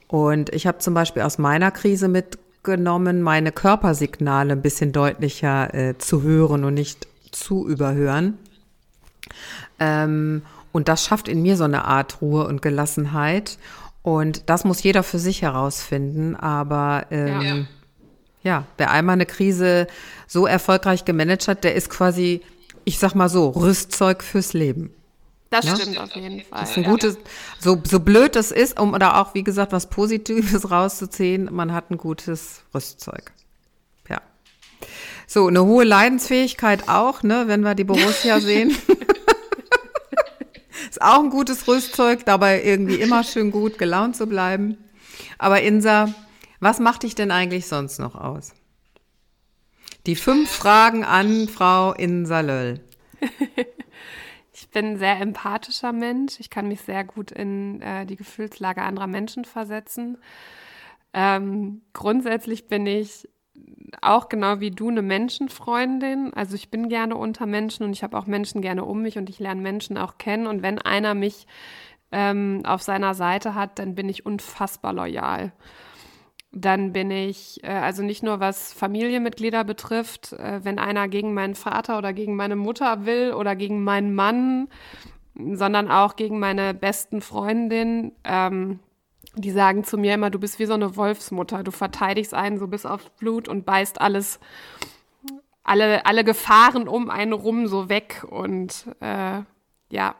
Und 0.09 0.51
ich 0.55 0.67
habe 0.67 0.79
zum 0.79 0.95
Beispiel 0.95 1.23
aus 1.23 1.39
meiner 1.39 1.71
Krise 1.71 2.09
mit 2.09 2.39
genommen, 2.63 3.23
meine 3.23 3.53
Körpersignale 3.53 4.53
ein 4.53 4.63
bisschen 4.63 4.93
deutlicher 4.93 5.75
äh, 5.75 5.99
zu 5.99 6.23
hören 6.23 6.65
und 6.65 6.75
nicht 6.75 7.09
zu 7.31 7.67
überhören. 7.67 8.39
Ähm, 9.79 10.43
und 10.71 10.89
das 10.89 11.05
schafft 11.05 11.29
in 11.29 11.43
mir 11.43 11.57
so 11.57 11.65
eine 11.65 11.85
Art 11.85 12.21
Ruhe 12.21 12.47
und 12.47 12.63
Gelassenheit. 12.63 13.59
Und 14.03 14.49
das 14.49 14.65
muss 14.65 14.83
jeder 14.83 15.03
für 15.03 15.19
sich 15.19 15.43
herausfinden. 15.43 16.35
Aber 16.37 17.07
ähm, 17.11 17.43
ja. 17.43 17.57
ja, 18.43 18.65
wer 18.79 18.91
einmal 18.91 19.15
eine 19.15 19.27
Krise 19.27 19.87
so 20.27 20.47
erfolgreich 20.47 21.05
gemanagt 21.05 21.49
hat, 21.49 21.65
der 21.65 21.75
ist 21.75 21.91
quasi, 21.91 22.43
ich 22.85 22.99
sag 22.99 23.15
mal 23.15 23.29
so, 23.29 23.51
Rüstzeug 23.51 24.23
fürs 24.23 24.53
Leben. 24.53 24.91
Das 25.53 25.67
ja? 25.67 25.77
stimmt 25.77 25.99
auf 25.99 26.17
jeden 26.17 26.41
Fall. 26.41 26.61
Das 26.61 26.71
ist 26.71 26.79
ein 26.79 26.85
gutes, 26.85 27.19
so, 27.61 27.79
so 27.85 28.01
blöd 28.01 28.37
es 28.37 28.53
ist, 28.53 28.81
um 28.81 28.95
oder 28.95 29.21
auch, 29.21 29.35
wie 29.35 29.45
gesagt, 29.45 29.73
was 29.73 29.91
Positives 29.91 30.71
rauszuziehen, 30.71 31.51
man 31.53 31.75
hat 31.75 31.91
ein 31.91 31.99
gutes 31.99 32.63
Rüstzeug. 32.75 33.33
Ja. 34.09 34.23
So, 35.27 35.49
eine 35.49 35.63
hohe 35.63 35.85
Leidensfähigkeit 35.85 36.89
auch, 36.89 37.23
ne, 37.23 37.49
wenn 37.49 37.61
wir 37.61 37.75
die 37.75 37.85
Borussia 37.85 38.41
sehen. 38.41 38.75
ist 40.89 41.03
auch 41.03 41.23
ein 41.23 41.29
gutes 41.29 41.69
Rüstzeug, 41.69 42.25
dabei 42.25 42.65
irgendwie 42.65 42.95
immer 42.97 43.23
schön 43.23 43.51
gut 43.51 43.77
gelaunt 43.77 44.17
zu 44.17 44.27
bleiben. 44.27 44.79
Aber 45.37 45.61
Insa, 45.61 46.15
was 46.61 46.81
macht 46.81 47.03
dich 47.03 47.15
denn 47.15 47.31
eigentlich 47.31 47.67
sonst 47.67 47.99
noch 47.99 48.15
aus? 48.15 48.55
Die 50.07 50.17
fünf 50.17 50.51
Fragen 50.51 51.05
an 51.05 51.47
Frau 51.47 51.93
Insalöll. 51.93 52.81
ich 53.21 53.67
bin 54.73 54.87
ein 54.87 54.97
sehr 54.99 55.21
empathischer 55.21 55.93
Mensch. 55.93 56.41
Ich 56.41 56.51
kann 56.51 56.69
mich 56.69 56.81
sehr 56.81 57.05
gut 57.05 57.31
in 57.31 57.81
äh, 57.83 58.07
die 58.07 58.17
Gefühlslage 58.17 58.83
anderer 58.83 59.07
Menschen 59.07 59.45
versetzen. 59.45 60.19
Ähm, 61.13 61.83
grundsätzlich 61.93 62.69
bin 62.69 62.87
ich 62.87 63.29
auch 64.01 64.29
genau 64.29 64.61
wie 64.61 64.71
du 64.71 64.89
eine 64.89 65.03
Menschenfreundin. 65.03 66.33
Also 66.35 66.55
ich 66.55 66.71
bin 66.71 66.89
gerne 66.89 67.17
unter 67.17 67.47
Menschen 67.47 67.85
und 67.85 67.93
ich 67.93 68.03
habe 68.03 68.17
auch 68.17 68.27
Menschen 68.27 68.63
gerne 68.63 68.85
um 68.85 69.03
mich 69.03 69.19
und 69.19 69.29
ich 69.29 69.39
lerne 69.39 69.61
Menschen 69.61 69.99
auch 69.99 70.19
kennen. 70.19 70.47
Und 70.47 70.63
wenn 70.63 70.79
einer 70.79 71.15
mich 71.15 71.47
ähm, 72.11 72.63
auf 72.65 72.83
seiner 72.83 73.15
Seite 73.15 73.55
hat, 73.55 73.79
dann 73.79 73.95
bin 73.95 74.09
ich 74.09 74.25
unfassbar 74.25 74.93
loyal. 74.93 75.53
Dann 76.55 76.93
bin 76.93 77.11
ich, 77.11 77.65
äh, 77.65 77.69
also 77.69 78.03
nicht 78.03 78.23
nur 78.23 78.39
was 78.39 78.73
Familienmitglieder 78.75 79.65
betrifft, 79.65 80.35
äh, 80.35 80.61
wenn 80.63 80.79
einer 80.79 81.09
gegen 81.09 81.33
meinen 81.33 81.55
Vater 81.55 81.97
oder 81.97 82.13
gegen 82.13 82.37
meine 82.37 82.57
Mutter 82.57 83.07
will 83.07 83.33
oder 83.33 83.57
gegen 83.57 83.83
meinen 83.83 84.15
Mann, 84.15 84.69
sondern 85.35 85.91
auch 85.91 86.17
gegen 86.17 86.39
meine 86.39 86.75
besten 86.75 87.23
Freundinnen. 87.23 88.13
Ähm, 88.25 88.81
die 89.35 89.51
sagen 89.51 89.85
zu 89.85 89.97
mir 89.97 90.15
immer, 90.15 90.31
du 90.31 90.39
bist 90.39 90.59
wie 90.59 90.67
so 90.67 90.75
eine 90.75 90.97
Wolfsmutter, 90.97 91.63
du 91.63 91.71
verteidigst 91.71 92.35
einen 92.35 92.59
so 92.59 92.67
bis 92.67 92.85
aufs 92.85 93.09
Blut 93.19 93.49
und 93.49 93.65
beißt 93.65 94.01
alles, 94.01 94.41
alle, 95.65 96.05
alle 96.05 96.23
Gefahren 96.23 96.87
um 96.87 97.09
einen 97.09 97.33
rum 97.33 97.67
so 97.67 97.89
weg. 97.89 98.27
Und 98.29 98.87
äh, 99.01 99.41
ja, 99.89 100.15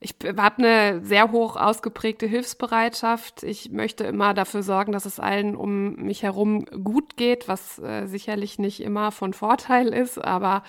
ich 0.00 0.14
habe 0.24 0.58
eine 0.58 1.04
sehr 1.04 1.32
hoch 1.32 1.56
ausgeprägte 1.56 2.26
Hilfsbereitschaft. 2.26 3.42
Ich 3.42 3.72
möchte 3.72 4.04
immer 4.04 4.32
dafür 4.32 4.62
sorgen, 4.62 4.92
dass 4.92 5.06
es 5.06 5.18
allen 5.18 5.56
um 5.56 5.96
mich 5.96 6.22
herum 6.22 6.66
gut 6.66 7.16
geht, 7.16 7.48
was 7.48 7.80
äh, 7.80 8.06
sicherlich 8.06 8.60
nicht 8.60 8.80
immer 8.80 9.10
von 9.10 9.32
Vorteil 9.32 9.88
ist, 9.88 10.22
aber 10.22 10.62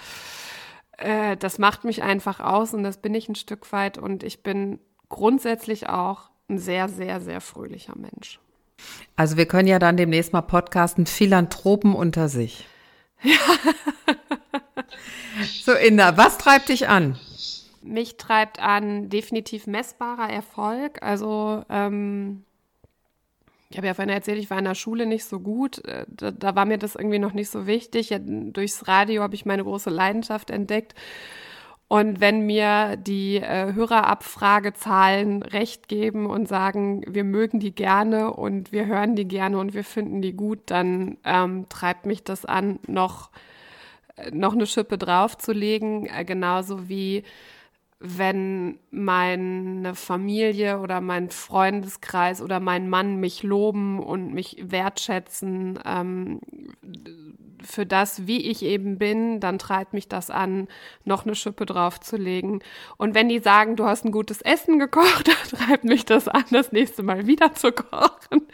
äh, 0.98 1.38
das 1.38 1.60
macht 1.60 1.84
mich 1.84 2.02
einfach 2.02 2.40
aus 2.40 2.74
und 2.74 2.84
das 2.84 2.98
bin 2.98 3.14
ich 3.14 3.30
ein 3.30 3.36
Stück 3.36 3.72
weit. 3.72 4.00
Und 4.00 4.24
ich 4.24 4.42
bin 4.42 4.80
grundsätzlich 5.10 5.90
auch 5.90 6.32
ein 6.50 6.58
sehr, 6.58 6.90
sehr, 6.90 7.22
sehr 7.22 7.40
fröhlicher 7.40 7.96
Mensch. 7.96 8.40
Also 9.16 9.38
wir 9.38 9.46
können 9.46 9.68
ja 9.68 9.78
dann 9.78 9.98
demnächst 9.98 10.34
mal 10.34 10.42
podcasten, 10.42 11.06
Philanthropen 11.06 11.94
unter 11.94 12.30
sich. 12.30 12.68
Ja. 13.22 13.38
so, 15.64 15.74
Inda, 15.74 16.18
was 16.18 16.40
treibt 16.40 16.70
dich 16.70 16.88
an? 16.88 17.20
Mich 17.82 18.18
treibt 18.18 18.62
an 18.62 19.10
definitiv 19.10 19.68
messbarer 19.68 20.30
Erfolg. 20.30 21.02
Also 21.02 21.64
ähm, 21.70 22.44
ich 23.70 23.78
habe 23.78 23.88
ja 23.88 23.94
vorhin 23.94 24.14
erzählt, 24.14 24.40
ich 24.40 24.50
war 24.50 24.58
in 24.58 24.66
der 24.66 24.76
Schule 24.76 25.06
nicht 25.06 25.26
so 25.26 25.40
gut. 25.40 25.86
Äh, 25.86 26.06
da, 26.08 26.32
da 26.32 26.56
war 26.56 26.66
mir 26.66 26.78
das 26.78 26.96
irgendwie 26.96 27.20
noch 27.20 27.34
nicht 27.34 27.50
so 27.50 27.68
wichtig. 27.68 28.10
Ja, 28.10 28.20
durchs 28.20 28.88
Radio 28.88 29.22
habe 29.22 29.36
ich 29.36 29.46
meine 29.46 29.64
große 29.64 29.92
Leidenschaft 29.92 30.50
entdeckt. 30.50 30.96
Und 31.88 32.20
wenn 32.20 32.46
mir 32.46 32.98
die 32.98 33.38
äh, 33.38 33.74
Hörerabfragezahlen 33.74 35.42
recht 35.42 35.88
geben 35.88 36.28
und 36.28 36.48
sagen, 36.48 37.04
wir 37.08 37.24
mögen 37.24 37.60
die 37.60 37.74
gerne 37.74 38.32
und 38.32 38.72
wir 38.72 38.86
hören 38.86 39.16
die 39.16 39.28
gerne 39.28 39.58
und 39.58 39.74
wir 39.74 39.84
finden 39.84 40.22
die 40.22 40.34
gut, 40.34 40.60
dann 40.68 41.18
ähm, 41.24 41.66
treibt 41.68 42.06
mich 42.06 42.24
das 42.24 42.46
an, 42.46 42.80
noch, 42.86 43.32
äh, 44.18 44.30
noch 44.32 44.54
eine 44.54 44.68
Schippe 44.68 45.00
draufzulegen. 45.00 46.06
Äh, 46.06 46.26
genauso 46.26 46.90
wie 46.90 47.24
wenn 48.00 48.80
meine 48.92 49.94
Familie 49.94 50.80
oder 50.80 51.02
mein 51.02 51.30
Freundeskreis 51.30 52.42
oder 52.42 52.62
mein 52.62 52.90
Mann 52.90 53.18
mich 53.18 53.44
loben 53.44 54.00
und 54.00 54.34
mich 54.34 54.58
wertschätzen 54.62 55.80
ähm, 55.86 56.40
für 57.62 57.86
das, 57.86 58.26
wie 58.26 58.50
ich 58.50 58.64
eben 58.64 58.98
bin, 58.98 59.42
dann 59.42 59.60
treibt 59.60 59.92
mich 59.92 60.08
das 60.08 60.30
an, 60.30 60.70
noch 61.04 61.26
eine 61.26 61.36
Schippe 61.36 61.66
draufzulegen. 61.66 62.64
Und 62.96 63.16
wenn 63.16 63.28
die 63.28 63.40
sagen, 63.40 63.76
du 63.76 63.84
hast 63.84 64.06
ein 64.06 64.14
gutes 64.14 64.42
Essen 64.42 64.80
gekocht, 64.80 65.28
dann 65.52 65.60
treibt 65.60 65.84
mich 65.84 66.06
das 66.06 66.30
an, 66.30 66.46
das 66.52 66.72
nächste 66.72 67.04
Mal 67.04 67.28
wieder 67.28 67.54
zu 67.54 67.74
kochen. 67.74 68.48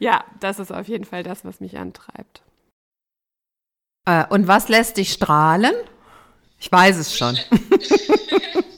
Ja, 0.00 0.24
das 0.40 0.58
ist 0.58 0.72
auf 0.72 0.88
jeden 0.88 1.04
Fall 1.04 1.22
das, 1.22 1.44
was 1.44 1.60
mich 1.60 1.78
antreibt. 1.78 2.42
Äh, 4.04 4.26
und 4.30 4.48
was 4.48 4.68
lässt 4.68 4.96
dich 4.96 5.12
strahlen? 5.12 5.74
Ich 6.58 6.72
weiß 6.72 6.98
es 6.98 7.16
schon. 7.16 7.38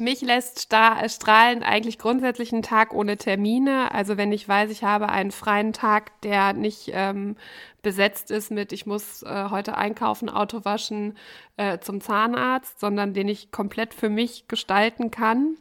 Mich 0.00 0.22
lässt 0.22 0.62
strahlen 0.62 1.62
eigentlich 1.62 1.98
grundsätzlich 1.98 2.52
ein 2.52 2.62
Tag 2.62 2.94
ohne 2.94 3.18
Termine. 3.18 3.92
Also 3.92 4.16
wenn 4.16 4.32
ich 4.32 4.48
weiß, 4.48 4.70
ich 4.70 4.82
habe 4.82 5.10
einen 5.10 5.30
freien 5.30 5.74
Tag, 5.74 6.18
der 6.22 6.54
nicht 6.54 6.90
ähm, 6.94 7.36
besetzt 7.82 8.30
ist 8.30 8.50
mit, 8.50 8.72
ich 8.72 8.86
muss 8.86 9.22
äh, 9.22 9.50
heute 9.50 9.76
einkaufen, 9.76 10.30
Auto 10.30 10.64
waschen, 10.64 11.18
äh, 11.58 11.80
zum 11.80 12.00
Zahnarzt, 12.00 12.80
sondern 12.80 13.12
den 13.12 13.28
ich 13.28 13.50
komplett 13.50 13.92
für 13.92 14.08
mich 14.08 14.48
gestalten 14.48 15.10
kann. 15.10 15.58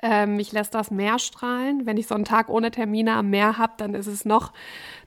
Ähm, 0.00 0.36
mich 0.36 0.52
lässt 0.52 0.74
das 0.76 0.92
Meer 0.92 1.18
strahlen. 1.18 1.84
Wenn 1.84 1.96
ich 1.96 2.06
so 2.06 2.14
einen 2.14 2.24
Tag 2.24 2.48
ohne 2.48 2.70
Termine 2.70 3.14
am 3.14 3.30
Meer 3.30 3.58
habe, 3.58 3.72
dann 3.76 3.94
ist 3.94 4.06
es 4.06 4.24
noch, 4.24 4.52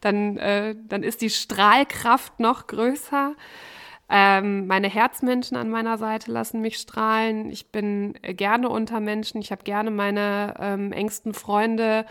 dann, 0.01 0.38
äh, 0.38 0.75
dann 0.88 1.03
ist 1.03 1.21
die 1.21 1.29
Strahlkraft 1.29 2.41
noch 2.41 2.67
größer. 2.67 3.33
Ähm, 4.07 4.67
meine 4.67 4.87
Herzmenschen 4.87 5.57
an 5.57 5.69
meiner 5.69 5.97
Seite 5.97 6.31
lassen 6.31 6.61
mich 6.61 6.77
strahlen. 6.77 7.49
Ich 7.49 7.71
bin 7.71 8.13
gerne 8.21 8.69
unter 8.69 8.99
Menschen. 8.99 9.41
Ich 9.41 9.51
habe 9.51 9.63
gerne 9.63 9.89
meine 9.89 10.55
ähm, 10.59 10.91
engsten 10.91 11.33
Freunde 11.33 12.05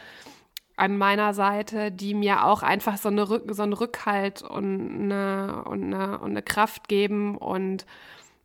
an 0.76 0.98
meiner 0.98 1.34
Seite, 1.34 1.92
die 1.92 2.14
mir 2.14 2.44
auch 2.44 2.62
einfach 2.62 2.96
so, 2.96 3.08
eine 3.08 3.28
Rück 3.28 3.44
so 3.54 3.62
einen 3.62 3.72
Rückhalt 3.74 4.42
und 4.42 5.04
eine, 5.04 5.64
und, 5.66 5.94
eine, 5.94 6.18
und 6.18 6.30
eine 6.30 6.42
Kraft 6.42 6.88
geben. 6.88 7.36
Und 7.36 7.86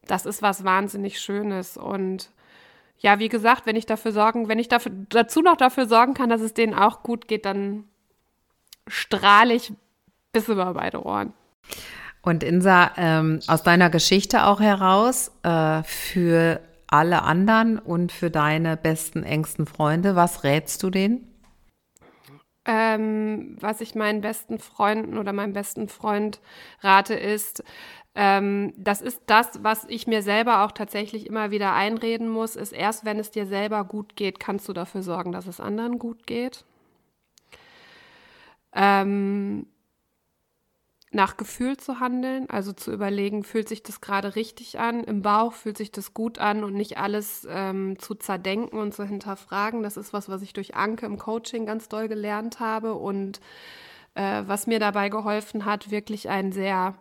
das 0.05 0.25
ist 0.27 0.41
was 0.43 0.63
wahnsinnig 0.63 1.19
Schönes. 1.19 1.75
Und 1.75 2.31
ja, 2.99 3.17
wie 3.17 3.29
gesagt, 3.29 3.65
wenn 3.65 3.75
ich 3.75 3.87
dafür 3.87 4.11
sorgen, 4.11 4.47
wenn 4.47 4.59
ich 4.59 4.67
dafür, 4.67 4.91
dazu 5.09 5.41
noch 5.41 5.57
dafür 5.57 5.87
sorgen 5.87 6.13
kann, 6.13 6.29
dass 6.29 6.41
es 6.41 6.53
denen 6.53 6.75
auch 6.75 7.01
gut 7.01 7.27
geht, 7.27 7.45
dann 7.45 7.85
strahle 8.87 9.55
ich 9.55 9.73
bis 10.31 10.49
über 10.49 10.73
beide 10.73 11.03
Ohren. 11.03 11.33
Und 12.29 12.43
Insa, 12.43 12.91
ähm, 12.95 13.39
aus 13.47 13.63
deiner 13.63 13.89
Geschichte 13.89 14.45
auch 14.45 14.59
heraus, 14.59 15.31
äh, 15.41 15.81
für 15.81 16.61
alle 16.85 17.23
anderen 17.23 17.79
und 17.79 18.11
für 18.11 18.29
deine 18.29 18.77
besten, 18.77 19.23
engsten 19.23 19.65
Freunde, 19.65 20.15
was 20.15 20.43
rätst 20.43 20.83
du 20.83 20.91
denen? 20.91 21.27
Ähm, 22.65 23.57
was 23.59 23.81
ich 23.81 23.95
meinen 23.95 24.21
besten 24.21 24.59
Freunden 24.59 25.17
oder 25.17 25.33
meinem 25.33 25.53
besten 25.53 25.87
Freund 25.87 26.39
rate, 26.81 27.15
ist, 27.15 27.63
ähm, 28.13 28.73
das 28.77 29.01
ist 29.01 29.21
das, 29.25 29.63
was 29.63 29.85
ich 29.87 30.05
mir 30.05 30.21
selber 30.21 30.63
auch 30.63 30.71
tatsächlich 30.71 31.25
immer 31.25 31.49
wieder 31.49 31.73
einreden 31.73 32.29
muss, 32.29 32.55
ist 32.55 32.73
erst, 32.73 33.05
wenn 33.05 33.17
es 33.17 33.31
dir 33.31 33.47
selber 33.47 33.83
gut 33.85 34.15
geht, 34.15 34.39
kannst 34.39 34.69
du 34.69 34.73
dafür 34.73 35.01
sorgen, 35.01 35.31
dass 35.31 35.47
es 35.47 35.59
anderen 35.59 35.97
gut 35.97 36.27
geht. 36.27 36.63
Ähm, 38.75 39.65
nach 41.11 41.37
Gefühl 41.37 41.77
zu 41.77 41.99
handeln, 41.99 42.47
also 42.49 42.71
zu 42.71 42.91
überlegen, 42.91 43.43
fühlt 43.43 43.67
sich 43.67 43.81
das 43.81 43.99
gerade 43.99 44.35
richtig 44.35 44.79
an, 44.79 45.03
im 45.03 45.23
Bauch 45.23 45.53
fühlt 45.53 45.77
sich 45.77 45.91
das 45.91 46.13
gut 46.13 46.37
an 46.37 46.63
und 46.63 46.75
nicht 46.75 46.97
alles 46.97 47.47
ähm, 47.49 47.97
zu 47.97 48.13
zerdenken 48.13 48.77
und 48.77 48.93
zu 48.93 49.05
hinterfragen. 49.05 49.81
Das 49.81 49.97
ist 49.97 50.13
was, 50.13 50.29
was 50.29 50.43
ich 50.43 50.53
durch 50.53 50.75
Anke 50.75 51.07
im 51.07 51.17
Coaching 51.17 51.65
ganz 51.65 51.89
doll 51.89 52.07
gelernt 52.07 52.59
habe 52.59 52.93
und 52.93 53.39
äh, 54.13 54.43
was 54.45 54.67
mir 54.67 54.79
dabei 54.79 55.09
geholfen 55.09 55.65
hat, 55.65 55.89
wirklich 55.89 56.29
ein 56.29 56.51
sehr, 56.51 56.93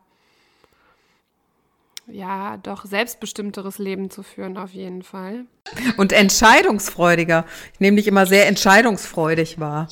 ja, 2.07 2.57
doch 2.57 2.87
selbstbestimmteres 2.87 3.79
Leben 3.79 4.09
zu 4.11 4.23
führen, 4.23 4.57
auf 4.57 4.71
jeden 4.71 5.03
Fall. 5.03 5.45
Und 5.99 6.15
entscheidungsfreudiger. 6.15 7.45
Ich 7.75 7.81
nehme 7.81 7.99
dich 7.99 8.07
immer 8.07 8.25
sehr 8.25 8.49
entscheidungsfreudig 8.49 9.61
wahr. 9.61 9.89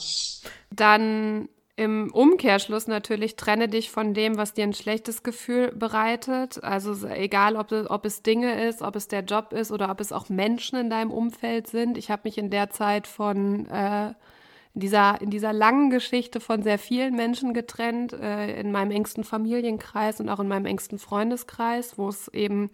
Dann 0.71 1.51
im 1.77 2.11
Umkehrschluss 2.11 2.87
natürlich 2.87 3.37
trenne 3.37 3.68
dich 3.68 3.91
von 3.91 4.14
dem, 4.14 4.39
was 4.39 4.55
dir 4.55 4.64
ein 4.64 4.72
schlechtes 4.72 5.22
Gefühl 5.22 5.72
bereitet. 5.72 6.64
Also 6.64 7.07
egal, 7.07 7.57
ob, 7.57 7.70
ob 7.70 8.07
es 8.07 8.22
Dinge 8.22 8.66
ist, 8.66 8.81
ob 8.81 8.97
es 8.97 9.09
der 9.09 9.22
Job 9.24 9.53
ist 9.53 9.70
oder 9.70 9.91
ob 9.91 10.01
es 10.01 10.11
auch 10.11 10.31
Menschen 10.31 10.79
in 10.79 10.89
deinem 10.89 11.11
Umfeld 11.11 11.66
sind. 11.66 11.99
Ich 11.99 12.11
habe 12.11 12.22
mich 12.24 12.39
in 12.39 12.49
der 12.49 12.70
Zeit 12.70 13.07
von 13.07 13.66
äh, 13.66 14.14
in 14.74 14.81
dieser, 14.81 15.20
in 15.20 15.31
dieser 15.31 15.53
langen 15.53 15.91
Geschichte 15.91 16.41
von 16.41 16.62
sehr 16.62 16.79
vielen 16.79 17.14
Menschen 17.14 17.53
getrennt, 17.53 18.14
äh, 18.14 18.59
in 18.59 18.72
meinem 18.72 18.91
engsten 18.91 19.24
Familienkreis 19.24 20.20
und 20.20 20.31
auch 20.31 20.41
in 20.41 20.49
meinem 20.49 20.66
engsten 20.66 20.99
Freundeskreis, 20.99 21.99
wo 21.99 22.09
es 22.09 22.29
eben 22.29 22.70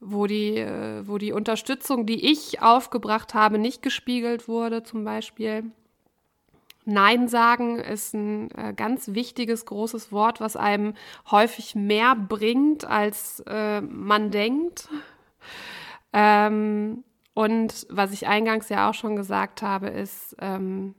wo 0.00 0.26
die, 0.26 0.58
äh, 0.58 1.06
wo 1.06 1.18
die 1.18 1.32
Unterstützung, 1.32 2.04
die 2.04 2.30
ich 2.30 2.62
aufgebracht 2.62 3.34
habe, 3.34 3.58
nicht 3.58 3.82
gespiegelt 3.82 4.48
wurde, 4.48 4.82
zum 4.82 5.04
Beispiel. 5.04 5.72
Nein 6.84 7.28
sagen 7.28 7.78
ist 7.78 8.14
ein 8.14 8.50
äh, 8.52 8.74
ganz 8.74 9.08
wichtiges, 9.08 9.64
großes 9.64 10.12
Wort, 10.12 10.40
was 10.40 10.56
einem 10.56 10.94
häufig 11.30 11.74
mehr 11.74 12.14
bringt, 12.14 12.84
als 12.84 13.42
äh, 13.46 13.80
man 13.80 14.30
denkt. 14.30 14.88
Ähm, 16.12 17.04
und 17.32 17.86
was 17.90 18.12
ich 18.12 18.26
eingangs 18.26 18.68
ja 18.68 18.88
auch 18.88 18.94
schon 18.94 19.16
gesagt 19.16 19.62
habe, 19.62 19.88
ist 19.88 20.36
ähm, 20.40 20.94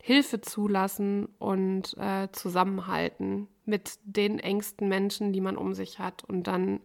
Hilfe 0.00 0.40
zulassen 0.40 1.28
und 1.38 1.96
äh, 1.98 2.28
zusammenhalten. 2.32 3.48
mit 3.64 3.98
den 4.04 4.38
engsten 4.40 4.88
Menschen, 4.88 5.32
die 5.32 5.40
man 5.40 5.56
um 5.56 5.74
sich 5.74 5.98
hat. 5.98 6.24
Und 6.24 6.48
dann 6.48 6.80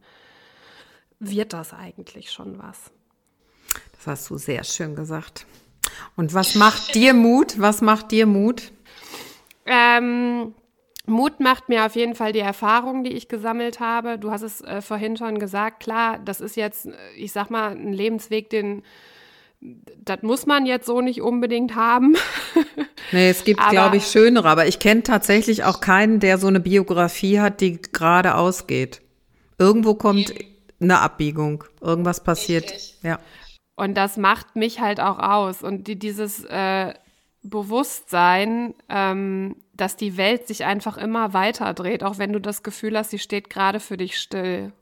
wird 1.19 1.53
das 1.53 1.73
eigentlich 1.73 2.31
schon 2.31 2.59
was. 2.59 2.91
Das 3.93 4.07
hast 4.07 4.29
du 4.29 4.37
sehr 4.37 4.63
schön 4.63 4.95
gesagt. 4.95 5.47
Und 6.15 6.33
was 6.33 6.55
macht 6.55 6.95
dir 6.95 7.13
Mut? 7.13 7.59
Was 7.59 7.81
macht 7.81 8.11
dir 8.11 8.25
Mut? 8.25 8.71
Ähm, 9.65 10.53
Mut 11.05 11.39
macht 11.39 11.69
mir 11.69 11.85
auf 11.85 11.95
jeden 11.95 12.15
Fall 12.15 12.33
die 12.33 12.39
Erfahrung, 12.39 13.03
die 13.03 13.13
ich 13.13 13.27
gesammelt 13.27 13.79
habe. 13.79 14.17
Du 14.17 14.31
hast 14.31 14.41
es 14.41 14.61
äh, 14.61 14.81
vorhin 14.81 15.17
schon 15.17 15.39
gesagt, 15.39 15.81
klar, 15.81 16.19
das 16.23 16.41
ist 16.41 16.55
jetzt, 16.55 16.87
äh, 16.87 16.91
ich 17.15 17.31
sag 17.31 17.49
mal, 17.49 17.71
ein 17.71 17.93
Lebensweg, 17.93 18.49
den 18.49 18.83
das 19.59 20.21
muss 20.21 20.45
man 20.45 20.65
jetzt 20.65 20.85
so 20.85 21.01
nicht 21.01 21.21
unbedingt 21.21 21.75
haben. 21.75 22.15
nee, 23.11 23.29
es 23.29 23.43
gibt, 23.43 23.59
glaube 23.69 23.97
ich, 23.97 24.07
schönere, 24.07 24.47
aber 24.47 24.67
ich 24.67 24.79
kenne 24.79 25.03
tatsächlich 25.03 25.63
auch 25.63 25.81
keinen, 25.81 26.19
der 26.19 26.37
so 26.37 26.47
eine 26.47 26.59
Biografie 26.59 27.39
hat, 27.39 27.61
die 27.61 27.81
gerade 27.81 28.35
ausgeht. 28.35 29.01
Irgendwo 29.57 29.95
kommt 29.95 30.33
eine 30.79 30.99
Abbiegung, 30.99 31.63
irgendwas 31.81 32.23
passiert. 32.23 32.71
Ja. 33.01 33.19
Und 33.77 33.93
das 33.95 34.17
macht 34.17 34.55
mich 34.55 34.81
halt 34.81 34.99
auch 34.99 35.19
aus. 35.19 35.63
Und 35.63 35.87
die, 35.87 35.97
dieses 35.97 36.43
äh, 36.45 36.95
Bewusstsein, 37.43 38.73
ähm, 38.89 39.55
dass 39.73 39.95
die 39.95 40.17
Welt 40.17 40.47
sich 40.47 40.65
einfach 40.65 40.97
immer 40.97 41.33
weiter 41.33 41.73
dreht, 41.75 42.03
auch 42.03 42.17
wenn 42.17 42.33
du 42.33 42.41
das 42.41 42.63
Gefühl 42.63 42.97
hast, 42.97 43.11
sie 43.11 43.19
steht 43.19 43.51
gerade 43.51 43.79
für 43.79 43.95
dich 43.95 44.19
still. 44.19 44.73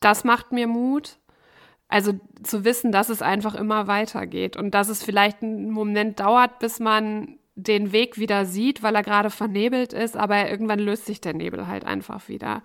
Das 0.00 0.24
macht 0.24 0.50
mir 0.50 0.66
Mut. 0.66 1.16
Also 1.88 2.18
zu 2.42 2.64
wissen, 2.64 2.90
dass 2.90 3.08
es 3.08 3.22
einfach 3.22 3.54
immer 3.54 3.86
weitergeht 3.86 4.56
und 4.56 4.72
dass 4.72 4.88
es 4.88 5.04
vielleicht 5.04 5.44
einen 5.44 5.70
Moment 5.70 6.18
dauert, 6.18 6.58
bis 6.58 6.80
man 6.80 7.38
den 7.54 7.92
Weg 7.92 8.18
wieder 8.18 8.44
sieht, 8.44 8.82
weil 8.82 8.96
er 8.96 9.04
gerade 9.04 9.30
vernebelt 9.30 9.92
ist, 9.92 10.16
aber 10.16 10.50
irgendwann 10.50 10.80
löst 10.80 11.06
sich 11.06 11.20
der 11.20 11.34
Nebel 11.34 11.68
halt 11.68 11.84
einfach 11.84 12.28
wieder. 12.28 12.64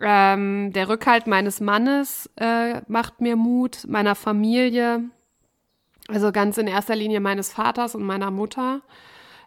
Ähm, 0.00 0.72
der 0.72 0.88
Rückhalt 0.88 1.26
meines 1.26 1.60
Mannes 1.60 2.28
äh, 2.36 2.80
macht 2.88 3.20
mir 3.20 3.36
Mut, 3.36 3.86
meiner 3.88 4.14
Familie, 4.14 5.04
also 6.08 6.32
ganz 6.32 6.58
in 6.58 6.66
erster 6.66 6.96
Linie 6.96 7.20
meines 7.20 7.52
Vaters 7.52 7.94
und 7.94 8.02
meiner 8.02 8.30
Mutter, 8.30 8.82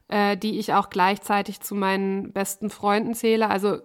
äh, 0.08 0.38
die 0.38 0.58
ich 0.58 0.74
auch 0.74 0.90
gleichzeitig 0.90 1.60
zu 1.60 1.76
meinen 1.76 2.32
besten 2.32 2.70
Freunden 2.70 3.14
zähle. 3.14 3.50
Also 3.50 3.80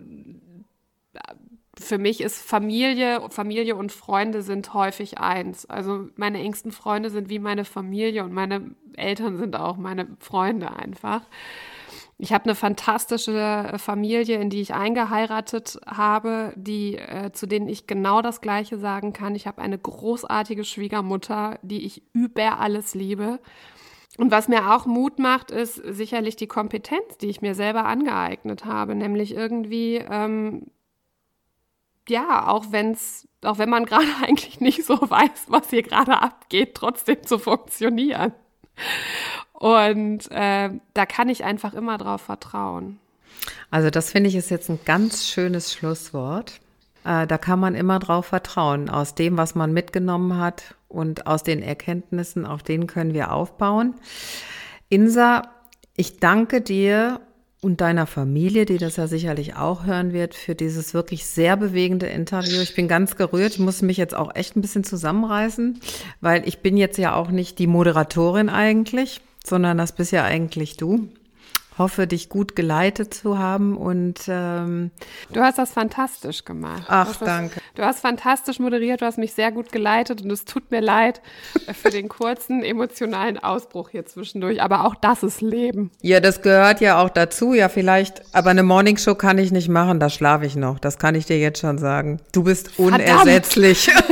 für 1.79 1.99
mich 1.99 2.21
ist 2.21 2.41
Familie, 2.41 3.29
Familie 3.31 3.77
und 3.77 3.93
Freunde 3.93 4.43
sind 4.43 4.73
häufig 4.73 5.19
eins. 5.19 5.67
Also 5.67 6.09
meine 6.17 6.39
engsten 6.39 6.71
Freunde 6.71 7.11
sind 7.11 7.29
wie 7.29 7.39
meine 7.39 7.65
Familie 7.65 8.25
und 8.25 8.33
meine 8.33 8.75
Eltern 8.95 9.37
sind 9.37 9.57
auch 9.57 9.77
meine 9.77 10.07
Freunde 10.21 10.75
einfach. 10.77 11.23
Ich 12.23 12.33
habe 12.33 12.45
eine 12.45 12.55
fantastische 12.55 13.33
äh, 13.33 13.79
Familie, 13.79 14.41
in 14.41 14.49
die 14.49 14.61
ich 14.61 14.75
eingeheiratet 14.75 15.81
habe, 15.85 16.53
die, 16.55 16.97
äh, 16.97 17.33
zu 17.33 17.47
denen 17.49 17.69
ich 17.69 17.89
genau 17.89 18.23
das 18.23 18.41
Gleiche 18.41 18.79
sagen 18.79 19.13
kann. 19.13 19.35
Ich 19.35 19.49
habe 19.49 19.61
eine 19.61 19.77
großartige 19.77 20.63
Schwiegermutter, 20.63 21.59
die 21.63 21.85
ich 21.85 22.05
über 22.13 22.61
alles 22.61 22.95
liebe. 22.95 23.41
Und 24.19 24.31
was 24.31 24.47
mir 24.47 24.73
auch 24.73 24.87
Mut 24.87 25.19
macht, 25.19 25.51
ist 25.51 25.75
sicherlich 25.75 26.37
die 26.37 26.47
Kompetenz, 26.47 27.19
die 27.19 27.27
ich 27.27 27.41
mir 27.41 27.57
selber 27.57 27.87
angeeignet 27.87 28.65
habe, 28.65 28.95
nämlich 28.95 29.35
irgendwie, 29.35 29.97
ähm, 29.97 30.69
ja, 32.09 32.47
auch 32.47 32.67
wenn's, 32.71 33.27
auch 33.43 33.59
wenn 33.59 33.69
man 33.69 33.85
gerade 33.85 34.07
eigentlich 34.23 34.61
nicht 34.61 34.85
so 34.85 34.95
weiß, 34.95 35.47
was 35.49 35.71
hier 35.71 35.83
gerade 35.83 36.23
abgeht, 36.23 36.77
trotzdem 36.77 37.25
zu 37.25 37.41
funktionieren. 37.41 38.33
Und 39.63 40.29
äh, 40.33 40.71
da 40.93 41.07
kann 41.07 41.29
ich 41.29 41.45
einfach 41.45 41.73
immer 41.73 41.97
drauf 41.97 42.23
vertrauen. 42.23 42.99
Also 43.71 43.91
das 43.91 44.11
finde 44.11 44.29
ich 44.29 44.35
ist 44.35 44.51
jetzt 44.51 44.69
ein 44.69 44.81
ganz 44.85 45.29
schönes 45.29 45.73
Schlusswort. 45.73 46.61
Äh, 47.05 47.29
da 47.29 47.39
kann 47.39 47.61
man 47.61 47.77
immer 47.77 48.01
drauf 48.01 48.27
vertrauen. 48.27 48.91
Aus 48.91 49.15
dem, 49.15 49.37
was 49.37 49.55
man 49.55 49.73
mitgenommen 49.73 50.37
hat 50.37 50.75
und 50.89 51.29
aus 51.29 51.45
den 51.45 51.63
Erkenntnissen, 51.63 52.45
auf 52.45 52.65
denen 52.65 52.89
können 52.89 53.15
wir 53.15 53.31
aufbauen. 53.31 53.95
Insa, 54.89 55.43
ich 55.95 56.19
danke 56.19 56.61
dir 56.61 57.21
und 57.61 57.81
deiner 57.81 58.09
Familie, 58.09 58.65
die 58.65 58.79
das 58.79 58.97
ja 58.97 59.07
sicherlich 59.07 59.55
auch 59.55 59.87
hören 59.87 60.13
wird, 60.13 60.35
für 60.35 60.57
dieses 60.57 60.93
wirklich 60.93 61.25
sehr 61.25 61.57
bewegende 61.57 62.07
Interview. 62.07 62.61
Ich 62.63 62.75
bin 62.75 62.89
ganz 62.89 63.15
gerührt. 63.15 63.61
Muss 63.61 63.81
mich 63.81 63.97
jetzt 63.97 64.17
auch 64.17 64.35
echt 64.35 64.57
ein 64.57 64.61
bisschen 64.61 64.83
zusammenreißen, 64.83 65.79
weil 66.21 66.49
ich 66.49 66.63
bin 66.63 66.77
jetzt 66.77 66.99
ja 66.99 67.15
auch 67.15 67.31
nicht 67.31 67.61
die 67.61 67.69
Moderatorin 67.69 68.49
eigentlich 68.49 69.21
sondern 69.47 69.79
das 69.79 69.93
bist 69.93 70.13
ja 70.13 70.25
eigentlich 70.25 70.77
du. 70.77 71.09
Hoffe, 71.79 72.07
dich 72.07 72.29
gut 72.29 72.55
geleitet 72.55 73.15
zu 73.15 73.39
haben 73.39 73.79
und 73.79 74.21
ähm, 74.29 74.91
du 75.33 75.41
hast 75.41 75.57
das 75.57 75.73
fantastisch 75.73 76.45
gemacht. 76.45 76.85
Ach, 76.87 77.17
du 77.17 77.25
danke. 77.25 77.55
Das, 77.55 77.63
du 77.75 77.83
hast 77.83 78.01
fantastisch 78.01 78.59
moderiert, 78.59 79.01
du 79.01 79.07
hast 79.07 79.17
mich 79.17 79.33
sehr 79.33 79.51
gut 79.53 79.73
geleitet 79.73 80.21
und 80.21 80.31
es 80.31 80.45
tut 80.45 80.71
mir 80.71 80.83
leid 80.83 81.23
für 81.73 81.89
den 81.89 82.11
kurzen 82.11 82.63
emotionalen 82.63 83.39
Ausbruch 83.39 83.89
hier 83.89 84.05
zwischendurch, 84.05 84.61
aber 84.61 84.85
auch 84.85 84.95
das 84.95 85.23
ist 85.23 85.41
Leben. 85.41 85.91
Ja, 86.03 86.21
das 86.21 86.43
gehört 86.43 86.83
ja 86.83 87.03
auch 87.03 87.09
dazu, 87.09 87.55
ja 87.55 87.71
vielleicht, 87.71 88.23
aber 88.35 88.51
eine 88.51 88.63
Morningshow 88.63 89.15
kann 89.15 89.39
ich 89.39 89.51
nicht 89.51 89.71
machen, 89.71 89.99
da 89.99 90.11
schlafe 90.11 90.45
ich 90.45 90.57
noch, 90.57 90.79
das 90.79 90.99
kann 90.99 91.15
ich 91.15 91.25
dir 91.25 91.39
jetzt 91.39 91.61
schon 91.61 91.79
sagen. 91.79 92.21
Du 92.33 92.43
bist 92.43 92.79
unersetzlich. 92.79 93.91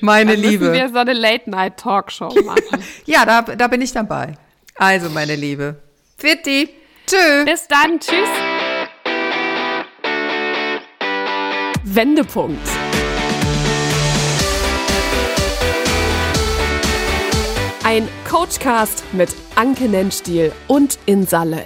meine 0.00 0.32
Dann 0.32 0.40
Liebe. 0.40 0.68
Müssen 0.68 0.74
wir 0.74 0.88
so 0.88 0.98
eine 0.98 1.12
Late-Night-Talkshow 1.12 2.34
machen. 2.44 2.82
ja, 3.06 3.24
da, 3.24 3.42
da 3.42 3.68
bin 3.68 3.80
ich 3.82 3.92
dabei. 3.92 4.34
Also, 4.76 5.10
meine 5.10 5.36
Liebe. 5.36 5.76
Fitti. 6.16 6.68
Tschö. 7.06 7.44
Bis 7.44 7.66
dann. 7.68 7.98
Tschüss. 8.00 8.28
Wendepunkt. 11.84 12.68
Ein 17.84 18.06
Coachcast 18.28 19.02
mit 19.12 19.30
Anke 19.54 19.88
Nennstiel 19.88 20.52
und 20.66 20.98
Insalle. 21.06 21.64